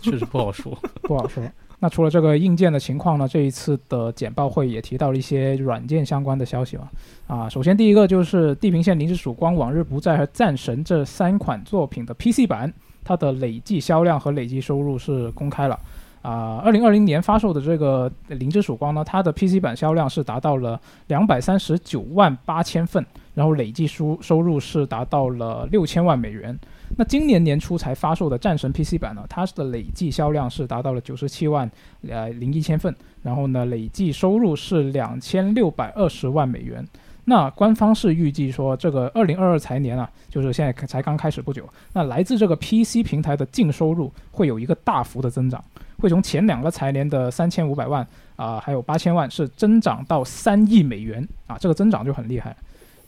[0.00, 0.76] 确实不好说。
[1.02, 1.42] 不好说。
[1.78, 3.28] 那除了这个硬件的情况呢？
[3.28, 6.88] 这一次的简报会也提到了一些软件相关的消息嘛。
[7.26, 12.72] 啊，首先第一个就是《地平线：零之曙光》《往日不再》和《战神》这三款作品的 PC 版，
[13.04, 15.78] 它的累计销量和累计收入是公开了。
[16.22, 23.04] 啊，二零二零年发售的这个《零之曙光》呢，它的 PC 版销量是达到了两百三十九万八千份，
[23.34, 26.58] 然后累计收收入是达到了六千万美元。
[26.96, 31.70] 那今年年初才发售的战神 PC 版呢，它的累计销量是达到了九十七万
[32.08, 36.86] 呃零一千份，然后呢，累计收入是两千六百二十万美元。
[37.28, 45.62] 那官方是预计说，这个二零二二财年啊，就是现在才刚开始不久，那来自这个 PC 平台的净收入会有一个大幅的增长，
[45.98, 48.06] 会从前两个财年的三千五百万
[48.36, 52.56] 啊、还有八千万是增长到三亿美元啊，这个增长就很厉害。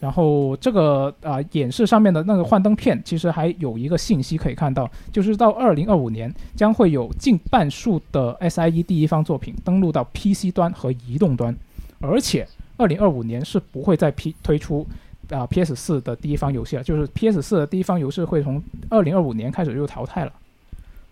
[0.00, 11.56] 然后这个啊、演示上面的那个幻灯片，其实还有一个信息可以看到，就是到二零二五年将会有近半数的 SIE 第一方作品登陆到 PC 端和移动端，
[12.00, 12.46] 而且
[12.76, 14.86] 二零二五年是不会再 P 推出
[15.30, 20.32] 啊、PS 四的第一方游戏了，就是 PS 四的第一方游戏会从二零二五年开始就淘汰了。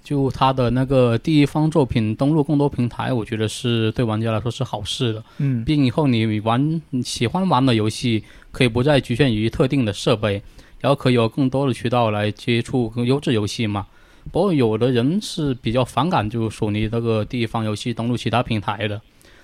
[0.07, 5.25] 就他的那个第一方作品登录更多平台，我觉得是对玩家来说是好事的。
[5.39, 10.41] 嗯毕竟以后你玩你喜欢玩的游戏，可以不再局限于特定的设备，
[10.79, 13.85] 然后可以有更多的渠道来接触更优质游戏嘛。
[14.31, 19.01] 不过有的人是比较反感，就索尼这个第一方游戏登录其他平台的，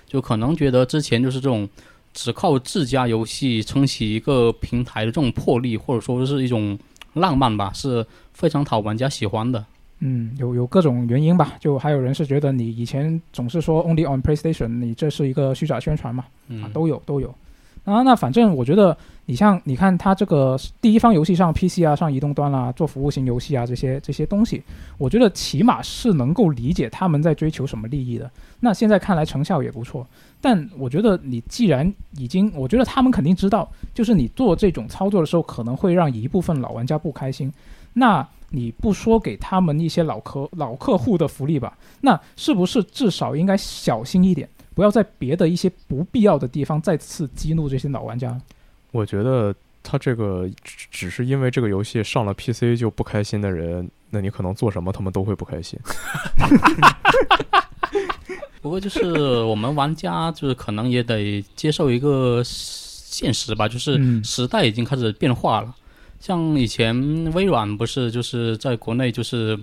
[0.07, 1.67] 就可能觉得之前就是这种
[2.13, 6.79] 只靠自家游戏撑起一个平台的这种魄力，或者说是一种
[7.15, 9.65] 浪漫吧，是非常讨玩家喜欢的。
[10.05, 17.33] 嗯，有有各种原因吧，就还有人是觉得你以前总是说 only on PlayStation，你这是一个虚假宣传嘛，啊嗯，，都有都有。
[17.85, 18.95] 啊，那反正我觉得
[19.25, 24.61] 你像你看它这个第一方游戏上 PC 啊，上移动端啦、做服务型游戏啊这些这些东西，
[24.97, 28.29] 我觉得起码是能够理解他们在追求什么利益的。
[28.61, 30.07] 那现在看来成效也不错，
[30.39, 37.51] 但我觉得你既然已经，我觉得他们肯定知道，就是你做这种操作的时候可能会让一部分老玩家不开心，
[37.91, 38.25] 那
[38.55, 41.75] 你不说给他们一些老客老客户的福利吧？
[42.01, 44.47] 那是不是至少应该小心一点？
[44.75, 48.39] 不要在别的一些不必要的地方再次激怒这些老玩家。
[48.91, 55.79] 我觉得他这个只只是因为这个游戏上了 PC 就不开心的人，那你可能做什么他们都会不开心。
[58.61, 65.75] 不过就是我们玩家就是可能也得接受一个现实吧，就是嗯时代已经开始变化了。
[66.23, 69.59] 像以前微软不是就是在国内就是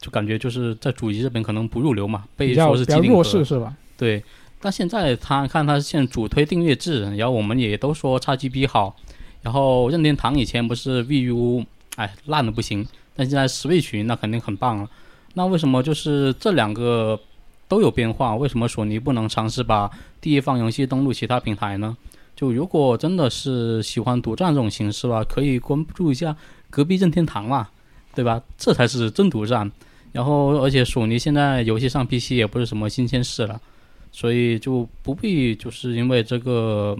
[0.00, 3.72] 就感觉就是在主机这边可能不入流嘛，被说是机弱势是吧？
[3.96, 4.20] 对，
[4.60, 8.96] 但现在他看他现在主推订阅制，然后我们也都说 XGP 好，
[9.42, 12.84] 然后任天堂以前不是 VU，哎烂的不行，
[13.14, 14.90] 但现在 Switch 那肯定很棒了。
[15.34, 17.16] 那为什么就是这两个
[17.68, 18.34] 都有变化？
[18.34, 19.88] 为什么索尼不能尝试把
[20.20, 21.96] 第一方游戏登录其他平台呢？
[22.42, 26.36] 就如果真的是喜欢独占这种形式吧，可以关注一下
[26.70, 27.68] 隔壁任天堂嘛，
[28.16, 28.42] 对吧？
[28.58, 29.70] 这才是真独占。
[30.10, 33.60] 然后，而且索尼现在游戏上 PC 也不是什么新鲜事了。
[34.10, 36.98] 所以就不必就是因为这个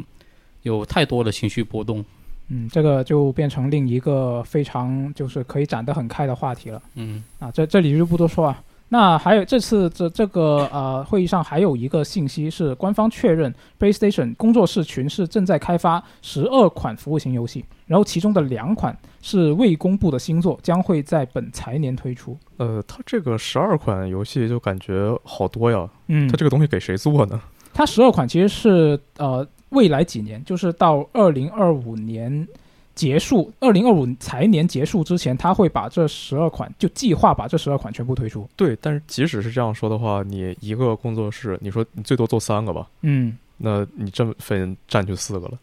[0.62, 2.04] 有太多的情绪波动。
[2.46, 6.80] 嗯，这个就变成另一个非常就是可以展得很开的话题了。
[6.94, 8.62] 嗯，啊，这这里就不多说啊。
[8.92, 22.36] 那还有这次这这个呃会议上还有一个信息是官方确认，PlayStation 工作室群是正在开发十二款服务型游戏，然后其中的两款是未公布的新作，将会在本财年推出。
[22.58, 27.40] 呃，它这个十二款游戏就感觉好多呀，嗯它这个东西给谁做呢？
[27.72, 32.46] 它十二款其实是呃未来几年，就是到二零二五年
[32.94, 38.48] 结束，二零二五财年结束之前，他会把这十二款就计划把这十二款全部推出。
[38.54, 45.58] 对，但是即使是这样说的话，你一个工作室，你说你最多做三个吧，嗯，那你这么分占去四个了。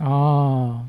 [0.00, 0.86] 哦，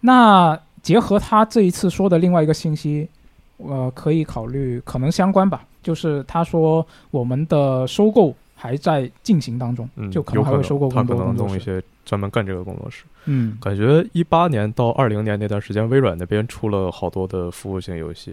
[0.00, 3.08] 那结合他这一次说的另外一个信息，
[3.56, 11.52] 呃，可以考虑可能相关吧，就是他说我们的收购还在进行当中，嗯，就可能还会收购能他可能更多工作室。
[11.52, 13.04] 弄一些专门干这个工作室。
[13.30, 18.32] 嗯感觉一八年到二零年那段时间，微软那边出了好多的服务型游戏，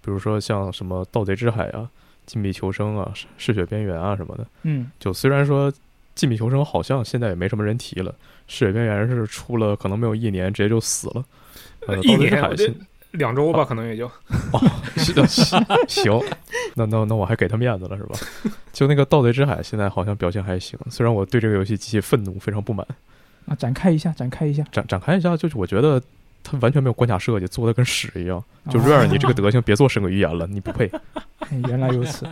[0.00, 1.82] 比如说像什么《盗贼之海》啊、
[2.24, 4.46] 《禁闭求生》啊、《嗜血边缘》啊什么的。
[4.62, 5.70] 嗯就虽然说
[6.14, 8.10] 《禁闭求生》好像现在也没什么人提了，
[8.46, 11.24] 《嗜血边缘》是出了可能没有一年直接就死了。
[11.88, 12.74] 呃，一盗贼之年我这海
[13.12, 14.10] 两周吧，可能也就。
[14.96, 15.26] 是的，
[15.88, 16.20] 行，
[16.74, 18.18] 那那那我还给他面子了是吧？
[18.72, 22.86] 就那个盗贼之海现在好像表现还行，虽然我对这个游戏极其愤怒，非常不满。
[23.46, 24.62] 啊，展开一下，展开一下。
[24.72, 26.02] 展展开一下，就是我觉得
[26.42, 28.42] 他完全没有关卡设计，做的跟屎一样。
[28.70, 30.90] 就哦瑞尔，你这个德行，别做神鬼预言了，你不配。
[31.48, 32.26] 哎原来如此。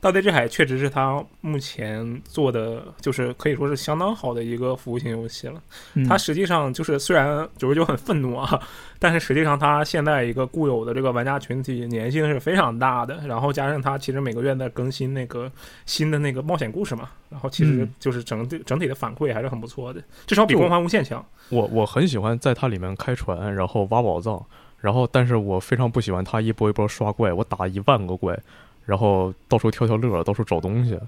[0.00, 5.60] 盗贼之海确实是他目前做的，就是可以说是相当好的一个服务型游戏了。
[5.94, 8.60] 嗯，它实际上就是虽然九十九很愤怒啊，
[8.98, 15.50] 但是实际上它现在一个固有的这个玩家群体粘性是非常大的，然后加上它其实每个月在更新那个
[15.86, 21.24] 新的那个冒险故事嘛，然后其实嗯就是整体整体的反馈还是很不错的，至少比光环无限强。
[21.48, 24.44] 我我很喜欢在它里面开船，然后挖宝藏，
[24.80, 28.38] 然后但是我非常不喜欢它一波一波刷怪，我打一万个怪，
[28.86, 30.98] 然后到处跳跳乐，到处找东西。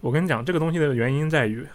[0.00, 1.66] 我跟你讲，这个东西的原因在于，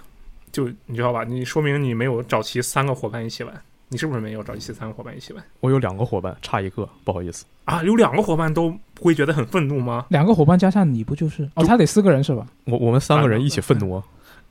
[0.52, 1.24] 就你知道吧？
[1.24, 7.44] 你说明你没有找齐三个伙伴一起玩，你是不是没有找齐三个伙伴一起玩我有两个伙伴，差一个，不好意思。
[7.66, 7.84] 啊？
[7.84, 10.06] 有两个伙伴都不会觉得很愤怒吗？
[10.10, 11.50] 两个伙伴加上你不就是？
[11.56, 12.46] 哦，他得四个人是吧？
[12.66, 14.04] 我我们三个人一起愤怒啊！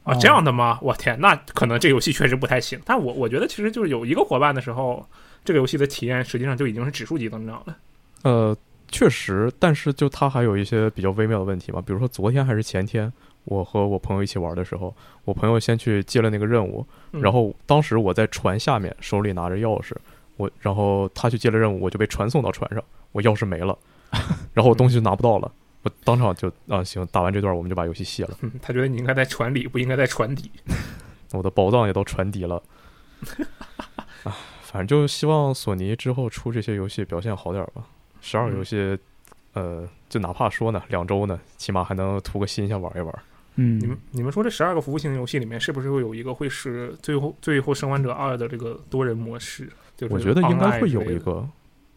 [0.03, 0.79] 啊，哦这样的吗？
[0.83, 2.81] 我天，那可能这游戏确实不太行。
[2.85, 5.07] 但我我觉得其实就是有一个伙伴的时候，
[5.45, 7.77] 这个游戏的体验实际上就已经是指数级增长了。
[8.23, 8.57] 呃，
[8.91, 13.13] 确实，但是就它还有一些比较微妙的问题嘛，比如说昨天还是前天，
[13.45, 17.21] 我和我朋友一起玩的时候，我朋友先去接了那个任务，嗯。
[17.21, 19.95] 然后当时我在船下面，手里拿着钥匙，
[20.37, 22.83] 我然后他去接了任务，我就被传送到船上，
[23.13, 23.79] 我钥匙没了，
[24.55, 25.51] 然后我东西就拿不到了，
[25.83, 30.51] 我当场就啊行，打完这段我们就把游戏卸了，嗯， 他觉得你应该在船里，不应该在船底。
[31.33, 32.63] 我的宝藏也都传底了，
[34.25, 37.85] 啊，反正就希望索尼之后出这些游戏表现好点儿吧，
[38.21, 38.99] 十二个游戏，
[39.55, 43.15] 呃，就哪怕说呢两周呢，起码还能图个新鲜玩一玩。
[43.61, 49.69] 嗯你，们你们说这十二个服务型游戏里面，是不是会有一个会是最后最后生还者二的这个多人模式？
[49.97, 51.03] 就是我觉得应该会有。
[51.03, 51.45] 一个，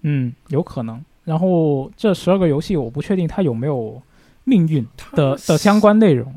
[0.02, 1.00] 嗯，有可能。
[1.24, 4.02] 然后这十二个游戏，我不确定它有没有
[4.44, 6.34] 命运的的相关内容，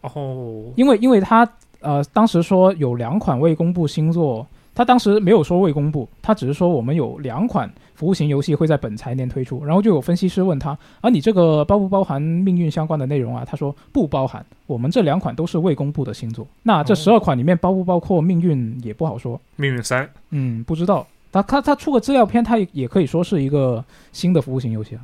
[0.00, 4.44] 哦，因为因为它呃当时说有两款未公布新作，
[4.74, 13.44] 他当时没有说未公布，他只是说我们有两款服务型游戏会在本财年推出，然后就有分析师问他，啊你这个包不包含命运相关的内容啊？
[13.46, 16.46] 他说不包含，我们这两款都是未公布的星座。
[16.62, 21.06] 那这哦十二款里面包不包括命运也不好说，命运三嗯，不知道。
[21.30, 25.02] 他他他出个资料片，他也也可以说是一个新的服务型游戏啊。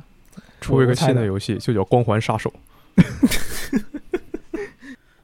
[0.61, 2.53] 出一个新的游戏，就叫《光环杀手》。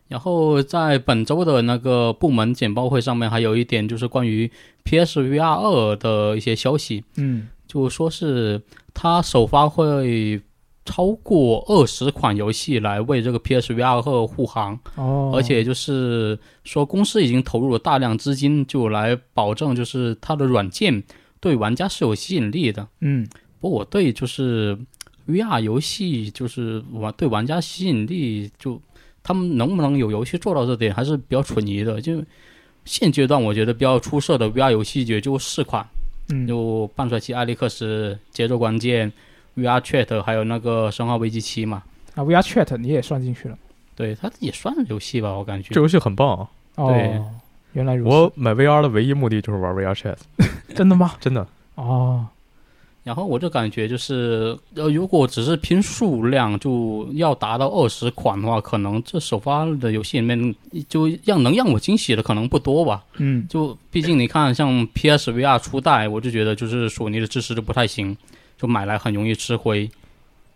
[0.08, 4.50] 然后在本周的那个部门简报会上面，还有一点就是关于
[4.86, 8.62] PSVR 二的一些消息，嗯，就说是
[8.94, 10.42] 它首发会
[10.86, 21.04] 超过二十款游戏来为这个 PSVR 二护航，哦，而且就是说公司已经投入了大量资金，就来保证就是它的软件
[21.40, 22.88] 对玩家是有吸引力的。
[23.02, 23.28] 嗯。
[23.60, 24.78] 不过我对就是
[25.28, 28.80] VR 游戏就是玩对玩家吸引力，就
[29.28, 32.00] 他们能不能有游戏做到这点，还是比较存疑的。
[32.00, 32.24] 就
[32.86, 35.86] 现阶段我觉得比较出色的 VR 游戏也就四款，
[36.30, 39.12] 嗯，就半衰期艾利克斯、节奏关键、
[39.58, 41.84] VR Chat，还有那个生化危机七嘛。
[42.16, 43.58] 啊 VR Chat 你也算进去了。
[43.96, 45.74] 对，它也算游戏吧，我感觉。
[45.74, 46.50] 这游戏很棒啊！
[46.76, 46.94] 哦，
[47.74, 48.16] 原来如此。
[48.16, 50.16] 我买 VR 的唯一目的就是玩 VR Chat，
[50.74, 51.16] 真的吗？
[51.20, 51.46] 真的。
[51.76, 52.26] 哦，
[53.08, 60.54] 然后我就感觉就是，呃，如果只是拼数量，就要达到二十款的话，可能这首发的游戏里面，
[60.90, 63.06] 就让能让我惊喜的可能不多吧。
[63.16, 68.18] 嗯就毕竟你看，像 PSVR 初代，我就觉得就是索尼的支持就不太行，
[68.58, 69.90] 就买来很容易吃灰。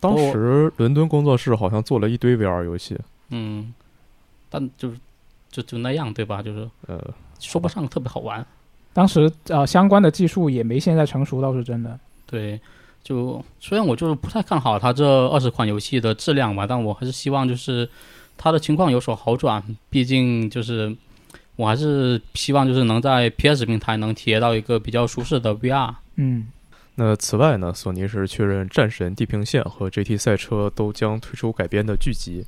[0.01, 2.97] 当时伦敦工作室好像做了一堆 VR 游戏，
[3.29, 3.73] 嗯，
[4.49, 4.97] 但就是
[5.49, 6.41] 就就那样，对吧？
[6.41, 7.01] 就是呃，
[7.39, 8.45] 说不上特别好玩。
[8.91, 11.97] 当时呃相关的技术也没现在成熟，倒是真的。
[12.31, 12.59] 对，
[13.03, 17.87] 就虽然我就是不太看好它这二十款游戏的质量吧，但我还是希望就是
[18.37, 19.61] 它的情况有所好转。
[19.89, 20.95] 毕竟就是
[21.57, 25.93] 我还是希望就是能在 PS 平台能体验到一个比较舒适的 VR。
[26.15, 26.47] 嗯
[26.95, 32.45] 那此外呢，索尼是确认《战神：地平线》和《GT 赛车》都将推出改编的剧集。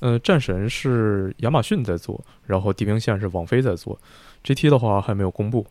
[0.00, 3.96] 呃，《战神》是亚马逊在做，然后《地平线》是网飞在做
[4.42, 5.64] ，GT 的话还没有公布。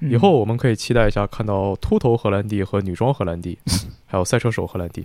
[0.00, 3.58] 嗯以后我们可以期待一下看到秃头荷兰弟和女装荷兰弟，
[4.06, 5.04] 还有赛车手荷兰弟。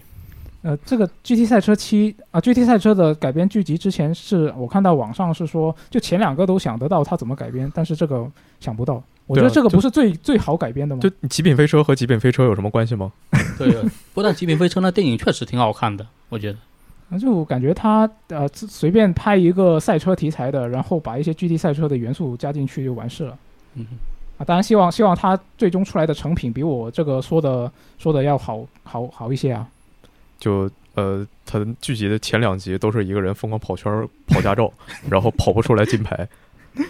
[0.63, 8.29] 呃，这个 GT 赛车七啊，GT 赛车的改编剧集之前是我看到网上是说，就前两个都想得到它怎么改编，但是这个
[8.59, 9.01] 想不到。
[9.25, 11.09] 我觉得这个不是最最好改编的吗就？
[11.27, 13.11] 极品飞车和极品飞车有什么关系吗？
[13.57, 13.73] 对，
[14.13, 16.59] 不但《极品飞车》那电影确实挺好看的，我觉得。
[17.09, 23.37] 那就感觉他呃随便拍一个赛车题材的，然后把一些 GT 赛车的元素加进去就完事了。
[23.75, 23.85] 嗯，
[24.41, 29.67] 啊，当然希望希望它最终出来的成品比我这个说的说的要好好好一些啊。
[30.39, 34.71] 就呃，他剧集的前两集都是一个人疯狂跑圈儿跑驾照，
[35.09, 36.27] 然后跑不出来金牌。
[36.75, 36.85] 嗯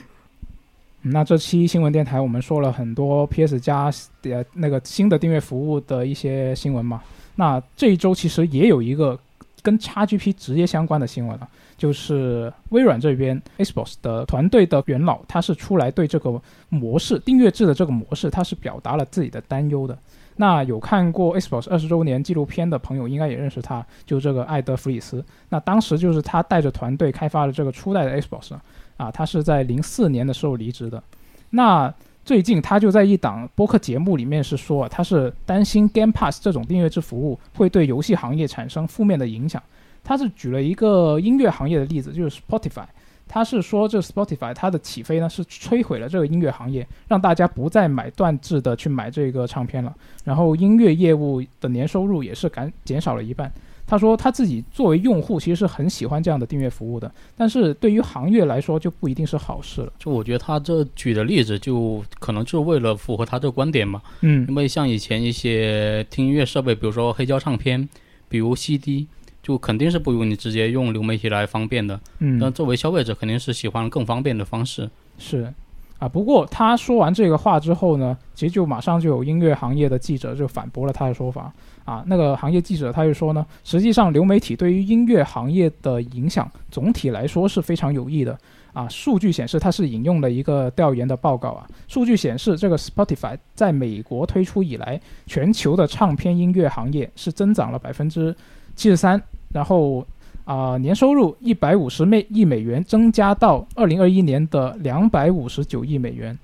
[1.04, 3.92] 那这期新闻电台我们说了很多 PS 加
[4.22, 7.02] 呃那个新的订阅服务的一些新闻嘛。
[7.36, 9.20] 那这一周其实也有一个
[9.64, 11.50] 跟 XGP 直接相关的新闻了，
[11.82, 19.98] 就是微软这边 Xbox 的团队的元老，他是出来对这个模式订阅制的这个模式，他是表达了自己的担忧的。
[20.36, 25.26] 那有看过 Xbox 二十周年纪录片的朋友，应该也认识他，就是这个艾德弗里斯。
[25.50, 28.54] 那当时就是他带着团队开发了这个初代的 Xbox
[28.98, 31.02] 啊，他是在零四年的时候离职的。
[31.50, 31.92] 那
[32.24, 39.62] 最近他就在一档播客节目里面是说，他是担心 Game Pass 这种订阅制服务会对游戏行业产生负面的影响。
[40.04, 42.86] 他是举了一个音乐行业的例子，就是 Spotify。
[43.28, 49.96] 他是说，这 Spotify 它的起飞呢，是摧毁了这个音乐行业，让大家不再买断制的去买这个唱片了，
[50.26, 53.50] 然后音乐业务的年收入也是减减少了一半。
[53.88, 59.94] 他说他自己作为用户其实是很喜欢这样的订阅服务的，但是对于行业来说就不一定是好事了。
[59.98, 64.02] 就我觉得他这举的例子，就可能就是为了符合他这个观点嘛。
[64.22, 67.88] 嗯因为像以前一些听音乐设备，比如说黑胶唱片，
[68.28, 69.08] 比如 CD，
[69.42, 72.00] 就肯定是不如你直接用流媒体来方便的。
[72.20, 74.90] 但嗯，作为消费者，肯定是喜欢更方便的方式。
[75.18, 75.52] 是
[76.00, 76.08] 啊。
[76.08, 81.54] 不过他说完这个话之后呢，其实就马上就有音乐行业的记者就反驳了他的说法
[81.86, 82.04] 啊。
[82.08, 88.38] 那个行业记者他就说呢，实际上流媒体对于音乐行业的影响总体来说是非常有益的。
[88.74, 91.68] 啊，数据显示，它是引用了一个调研的报告啊。
[91.90, 98.34] 数据显示，这个 Spotify 在美国推出以来，全球的唱片音乐行业是增长了百分之
[98.76, 99.22] 七十三，
[99.54, 100.06] 然后
[100.44, 106.38] 啊、年收入一百五十美亿美元，增加到二零二一年的两百五十九亿美元。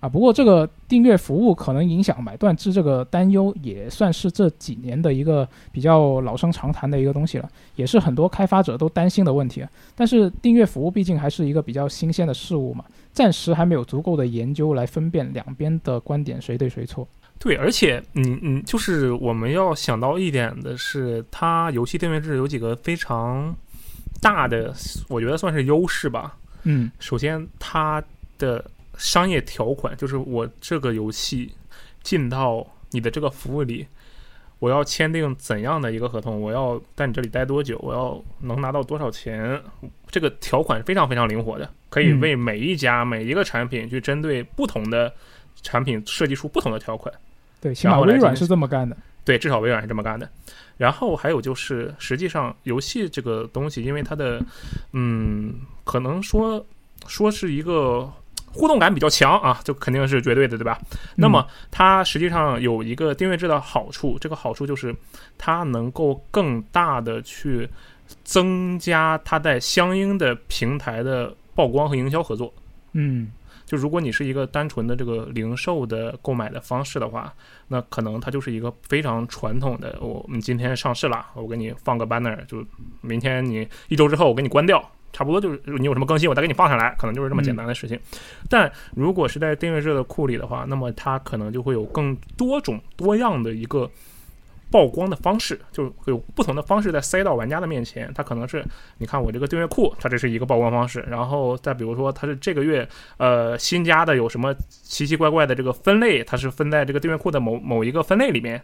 [0.00, 9.64] 啊，不过这个订阅服务可能影响买断制这个担忧，也算是这几年的一个比较老生常谈的一个东西了，也是很多开发者都担心的问题。
[9.94, 17.06] 但是订阅服务毕竟还是一个比较新鲜的事物嘛，暂时还没有足够的研究来分辨两边的观点谁对谁错。
[17.42, 23.52] 对，而且，你你，就是我们要想到一点的是，它游戏订阅制有几个非常
[24.20, 24.72] 大的，
[25.08, 26.36] 我觉得算是优势吧。
[26.62, 28.00] 嗯首先，它
[28.38, 28.64] 的
[28.96, 31.52] 商业条款就是我这个游戏
[32.04, 33.84] 进到你的这个服务里，
[34.60, 39.60] 我要签订怎样的一个合同，我要在你这里待多久，我要能拿到多少钱，
[40.08, 45.12] 这个条款非常非常灵活的，可以嗯为每一家、每一个产品去针对不同的
[45.60, 47.12] 产品设计出不同的条款。
[47.62, 48.94] 对，起码微软是这么干的。
[49.24, 50.28] 对，至少微软是这么干的。
[50.76, 54.42] 然后还有就是，实际上游戏这个东西，因为它的，
[54.92, 55.54] 嗯，
[55.84, 56.66] 可能说
[57.06, 58.10] 说是一个
[58.46, 60.76] 互动感比较强啊，就肯定是绝对的，对吧？
[61.14, 64.92] 那么它实际上有一个订阅制的好处，这个好处就是
[65.38, 67.68] 它能够更大的去
[68.24, 72.52] 增加它在相应的平台的曝光和营销合作。
[72.94, 73.30] 嗯
[73.72, 77.32] 就如果你是一个单纯的这个零售的购买的方式的话，
[77.68, 82.62] 那可能它就是一个非常传统的，我们今天上市了，我给你放个 banner，就
[83.00, 84.78] 明天你一周之后我给你关掉，
[85.10, 87.98] 差不多就是你有什么更新我再给你放上来，可能就是这么简单的事情。
[88.50, 93.90] 但如果是在订阅制的库里的话，那么它可能就会有更多种多样的一个。
[94.72, 98.10] 曝光的方式，就会有不同的方式在塞到玩家的面前。
[98.14, 98.64] 它可能是，
[98.98, 101.06] 你看我这个订阅库，它这是一个曝光方式。
[101.08, 108.60] 然后再比如说，它是这个月呃新加的有什么奇奇怪怪的这个分类，它是分在这个订阅库的某某一个分类里面，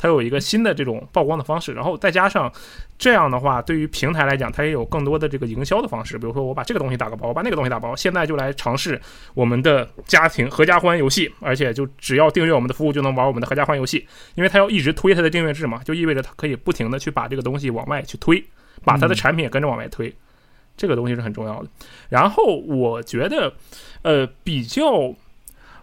[0.00, 1.74] 它有一个新的这种曝光的方式。
[1.74, 2.50] 然后再加上
[2.98, 6.16] 这样的话，对于平台来讲，它也有更多的这个营销的方式。
[6.16, 8.98] 比如说，我把这个东西打个包，我把那个东西打包，现在就来尝试
[9.34, 14.06] 我们的家庭合家欢游戏，而且就只要订阅我们的服务就能玩我们的合家欢游戏。
[14.36, 18.42] 因为它要一直推它的订阅制嘛，就意味着它可以不停的去把这个东西往外去推，
[18.82, 20.14] 把它的产品也跟着往外推，
[20.76, 21.68] 这个东西是很重要的。
[22.08, 23.52] 然后我觉得，
[24.02, 25.14] 呃，比较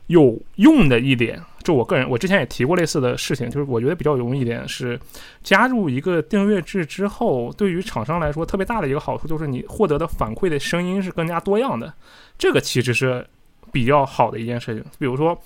[0.08, 4.98] 有用的一点，就我个人，我之前也提过类似的事情，就是我觉得比较容易一点是，
[5.44, 11.94] 加入一个订阅制之后，对于厂商来说特别大的一个好处就是你获得的反馈的声音是更加多样的，
[12.38, 13.28] 这个其实是
[13.70, 14.86] 比较好的一件事情。
[14.98, 15.38] 比如说，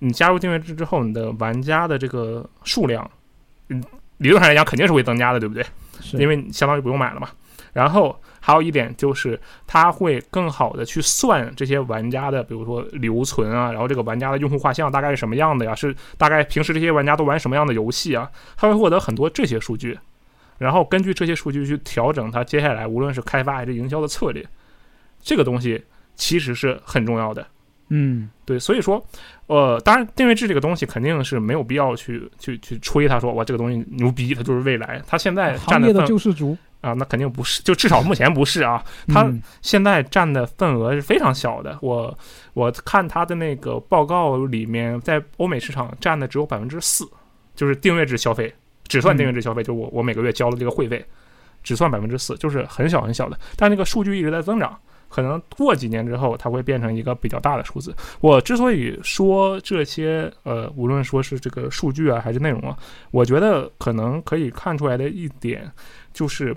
[0.00, 3.08] 你加入订阅制之后，你的玩家的这个数量，
[3.68, 3.80] 嗯，
[4.16, 5.64] 理论上来讲肯定是会增加的，对不对？
[6.00, 7.28] 是因为你相当于不用买了嘛。
[7.72, 15.74] 然后还有一点就是，它会更好的去算这些玩家的，比如说留存啊，然后这个玩家的用户画像大概是什么样的呀？
[15.74, 18.30] 是大概平时这些玩家都玩什么样的游戏啊？
[18.56, 19.98] 它会获得很多这些数据，
[20.58, 24.44] 然后根据这些数据去调整它接下来无论是开发还是营销的策略。
[25.22, 25.84] 这个东西
[26.16, 27.46] 其实是很重要的。
[27.92, 29.04] 嗯对，所以说，
[29.48, 35.02] 呃，当然定位制这个东西肯定是没有必要去去去吹他说哇这个东西牛逼，它就是未来。
[35.08, 38.82] 它现在占行业的份救世主，啊，那肯定不是，就至少目前不是啊。
[39.08, 41.78] 它嗯现在占的份额是非常小的。
[41.82, 42.18] 我
[42.54, 47.06] 我看它的那个报告里面，在欧美市场占的只有百分之四，
[47.54, 48.52] 就是订阅制消费，
[48.88, 51.04] 只算订阅制消费，就我我每个月交的这个会费，
[51.62, 53.38] 只算百分之四，就是很小很小的。
[53.56, 54.74] 但那个数据一直在增长，
[55.10, 57.94] 可能过几年之后，它会变成一个比较大的数字。
[58.20, 62.74] 我之所以说这些，呃，无论说是这个数据啊，还是内容啊，
[63.10, 65.70] 我觉得可能可以看出来的一点
[66.14, 66.56] 就是。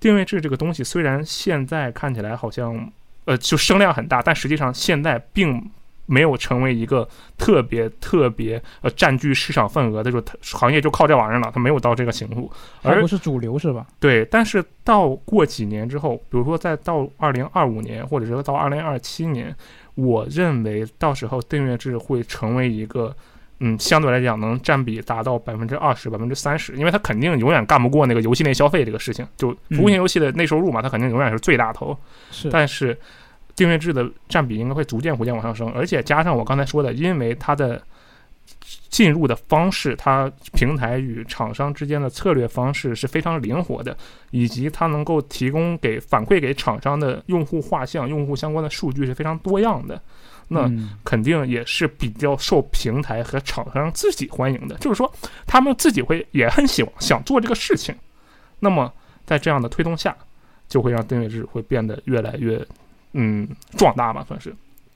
[0.00, 2.90] 订阅制这个东西虽然现在看起来好像
[3.24, 5.70] 呃就声量很大，但实际上现在并
[6.06, 7.06] 没有成为一个
[7.36, 12.50] 特别特别呃占据市场份额的，就它行业就靠这玩意儿了，它没有到这个程度。
[12.82, 13.86] 而还不是主流是吧？
[14.00, 19.54] 对，但是到过几年之后，比如说再到二零二五年，或者说到二零二七年，
[19.96, 23.14] 我认为到时候订阅制会成为一个。
[23.60, 31.96] 嗯，相对来讲能占比达到百分之二十、百分之三十，因为它肯定永远干不过那个游戏内消费这个事情，就服务型游戏的内收入嘛，它肯定永远是最大头。
[32.30, 32.96] 是，但是
[33.56, 37.82] 订阅制的占比应该会逐渐逐渐往上升，而且加上我刚才说的，因为它的
[38.88, 43.96] 进入的方式，它平台与厂商之间的策略方式是非常灵活的，
[44.30, 50.00] 以及它能够提供给反馈给厂商的用户画像、用户相关的数据是非常多样的。
[50.48, 55.10] 那嗯肯定也是比较受平台和厂商自己欢迎的，就是说
[55.46, 57.94] 他们自己会也很喜欢想做这个事情。
[58.58, 58.92] 那么
[59.24, 60.16] 在这样的推动下，
[60.68, 62.66] 就会让订阅制会变得越来越
[63.12, 64.54] 嗯壮大吧，算是。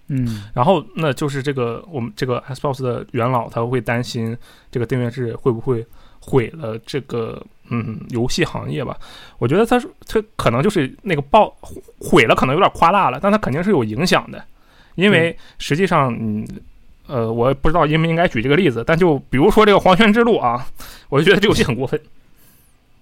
[0.09, 4.37] 嗯然后那就是这个我们这个 Xbox 的元老他会担心
[4.70, 5.87] 这个订阅制会不会
[6.20, 8.99] 毁了这个嗯游戏行业吧？
[9.39, 11.57] 我觉得他说他可能就是那个爆
[11.99, 14.45] 毁了，可能有点夸大了，但他肯定是有影响的，
[14.94, 16.47] 因为实际上嗯。
[17.09, 20.64] 呃，我不知道应不应该举这个例子，但就比如说这个《黄泉之路》啊，
[21.09, 22.01] 我就觉得这游戏很过分，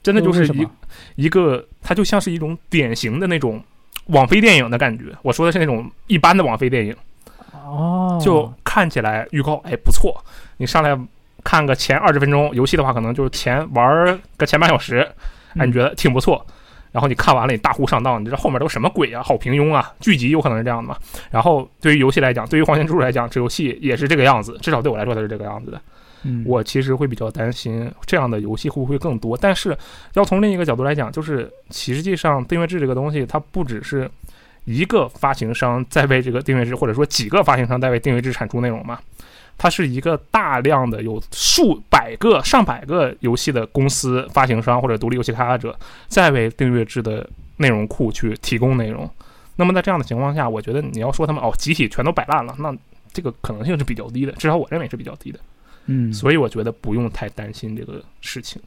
[0.03, 0.67] 真的就是一
[1.17, 3.63] 一个，它就像是一种典型的那种
[4.07, 5.05] 网飞电影的感觉。
[5.21, 6.97] 我说的是那种一般的网飞电影，
[7.53, 10.19] 哦，就看起来预告哎不错，
[10.57, 10.99] 你上来
[11.45, 15.07] 看个前二十分钟，游戏的话可能就是前玩个前半小时，
[15.59, 16.45] 哎你觉得挺不错，
[16.93, 20.97] 然后你看完了你大呼上当，你这后面都什么鬼啊，好平庸啊，剧集有可能是这样的嘛。
[21.31, 25.81] 然后对于游戏来讲，对于《黄泉之路》来讲，这游戏也是这个样子，至少对我来说它是这个样子的。
[26.23, 29.35] 嗯我其实会比较担心这样的游戏会不会更多。
[29.37, 29.75] 但是
[30.13, 34.11] 要从另一个角度来讲，就是其实际上订阅制这个东西，它不只是
[34.67, 38.99] 一个发行商在为这个订阅制，或者说几个发行商在为订阅制产出内容嘛。
[39.63, 45.79] 它是一个大量的有数百个、上百个游戏的公司、发行商或者独立游戏开发者，
[46.09, 47.29] 在为订阅制的
[47.59, 49.09] 内容库去提供内容。
[49.57, 52.75] 那么在这样的情况下，我觉得你要说他们哦集体全都摆烂了，那
[53.13, 55.39] 这个可能性是比较低的，至少我认为是比较低的。
[55.85, 58.63] 嗯，所以我觉得不用太担心这个事情。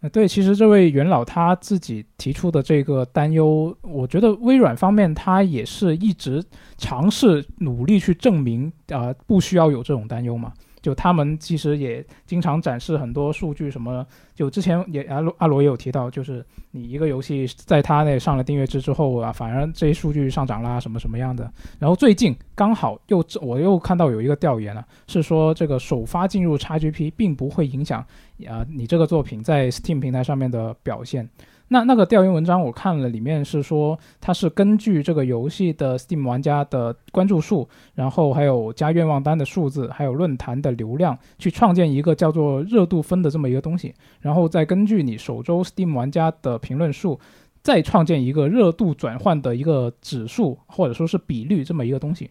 [0.00, 6.42] 呃，对，其实这位元老他自己提出的这个担忧，我觉得微软方面他也是一直
[6.78, 10.52] 尝试努力去证明，啊，不需要有这种担忧嘛。
[10.82, 21.50] 就他们其实也经常展示很多数据，什么就之前也阿罗阿罗也有提到，就是你一个游戏在他那上了订阅制之后啊，反而这些数据上涨啦，什么什么样的。
[21.78, 28.04] 然后最近刚好又我又看到有一个调研了、是说这个首发进入 XGP 并不会影响
[28.48, 31.28] 啊、你这个作品在 Steam 平台上面的表现。
[31.72, 47.20] 那那个调研文章我看了，里面是说它是根据这个游戏的 Steam 玩家的关注数，然后还有加愿望单的数字，还有论坛的流量，去创建一个叫做热度分的这么一个东西，然后再根据你首周 Steam 玩家的评论数，
[47.62, 52.28] 再创建一个热度转换的一个指数或者说是比率这么一个东西，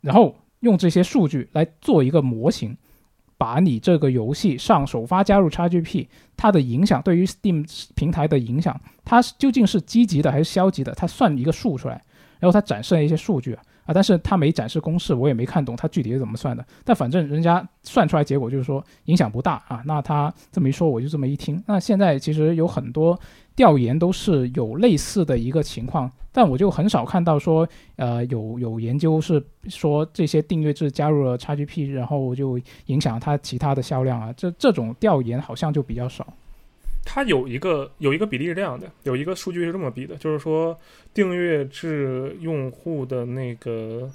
[0.00, 2.76] 然后用这些数据来做一个模型。
[3.36, 6.06] 把你这个游戏上首发加入 XGP，
[6.36, 10.92] 它的影响对于 Steam 平台的影响，它究竟是积极的还是消极的？
[10.94, 12.02] 它算一个数出来，
[12.38, 16.64] 然后它展示了一些数据，啊，但是他没展示公式，我也没看懂它具体是怎么算的。
[16.84, 19.82] 但反正人家算出来结果就是说影响不大啊。
[19.84, 21.62] 那他这么一说，我就这么一听。
[21.66, 23.18] 那现在其实有很多
[23.54, 34.32] 调研都是有类似的一个情况，但我就很少看到说，呃，有有研究是说这些订阅制加入了 XGP，然后就影响它其他的销量啊。
[34.36, 36.26] 这这种调研好像就比较少。
[37.04, 40.78] 它有一个有一个比例是这样的，有一个数据是这么比的，就是说
[41.12, 44.10] 订阅制用户的那个，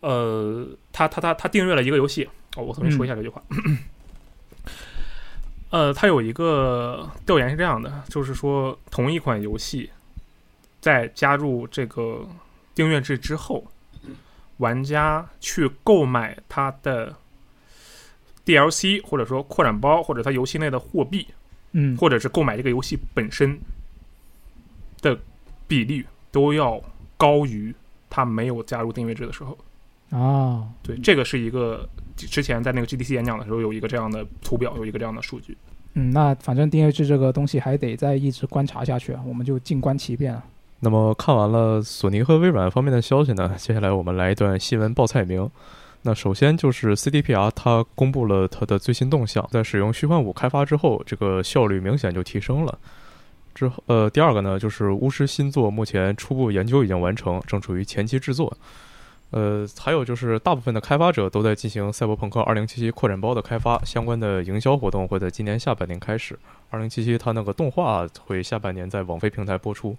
[0.00, 3.42] 呃，他他他他订阅了一个游戏，哦，我重新说一下这句话。
[5.70, 9.88] 呃，它有一个调研是这样的，就是说同一款游戏
[10.80, 12.26] 在加入这个
[12.74, 13.64] 订阅制之后，
[14.56, 17.14] 玩家去购买它的
[18.44, 21.28] DLC，或者说扩展包，或者它游戏内的货币，
[21.72, 23.58] 嗯，或者是购买这个游戏本身
[25.02, 25.18] 的
[25.68, 26.80] 比例都要
[27.16, 27.74] 高于
[28.08, 29.56] 它没有加入订阅制的时候。
[30.10, 35.56] 啊，对，这个是一个之前在那个 GDC 演讲的时候有一个这样的图表，有一个这样的数据。
[35.94, 40.44] 嗯，那反正订阅制这个东西还得再一直观察下去啊，我们就静观其变啊。
[40.80, 45.48] 那么看完了索尼和微软方面的消息呢，接下来我们来一段新闻报菜名。
[46.02, 52.78] 那首先就是 CDPR 它公布了它的最新动向，在使用虚幻五开发之后，这个效率明显就提升了。
[53.54, 58.56] 之后，呃，第二个呢，就是巫师新作目前初步研究已经完成，正处于前期制作。
[59.30, 66.38] 呃，还有就是大部分的开发者都在进行《赛博朋克2077》扩展包的开发，相关的营销活动会在今年下半年开始。
[66.72, 69.96] 2077它那个动画会下半年在网飞平台播出，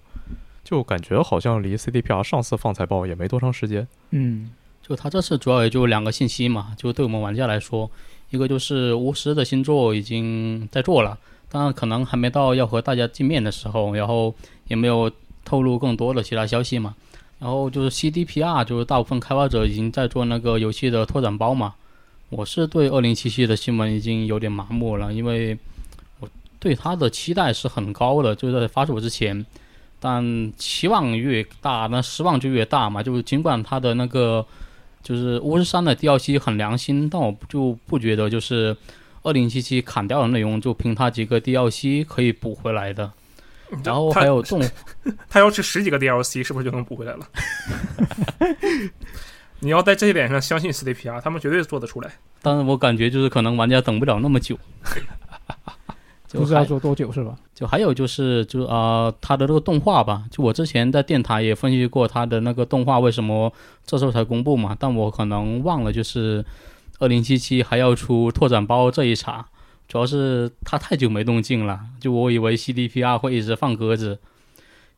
[0.63, 3.87] 就感觉好像离 CDPR 上次放财报也没多长时间。
[4.09, 4.51] 嗯
[4.87, 7.89] 就它这次主要也就两个信息嘛，就对我们玩家来说，
[8.29, 11.17] 一个就是巫师的新作已经在做了，
[11.49, 14.33] 当然可能还没到要和大家见面的时候，然后
[14.67, 15.11] 也没有
[15.45, 16.95] 透露更多的其他消息嘛。
[17.39, 21.73] 然后就是 CDPR，就是大部分开发者已经在做那个游戏的拓展包嘛。
[22.29, 25.57] 我是对二零七七的新闻已经有点麻木了，因为
[26.19, 26.29] 我
[26.59, 29.45] 对它的期待是很高的，就是在发售之前，
[29.99, 33.01] 但期望越大，那失望就越大嘛。
[33.01, 34.45] 就是尽管它的那个
[35.03, 38.75] 就是巫师三的 DLC 很良心，但我就不觉得就是
[39.23, 43.11] 二零七七砍掉的内容就凭他几个 DLC 可以补回来的。
[43.85, 44.61] 然后还有动
[45.29, 47.25] 他要是十几个 DLC，是不是就能补回来了？
[49.63, 52.11] 你要在这一点上相信 CDPR，他们绝对做得出来。
[52.41, 54.57] 但是我感觉就是可能玩家等不了那么久，
[56.39, 57.35] 不知道做多久是吧？
[57.53, 63.51] 就还有就是就呃它的这个动画吧，就我之前在电台也分析过它的那个动画为什么
[63.85, 66.43] 这时候才公布嘛，但我可能忘了就是
[66.99, 69.45] 二零七七还要出拓展包这一茬，
[69.87, 74.19] 主要是它太久没动静了，就我以为 CDPR 会一直放鸽子。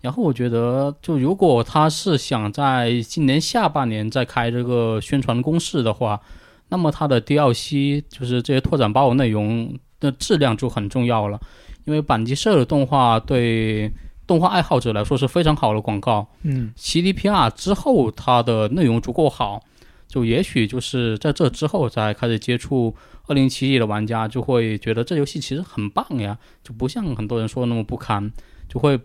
[0.02, 6.20] 然后我觉得，就如果他是想在今年下半年再开这个宣传攻势的话，
[6.68, 9.74] 那么它的 DLC 就是这些拓展包的内容
[10.04, 11.40] 的质量就很重要了。
[11.86, 13.92] 因为板机社的动画对
[14.26, 16.26] 动画爱好者来说是非常好的广告。
[16.44, 19.62] 嗯 CDPR 之后它的内容足够好，
[20.08, 22.96] 就也许就是在这之后再开始接触
[23.28, 28.32] 二零七一的玩家，就会觉得这游戏其实很棒呀，就不像很多人说的那么不堪，
[28.70, 29.00] 就会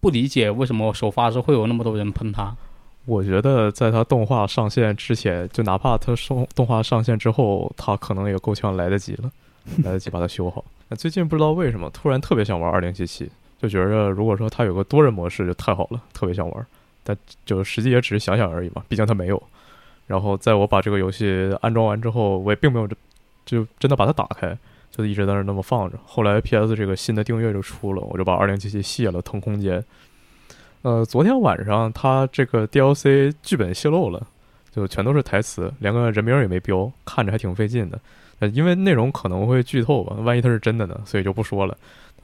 [0.00, 2.56] 不理解为什么首发时会有那么多人喷它。
[3.06, 9.30] 我觉得在它动画上线之前，就哪怕它动动画上线之后，它可能也够呛来得及了，
[9.84, 10.64] 来得及把它修好。
[10.88, 13.30] 那最近不知道为什么突然特别想玩二零七七，
[13.60, 16.66] 就觉着如果说它有个多人模式就太好了，特别想玩。
[17.02, 17.16] 但
[17.46, 19.42] 就实际也只是想想而已嘛，毕竟它没有。
[20.06, 22.88] 然后在我把这个游戏安装完之后，我也并没有
[23.46, 24.56] 就真的把它打开，
[24.90, 25.98] 就一直在那儿那么放着。
[26.04, 29.82] 后来 PS 这个新的订阅就出了，我就把二零七七卸了，腾空间。
[30.82, 34.26] 呃，昨天晚上它这个 DLC 剧本泄露了，
[34.70, 37.98] 就全都是台词，连个人名也没标，看着还挺费劲的。
[38.40, 41.76] 呃，因为内容可能会剧透吧，万一它是真的呢，所以就不说了。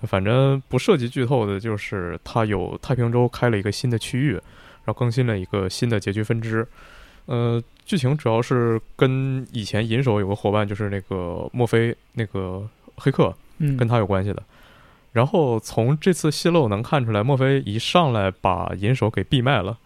[0.02, 6.66] 反正不涉及剧透的，就是它有太平洲开了一个新的区域，然后更新了一个新的结局分支。
[7.24, 14.42] 呃，剧情主要是跟以前银手有个伙伴，就是那个墨菲那个黑客，嗯，跟他有关系的。
[15.12, 19.76] 然后从这次泄露能看出来，墨菲一上来把银手给闭麦了，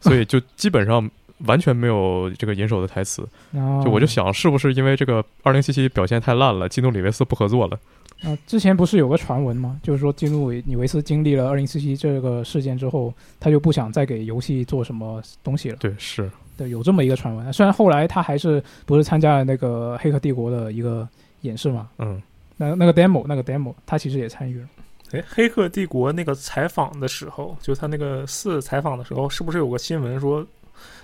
[0.00, 1.08] 所以就基本上
[1.46, 3.26] 完全没有这个银手的台词。
[3.52, 7.78] 就就我就想，是不是因为这个二零七七表现太烂了，基努里维斯不合作了？
[8.22, 9.80] 啊，之前不是有个传闻吗？
[9.82, 15.76] 就是说基努里维斯经历了二零七七这个事件之后，他就不想再给游戏做什么东西了。
[15.80, 17.50] 对，是对，有这么一个传闻。
[17.50, 21.08] 虽然后来他还是不是参加了那个《黑客帝国》的一个
[21.40, 22.20] 演示嘛，嗯，
[22.58, 24.68] 那那个 demo 那个 demo 他其实也参与了。
[25.12, 30.46] 哎，黑客帝国那个采访的时候，就他那个四采访的时候，是不是有个新闻说，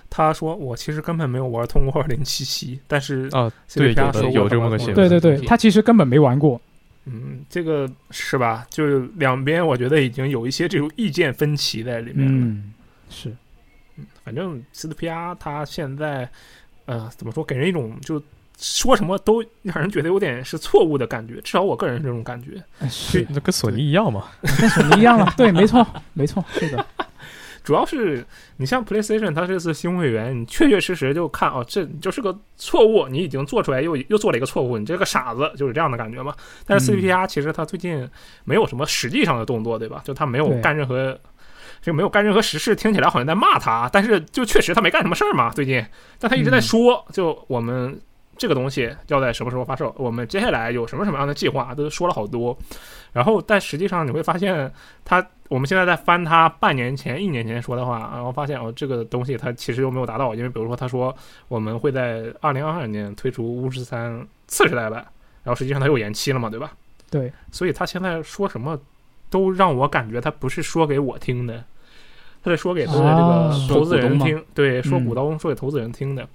[0.09, 3.93] 他说我其实根本没有玩通过二零七七，但是啊，对
[4.31, 4.95] 有这么个新闻。
[4.95, 6.59] 对对对，他其实根本没玩过。
[7.05, 8.65] 嗯，这个是吧？
[8.69, 12.33] 就两边我觉得已经有一些这种意见分歧在里面了。
[12.33, 12.73] 嗯，
[13.09, 13.33] 是，
[14.25, 16.29] 反正 CDPR 它现在，
[16.85, 18.21] 呃，怎么说，给人一种就
[18.57, 22.61] 说什么都让人觉得有点是错误的感觉，至少我个人是这种感觉。
[22.79, 24.25] 哎是那跟索尼一样嘛？
[24.59, 25.33] 跟索尼一样了。
[25.37, 26.85] 对，没错，没错，是的。
[27.67, 28.25] 主要是
[28.55, 36.33] 你像 PlayStation，它这次新会员，你确确实实就看哦，这就是个错误，你已经做出来又又做了一个错误，你这个傻子，就是这样的感觉嘛。
[36.65, 38.09] 但是嗯 CDPR 其实它最近
[38.45, 40.01] 没有什么实际上的动作，对吧？
[40.05, 41.19] 就它没有干任何
[41.81, 45.85] 就没有干任何实事，听起来好像在骂他，但是就确实他没干什么事儿嘛，最近，
[46.19, 47.99] 但他一直在说，就我们
[48.37, 52.57] 这个东西要在什么时候发售，我们接下来有什么什么样的计划，都说了好多。
[53.13, 54.71] 然后，但实际上你会发现，
[55.03, 61.15] 他我们现在在翻他半年前、一年前说的话，然后发现哦，这个东西他其实又没有达到，因为比如说他说
[61.47, 65.05] 我们会在二零二二年推出巫师三次世代版，
[65.43, 66.73] 然后实际上他又延期了嘛，对吧？
[67.09, 68.77] 对，所以他现在说什么，
[69.29, 71.63] 都让我感觉他不是说给我听的，
[72.43, 76.27] 他在说给他的这啊个投资人听，对，说嗯股东说给投资人听的。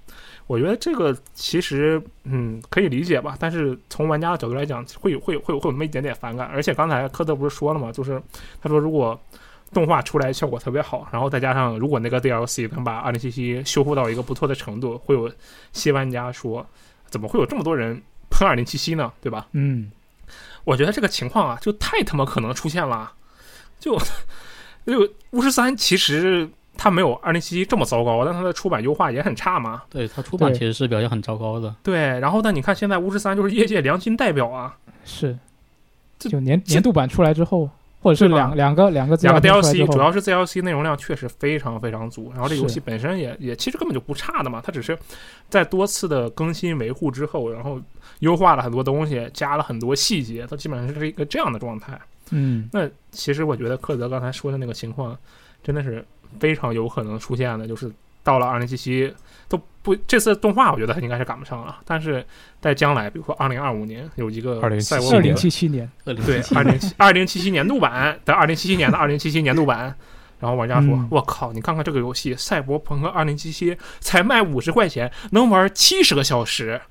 [0.47, 6.47] 我觉得这个其实嗯可以理解吧，但是从玩家的角度来讲，会有会有会有会有那么一点点反感。
[6.47, 7.91] 而且刚才科特不是说了吗？
[7.91, 8.21] 就是
[8.61, 9.19] 他说如果
[9.71, 15.31] 动画出来效果特别好，然后再加上如果那个 DLC 能把二零七七修复到一个不错的程度，会有
[15.71, 16.65] 新玩家说，
[17.07, 17.99] 怎么会有这么多人
[18.29, 19.11] 喷二零七七呢？
[19.21, 19.47] 对吧？
[19.53, 19.91] 嗯，
[20.63, 23.11] 我觉得这个情况啊，就太他妈可能出现了。
[23.79, 23.97] 就
[24.85, 26.47] 就巫师三其实
[26.83, 29.83] 它没有二零七七这么糟糕，但它的出版优化也很差嘛。
[29.89, 31.73] 对它出版其实是表现很糟糕的。
[31.81, 35.37] 对，然后但你看现在巫师三就是业界良心代表啊，是，
[36.19, 37.69] 这就年年度版出来之后，
[38.01, 44.97] 或者是两两个两个资两个 DLC 主要是 DLC 内容量确实非常非常足，然后这游戏本身也也其实根本就不差的嘛，它只是
[45.47, 47.79] 在多次的更新维护之后，然后
[48.19, 51.97] 优化了很多东西，加了很多细节，它基本上是一个这样的状态。
[52.31, 55.17] 嗯，那其实我觉得克泽刚才说的那个情况，
[55.63, 56.03] 真的是
[56.39, 57.91] 非常有可能出现的，就是
[58.23, 59.13] 到了二零七七
[59.47, 61.77] 都不这次动画，我觉得它应该是赶不上了。
[61.85, 62.25] 但是
[62.61, 69.95] 在将来，比如说二零二五年有一个2077赛博二零朋克七七年，对二零七 二零七七年度版的二零七七年的二零七七年度版。
[70.39, 76.81] 然后玩家说嗯：“我靠，你看看这个游戏《赛博朋克2077》才卖五十块钱，能玩七十个小时。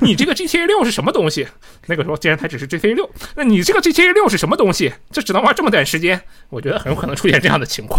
[0.00, 1.48] 你这个 GTA 六是什么东西？
[1.86, 4.92] 那个时候竟然才只是 GTA 六，那你这个 GTA 六是什么东西？
[5.10, 7.98] 这只能玩这么短时间，我觉得很有可能出现这样的情况。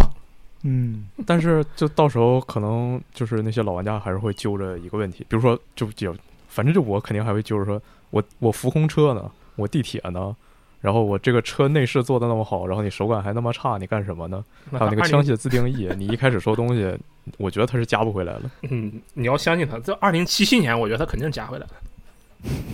[0.63, 6.15] 嗯，但是就到时候可能就是那些老玩家还是会揪着一个问题，比如说就就
[6.47, 7.81] 反正就我肯定还会揪着说，
[8.11, 10.35] 我我浮空车呢，我地铁呢，
[10.79, 14.43] 然后我这个车内饰做的那么好，然后你手感还那么差，你干什么呢？
[14.71, 16.95] 还有那个枪械自定义，你一开始说东西，
[17.38, 18.51] 我觉得它是加不回来了。
[18.69, 21.71] 嗯，你要相信他，这二零七七年，我觉得他肯定加回来了。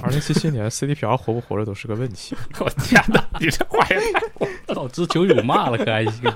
[0.01, 2.35] 二零七七年 CDPR 活不活着都是个问题。
[2.59, 4.73] 我天哪，你这话也太……
[4.73, 6.33] 导致酒友骂了，可还行。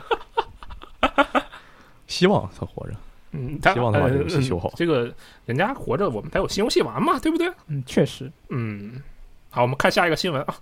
[2.07, 2.93] 希望他活着。
[3.33, 5.13] 嗯，他希望他把这游戏呃修好这个
[5.45, 7.49] 人家活着，我们才有新游戏玩嘛，对不对？
[7.67, 9.01] 嗯，确实，嗯，
[9.49, 10.55] 好，我们看下一个新闻啊。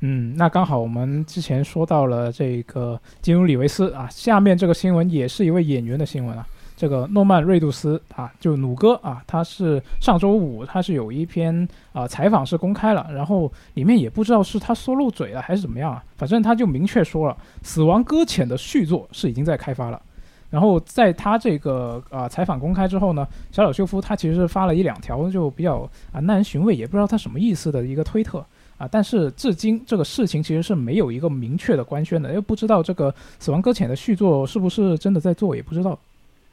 [0.00, 6.46] 嗯，那刚好我们之前说到了这个基努里维斯啊，下面这个新闻也是一位演员的新闻啊。
[6.82, 20.02] 这个诺曼瑞杜斯啊，就弩哥啊，他是上周五他是有一篇啊采访是公开了，然后里面也不知道是他说漏嘴了还是怎么样啊，反正他就明确说了，《死亡搁浅》的续作是已经在开发了。
[20.50, 28.44] 然后在他这个啊采访公开之后呢，小岛秀夫他其实是发了一两条就比较啊耐人寻味，也不知道他什么意思的一个推特。
[28.76, 35.96] 啊，但是至今这个事情其实是没有一个明确的官宣的，又不知道这个《死亡搁浅》的续作是不是真的在做，也不知道。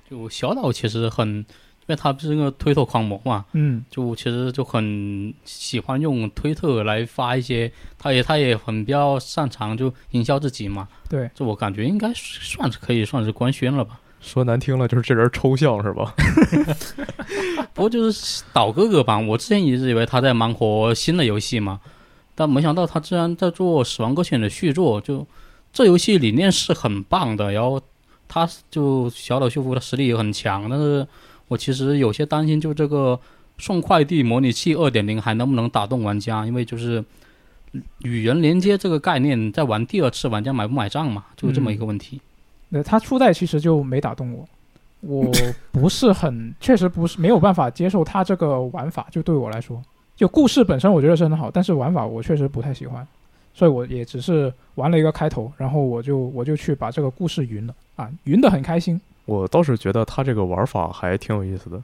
[0.09, 1.45] 就小岛其实很，因
[1.87, 10.87] 为他是个推特狂魔嘛，嗯就其实就很喜欢用推特来发一些，他也他也很比较擅长就营销自己嘛。
[11.07, 13.99] 对，这我感觉应该算是可以算是官宣了吧。
[14.21, 16.13] 说难听了，就是这人抽象是吧？
[17.73, 21.79] 不过就是岛哥哥吧，我之前一直以为他在忙活新的游戏嘛，
[22.35, 24.99] 但没想到他居然在做《死亡搁浅》的续作。
[24.99, 25.25] 就
[25.71, 27.81] 这游戏理念是很棒的，然后
[28.29, 31.05] 他就小岛秀夫的实力也很强，但是
[31.49, 33.19] 我其实有些担心，就这个
[33.57, 36.45] 送快递模拟器二点零还能不能打动玩家？
[36.45, 37.03] 因为就是
[38.03, 42.21] 与人连接这个概念，在玩第二次，玩家买不买账嘛，就这么一个问题。
[42.69, 44.47] 那他初代其实就没打动我，
[45.01, 45.31] 我
[45.71, 49.81] 不是很，确实不是没有办法接受他这个玩法，就对我来说，
[50.15, 53.07] 就故事本身我觉得是很好，但是玩法我确实不太喜欢，
[53.59, 58.97] 所以我也只是玩了一个开头，然后我就我就去把这个故事云了啊，云的很开心。
[59.25, 61.83] 我倒是觉得他这个玩法还挺有意思的，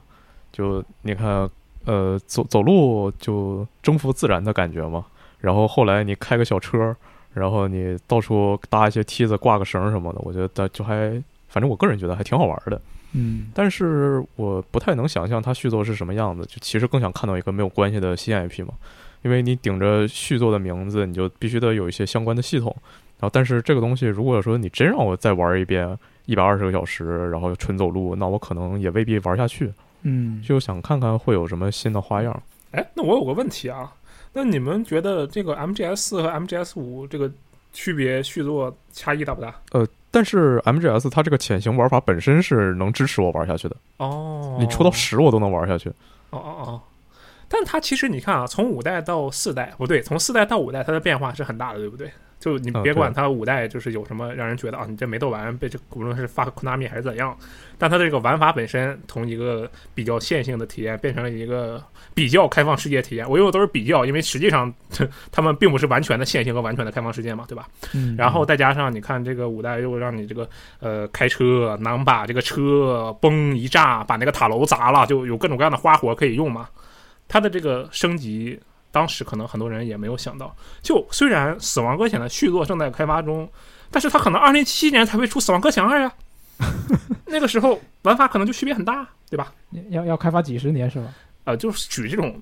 [0.50, 1.46] 就你看，
[1.84, 5.04] 呃，走走路就征服自然的感觉嘛。
[5.38, 6.96] 然后后来你开个小车，
[7.34, 12.80] 然后你到处搭一些梯子、挂个绳什么的，我觉得就还，反正我个人觉得还挺好玩的。
[13.12, 18.72] 嗯但是我不太能想象它续作是什么样子，就其实更想看到一个没有关系的新 IP 嘛，
[19.22, 22.74] 因为你顶着续作的名字，你就必须得有一些相关的系统。
[23.18, 29.72] 然后，但是这个东西，如果说你真让我再玩一遍一百二十个小时，然后纯走路，那我可能也未必玩下去。
[30.02, 32.42] 嗯，就想看看会有什么新的花样。
[32.72, 33.92] 哎，那我有个问题啊，
[34.32, 37.30] 那你们觉得这个 MGS 四和 MGS 五这个
[37.72, 39.54] 区别续作差异大不大？
[39.72, 45.90] 呃但是 MGS 它这个潜行玩法本身是能支持我玩下去的，哦，你出到十我都能玩下去。
[46.30, 46.80] 哦哦哦，
[47.48, 52.10] 但它其实你看啊，从五代到四代，不对，从四代到五代，它的变化是很大的，对不对？
[52.38, 57.36] 就你嗯别管它五代就是有什么让人觉得啊，你这没斗完，被这无论是发库纳米还是怎样，
[57.78, 61.82] 但它的这个玩法本身从一个比较线性的体验变成了一个
[62.14, 63.28] 比较开放世界体验。
[63.28, 64.72] 我用的都是比较，因为实际上
[65.32, 67.66] 他们并不是完全的线性和完全的开放世界嘛，对吧？
[67.94, 70.46] 嗯，然后再加上你看这个五代又让你这个
[70.80, 76.68] 呃开车能把这个车嘣一炸，把那个塔楼砸了，就有各种各样的花活可以用嘛。
[77.28, 78.58] 它的这个升级，
[78.90, 80.54] 当时可能很多人也没有想到。
[80.82, 83.48] 就虽然《死亡搁浅》的续作正在开发中，
[83.90, 86.12] 但是它可能二零七七年才会出《死亡搁浅二》呀。
[87.26, 89.52] 那个时候玩法可能就区别很大，对吧？
[89.90, 91.12] 要要开发几十年是吧？
[91.44, 92.40] 呃，就是举这种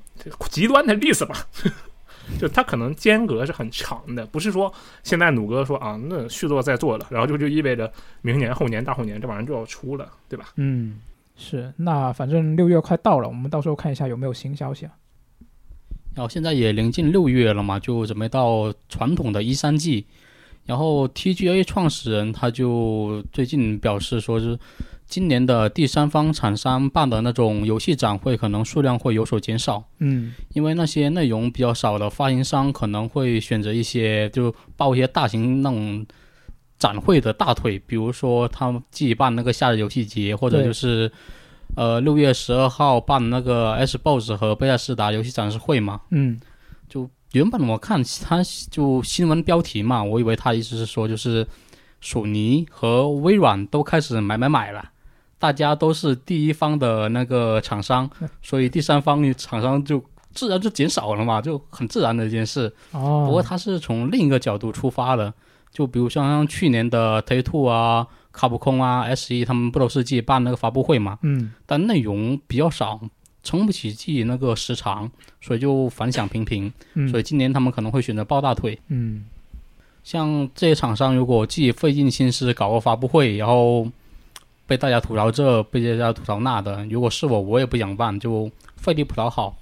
[0.51, 1.47] 极端的例子吧。
[2.41, 7.93] 就它可能间隔是很长的，不是说现在努哥说啊，那续作在做了，然后就就意味着
[8.23, 10.47] 明年、后年、大后年这玩意儿就要出了，对吧？
[10.57, 11.01] 嗯，
[11.37, 11.73] 是。
[11.77, 14.93] 那反正六月快到了，我们到时候看一下有没有新消息啊。
[16.15, 20.07] 然后现在也临近六月了嘛，就准备到传统的一三季。
[20.65, 24.59] 然后 TGA 创始人他就最近表示说是，
[25.05, 36.07] 今年的第三方厂商办的那种游戏展会可能数量会有所减少，嗯因为那些内容比较少的发行商可能会选择一些就报一些大型那种
[36.85, 41.11] 展会的大腿，比如说他们自己办那个夏日游戏节，或者就是
[41.77, 46.03] 呃六月十二号办那个 Xbox 和贝塞斯达游戏展示会嘛。
[46.11, 46.39] 嗯。
[46.87, 51.47] 就原本我看他就新闻标题嘛，我以为他意思是说就是
[52.01, 54.91] 索尼和微软都开始买买买了，
[55.39, 58.09] 大家都是第一方的那个厂商，
[58.43, 60.01] 所以第三方厂商就
[60.33, 62.73] 自然就减少了嘛，就很自然的一件事。
[62.93, 65.33] 哦，不过他是从另一个角度出发的，
[65.75, 73.01] 就比如像像去年的 Take Two 啊、卡普空啊、SE 他们不都是自己办那个发布会嘛，嗯但内容比较少，
[73.43, 75.11] 撑不起自己那个时长，
[75.43, 76.73] 所以就反响平平。
[76.95, 78.79] 嗯，所以今年他们可能会选择抱大腿。
[78.89, 79.27] 嗯
[80.05, 83.91] 像这些厂商，如果自己费尽心思搞个发布会，然后
[84.67, 89.57] 被大家吐槽这，被大家吐槽那的，如果是我，我也不想办，就费力不讨好。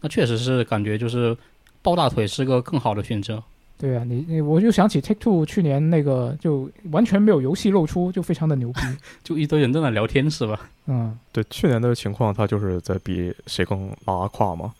[0.00, 1.36] 那确实是感觉就是
[1.80, 3.42] 抱大腿是个更好的选择。
[3.84, 8.80] 对啊，你你我就想起 Take Two 去年那个就完全没有游戏露出，就非常的牛逼。
[9.22, 10.58] 就一堆人在那聊天是吧？
[10.86, 14.72] 嗯 对，去年的情况，他就是在比谁更拉胯嘛，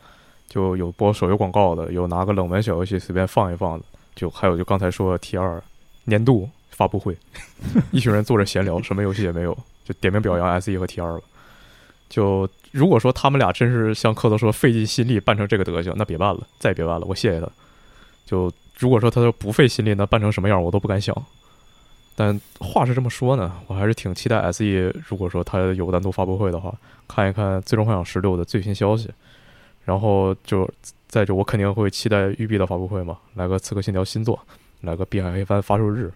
[0.49, 5.63] 就有播手游广告的，有拿个冷门小游戏随便放一放的，就还有就刚才说 T 二
[6.05, 7.15] 年度发布会，
[7.93, 9.55] 一群人坐着闲聊，什么游戏也没有，
[9.85, 11.21] 就点名表扬 SE 和 T 二了。
[12.09, 17.47] 就如果说他们俩真是像科头说费尽心力办成这个德行，那别办了，再也别办了，我谢谢他。
[18.25, 21.15] 就如果说他都不费心力，那办成什么样我都不敢想。
[22.17, 26.73] 但话是这么说呢，我还是挺期待 SE，如果说它有单独发布会的话，
[27.09, 29.11] 看一看《最终幻想十六》的最新消息。
[29.85, 30.67] 然后就
[31.09, 34.39] 再就我肯定会期待育碧的发布会嘛，来个《刺客信条》新作，
[34.81, 36.11] 来个《碧海黑帆》发售日，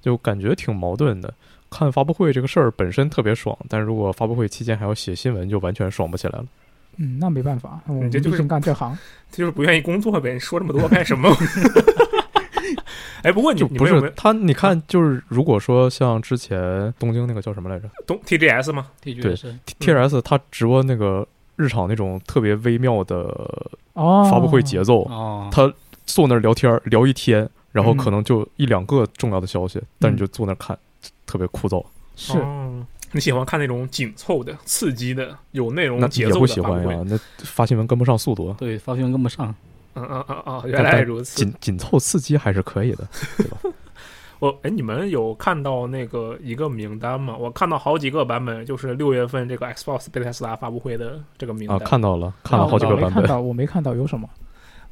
[0.00, 1.32] 就感觉挺矛盾的。
[1.70, 6.46] 看发布会这个事儿本身特别爽，但如果发布会期间还要写新闻，就完全爽不起来了。
[6.96, 8.96] 嗯，那没办法，我们这就是毕竟干这行。
[9.30, 10.38] 这就是不愿意工作呗。
[10.38, 11.28] 说这么多干什么？
[13.22, 18.86] 哎，不过你不是他，你看，就是如果说像之前东京那个叫什么来着东 TGS 吗？
[19.02, 19.56] 对是。
[19.80, 23.24] TGS，他直播那个日常那种特别微妙的
[23.94, 25.72] 哦，发布会节奏，哦，他
[26.04, 30.78] 坐那儿聊天聊一天，然后嗯可能就一两个重要的消息，但你就坐那儿看，
[31.26, 31.84] 特别枯燥。
[32.14, 36.46] 是哦你喜欢看那种紧凑的、刺激的、有内容那节奏的发布会？
[36.48, 38.56] 喜欢呀，那发新闻跟不上速度啊。
[38.58, 39.54] 对，发新闻跟不上。
[39.94, 41.54] 嗯嗯嗯嗯，原来如此紧。
[41.60, 43.08] 紧凑刺激还是可以的，
[43.38, 43.58] 对吧？
[44.38, 47.34] 我哎，你们有看到那个一个名单吗？
[47.34, 51.78] 我看到好几个版本，就是六月份这个 Xbox 贝塞斯达发布会的这个名单。
[51.78, 53.14] 啊，看到了，看了好几个版本。
[53.14, 54.28] 没看到，我没看到有什么。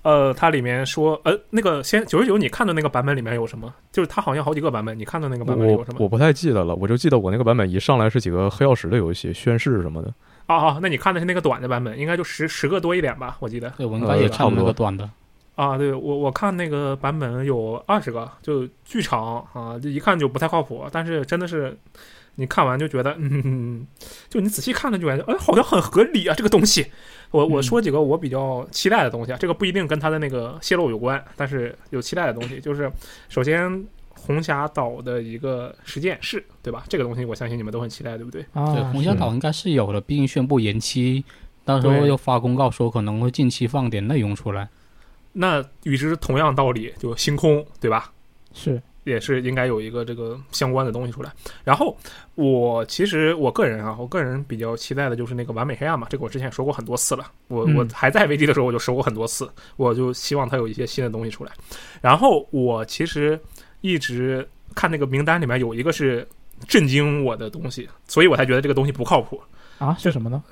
[0.05, 3.73] 呃，它里面说，呃，那个先九十九，你看的那个版本里面有什么？
[3.91, 5.97] 就是它好像好几个版本，你看的那个版本里有什么？
[5.99, 10.13] 我不太记得了，我就记得我那个版本一上来是几个黑曜石的游戏，宣誓什么的。
[10.47, 13.71] 啊啊，那你看的是那个短的版本，应该就十十个多一点吧，我记得。
[13.79, 15.09] 对，我应该呃也看那差不多个短的。
[15.55, 20.85] 啊，对我我看那个版本有二十个，就剧场啊，这一看就不太靠谱。
[20.93, 21.75] 但是真的是，
[22.37, 23.87] 你看完就觉得， 嗯，
[24.29, 26.87] 就你仔细看了就感觉，哎，好像很合理啊，这个东西。
[27.31, 32.91] 我我嗯说几个我比较期待的东西啊，这个不一定跟它的那个泄露有关，但是有期待的东西，就是
[33.29, 33.85] 首先
[34.17, 36.85] 红霞岛的一个实践室，对吧？
[36.89, 38.45] 这个东西我相信你们都很期待，对不对？
[38.53, 41.25] 啊，对，红霞岛应该是有的，毕竟宣布延期，
[41.65, 44.69] 到时候又发公告说可能会近期放点内容出来。
[45.33, 48.13] 那与之同样道理，就星空，对吧？
[48.53, 51.33] 是也是应该有一个这个相关的东西出来。
[51.63, 51.97] 然后
[52.35, 57.31] 我其实我个人啊，我个人比较期待的就是那个完美黑暗嘛，这个我之前也说过很多次了。
[57.49, 61.53] 我嗯我还在 V D 的时候我就说过很多次，我就希望它有一些新的东西出来。
[62.01, 63.39] 然后我其实
[63.81, 66.27] 一直看那个名单里面有一个是
[66.67, 69.41] 震惊我的东西，所以我才觉得这个东西不靠谱。
[69.79, 70.43] 啊，是什么呢？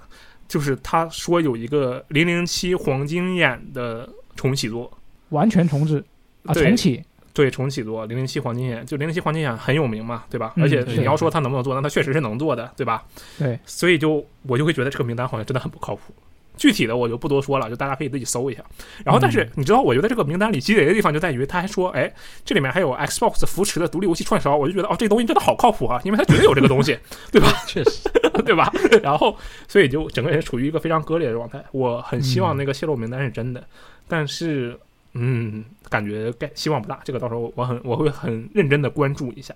[0.48, 4.06] 就是他说有一个零零七黄金眼的
[4.36, 4.92] 重启作，
[5.30, 6.04] 完全重置
[6.44, 7.02] 啊，重启
[7.34, 10.52] 对，重启做零零七黄金眼，就零零七黄金眼很有名嘛，对吧？
[10.56, 13.02] 嗯而且你要说他能不能做，那他确实是能做的，对吧？
[13.38, 16.14] 对，所以就我就会觉得这个名单好像真的很不靠谱。
[16.54, 18.62] 具体的我就不多说了，就大家可以自己搜一下。
[19.02, 22.12] 然后，但是你知道，我觉得这个名单里积累的地方就在于，他还说，哎，
[22.44, 26.96] 这里面还有 Xbox 扶持的独立游戏串烧，我就觉得哦，这东西真的好靠谱啊，因为他绝对有这个东西，
[27.32, 27.48] 对吧？
[27.66, 28.06] 确实，
[28.44, 28.70] 对吧？
[29.02, 29.34] 然后，
[29.66, 31.64] 所以就整个人处于一个非常割裂的状态。
[31.72, 33.64] 我很希望那个泄露名单是真的，
[34.06, 34.78] 但是，
[35.14, 37.00] 嗯，感觉概希望不大。
[37.04, 39.54] 这个到时候我很我会很认真的关注一下。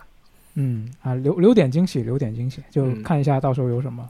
[0.55, 4.09] 嗯啊，留留点惊喜，留点惊喜，就看一下到时候有什么。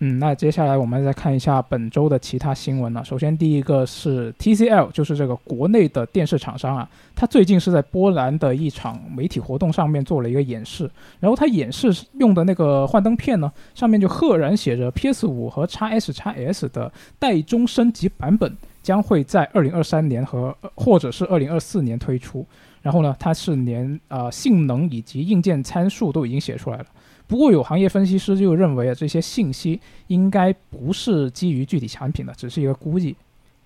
[0.00, 3.04] 嗯，那接下来我们再看一下本周的其他新闻了。
[3.04, 10.90] 首先，第一个是 TCL，就是这个国内的电视厂商啊，它最近是在波兰的一场媒体活动上面做了一个演示，
[11.20, 18.54] 然后它演示用的那个幻灯片呢，上面就赫然写着 PS 五和 x S x S 的代中升级版本
[18.84, 22.46] 将会在二零二三年和呃或者是二零二四年推出。
[22.82, 26.86] 然后呢，它是连呃性能以及硬件参数都已经写出来了。
[27.26, 33.16] 不过有行业分析师就认为啊，这些信息应该不是基于具体产品的，只是一个估计。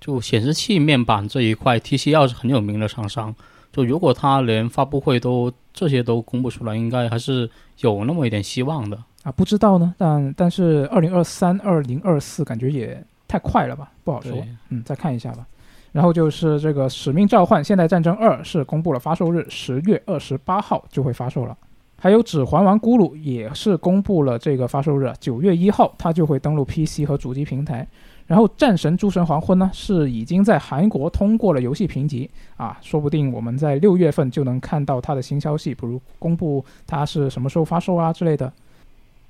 [0.00, 3.34] 就显示器面板这一块，TCL 是很有名的厂商。
[3.72, 7.50] 就如果他连发布会都这些都公布出来，应该还是
[7.80, 8.96] 有那么一点希望的。
[9.24, 14.32] 啊，不知道呢，但但是二零二三、二零二四感觉也太快了吧，不好说。
[14.70, 15.46] 嗯，再看一下吧。
[15.92, 21.56] 然后就是这个《使命召唤：现代战争二》是公布了发售日，十月二十八号就会发售了。
[22.00, 27.86] 还有《指环王：咕噜》也是公布了这个发售日，九月一号它就会登陆 PC 和主机平台。
[28.26, 38.52] 然后《战神：诸神黄昏》呢是已经在韩国通过了游戏评级啊，说不定我们在六月份就能看到它的新消息，比如公布它是什么时候发售啊之类的。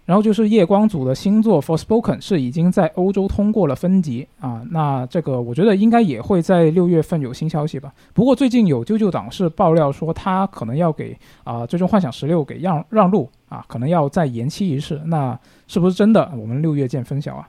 [0.09, 7.93] 然后就是夜光组的新作《Forspoken》是已经在欧洲通过了分级啊，那这个我觉得应该也会在六月份有新消息吧。
[8.15, 11.15] 不过最近有啾啾党是爆料说他可能要给
[11.45, 14.99] 啊《最终幻想十六》给让让路啊，可能要再延期一次。
[15.05, 16.33] 那是不是真的？
[16.41, 17.47] 我们六月见分晓啊。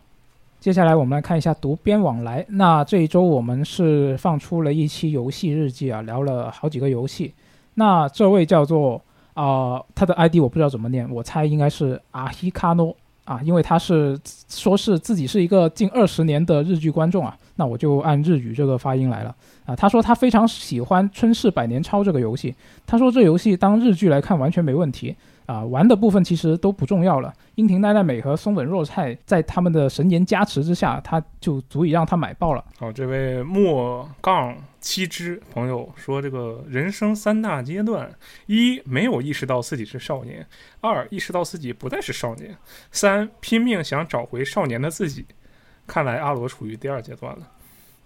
[0.60, 2.46] 接下来我们来看一下读编往来。
[2.50, 7.34] 那这一周我们是放出了一期游戏日记啊，聊了好几个游戏。
[7.76, 9.02] 那这位叫做
[9.34, 12.96] 啊、他的 ID 我不知道怎么念，我猜应该是阿希卡诺
[13.26, 14.20] 啊，因为他是
[14.50, 19.36] 说是自己是一个近二十年的日剧观众啊，那我就按日语这个发音来了
[19.66, 19.76] 啊。
[19.76, 22.54] 他说他非常喜欢《春逝百年抄》这个游戏，
[22.86, 25.16] 他说这游戏当日剧来看完全没问题
[25.50, 27.34] 啊，玩的部分其实都不重要了。
[27.56, 32.64] 樱庭奈奈美和松本若菜在他们的神颜加持之下，他就足以让他买爆了。
[32.78, 38.08] 好，这位莫杠七之朋友说，这个人生三大阶段：
[38.46, 40.44] 一、没有意识到自己是少年；
[40.82, 42.52] 二、意识到自己不再是少年；
[42.92, 45.26] 三、拼命想找回少年的自己。
[45.88, 47.48] 看来阿罗处于第二阶段了。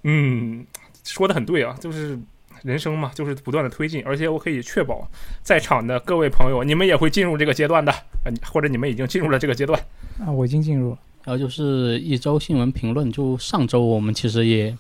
[0.04, 0.66] 嗯，
[1.04, 2.18] 说的很对啊，就是
[2.64, 5.08] 人生嘛，就是不断的推进，而且我可以确保
[5.42, 7.92] 在场的各位朋友，你们也会进入这个阶段的，
[8.26, 9.80] 呃，或者你们已经进入了这个阶段。
[10.20, 10.98] 啊，我已经进入了。
[11.24, 14.76] 然后就是一周新闻评论，就上周我们其实也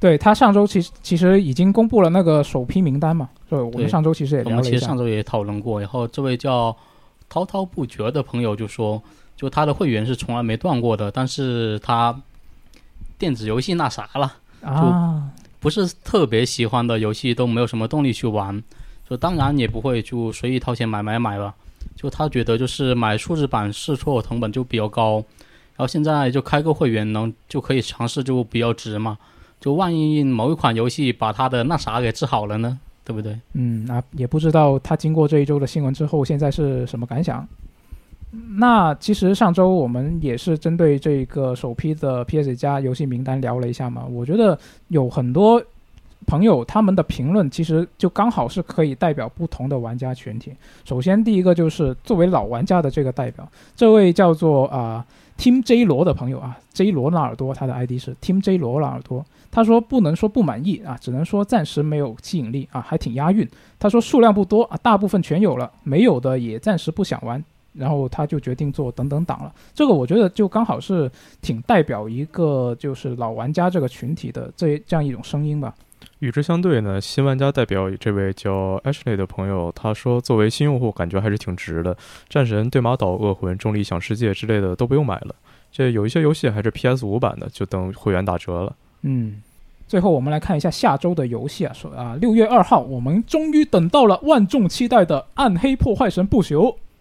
[0.00, 4.62] 对他上周其实其实已经公布了那个首批名单嘛，对我们上周其实也我们。
[4.62, 6.76] 其实上周也讨论过，然后这位叫
[7.28, 9.02] 滔滔不绝的朋友就说，
[9.36, 12.14] 就他的会员是从来没断过的，但是他
[13.16, 15.30] 电子游戏那啥了，啊，
[15.64, 18.62] 不是特别喜欢的游戏都没有什么动力去玩，
[19.08, 21.54] 就当然也不会就随意掏钱买买买吧，
[21.96, 25.14] 就他觉得就是买数字版试错成本就比较高，
[25.74, 29.16] 然后现在就开个会员能就可以尝试就比较值嘛，
[29.58, 33.40] 就万一某一款游戏把他的那啥给治好了呢，对不对？
[33.54, 37.48] 嗯，那也不知道他经过这一周的新闻之后，现在是什么感想。
[38.56, 44.58] 那其实上周我们也是针对这个首批的 PS 加游戏名单聊了一下嘛，我觉得
[44.88, 45.62] 有很多
[46.26, 50.52] 朋友他们的评论其实就刚好是可以代表不同的玩家群体。
[50.84, 53.46] 首先第一个就是作为老玩家的这个代表，
[53.76, 55.04] 这位叫做啊、
[55.38, 59.24] Team J 罗的朋友啊，J 罗纳尔多，他的 ID 是 Team J 罗纳尔多。
[59.50, 63.48] 他说不能说不满意啊，只能说暂时没有吸引力啊，还挺押韵。
[63.78, 67.44] 他说数量不多啊，大部分全有了，没有的也暂时不想玩。
[67.76, 69.52] 然后他就决定做等等党了。
[69.74, 71.10] 这个我觉得就刚好是
[71.42, 75.74] 挺代表一个就是老玩家这个群体的这这样一种声音吧。
[76.20, 81.96] 与之相对呢，新玩家代表这位叫 Ashley 的朋友，他说作为新用户，感觉还是挺值的。
[82.28, 85.34] 战神、对马岛、恶魂、重力想世界之类的都不用买了。
[85.72, 88.74] 这有一些游戏还是 PS 五版的，就等会员打折了。
[89.02, 89.42] 嗯，
[89.86, 96.54] 最后我们来看一下下周的游戏啊，说啊，六月二号，我们终于等到了万众期待的《暗黑破坏神不朽》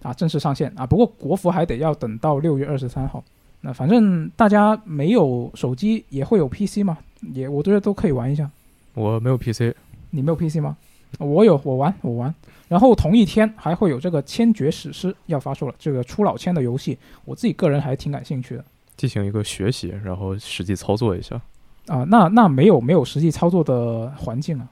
[0.03, 0.85] 啊，正式上线啊。
[0.85, 3.23] 不过国服还得要等到六月二十三号。
[3.61, 6.97] 那反正大家没有手机也会有 PC 嘛，
[7.33, 8.47] 也我觉得都可以玩一下。
[8.93, 9.73] 我没有 PC，
[10.11, 10.77] 你没有 PC 吗？
[11.17, 12.35] 我有，我玩，我玩。
[12.67, 18.65] 然后同一天还会有这个《千绝史诗》要发售了，这个出老千的游戏，我自己个人还挺感兴趣的
[18.97, 21.39] 进行一个学习，然后实际操作一下。
[21.87, 22.03] 啊。
[22.09, 24.67] 那那没有没有实际操作的环境啊？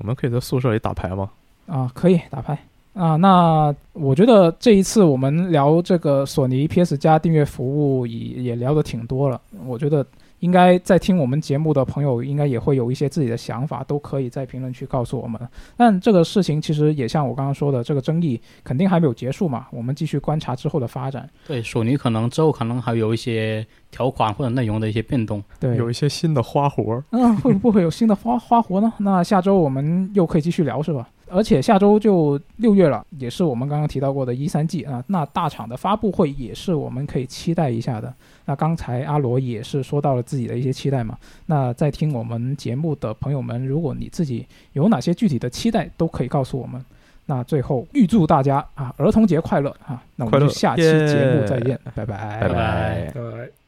[0.00, 1.30] 我们可以在宿舍里打牌吗？
[1.66, 2.58] 啊，可以打牌
[2.96, 3.14] 啊。
[3.16, 10.04] 那我觉得这一次我们聊这个索尼 PS 加订阅服务也也聊得挺多了，我觉得。
[10.40, 15.40] 应该在听我们节目的朋友，应该也会有一些自己的想法，都可以在评论区告诉我们。
[15.78, 21.26] 但这个事情其实也像我刚刚说的，这个争议肯定还没有结束嘛，我们继续观察之后的发展。
[21.48, 27.02] 对，索尼可能之后可能还有一些条款或者内容的一些变动，对，有一些新的花活。
[27.12, 28.92] 嗯，会不会有新的花花活呢？
[28.98, 31.08] 那下周我们又可以继续聊，是吧？
[31.28, 38.12] 而且下周就六月了，也是我们刚刚提到过的一三季啊，那大厂的发布会也是我们可以期待一下的。
[38.44, 46.84] 那刚才阿罗也是说到了自己的一些期待嘛，那在听我们节目的朋友们，如果你自己有哪些具体的期待，都可以告诉我们。
[47.28, 50.00] 那最后预祝大家啊儿童节快乐啊！
[50.14, 53.10] 那我们就下期节目再见，拜拜，拜拜。
[53.12, 53.65] 对。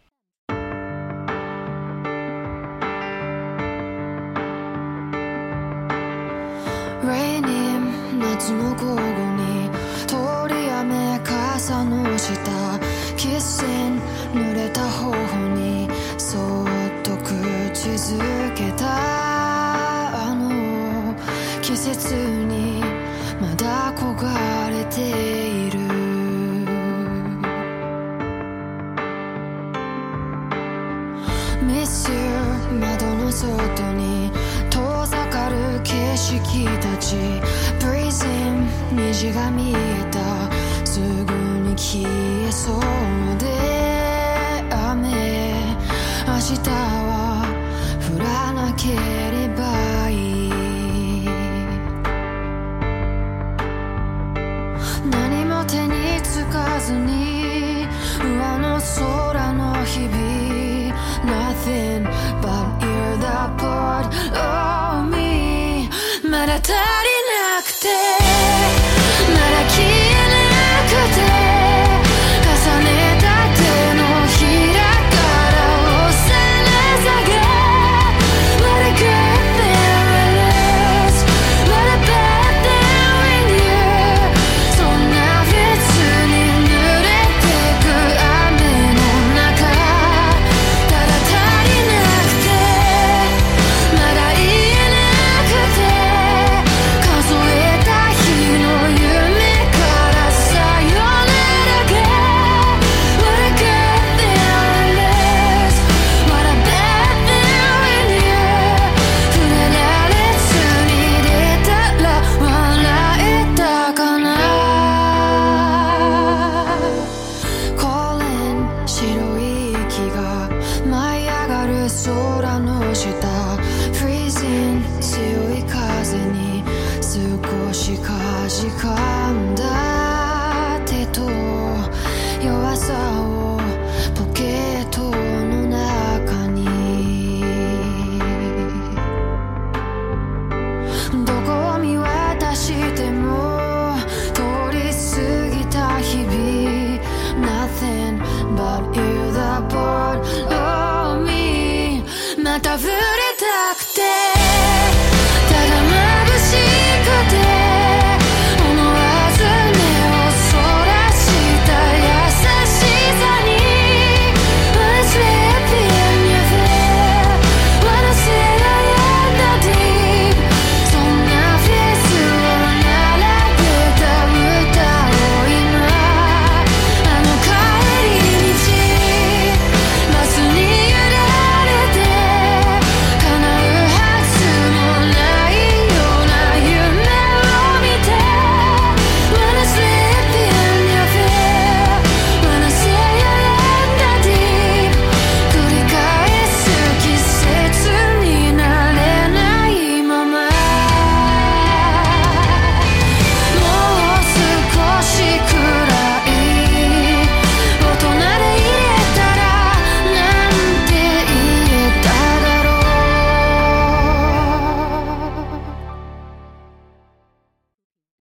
[7.02, 9.70] Raining 夏の午後に
[10.06, 10.16] 通
[10.48, 12.32] り雨傘の下
[13.16, 14.00] Kissing
[14.32, 15.14] 濡れた頬
[15.54, 15.88] に
[16.18, 16.68] そっ
[17.02, 17.32] と口
[17.90, 18.86] づけた
[20.30, 21.14] あの。
[21.62, 22.82] 季節に
[23.40, 25.00] まだ焦がれて
[25.66, 25.78] いる。
[31.64, 32.16] Miss you
[32.80, 33.87] 窓の外。
[36.34, 37.16] る景色たち。
[37.80, 39.74] プリズム虹が見え
[40.10, 40.18] た。
[40.84, 42.80] すぐに消えそう
[43.38, 43.46] で。
[44.70, 45.08] 雨
[46.26, 47.46] 明日は
[48.14, 49.27] 降らなけれ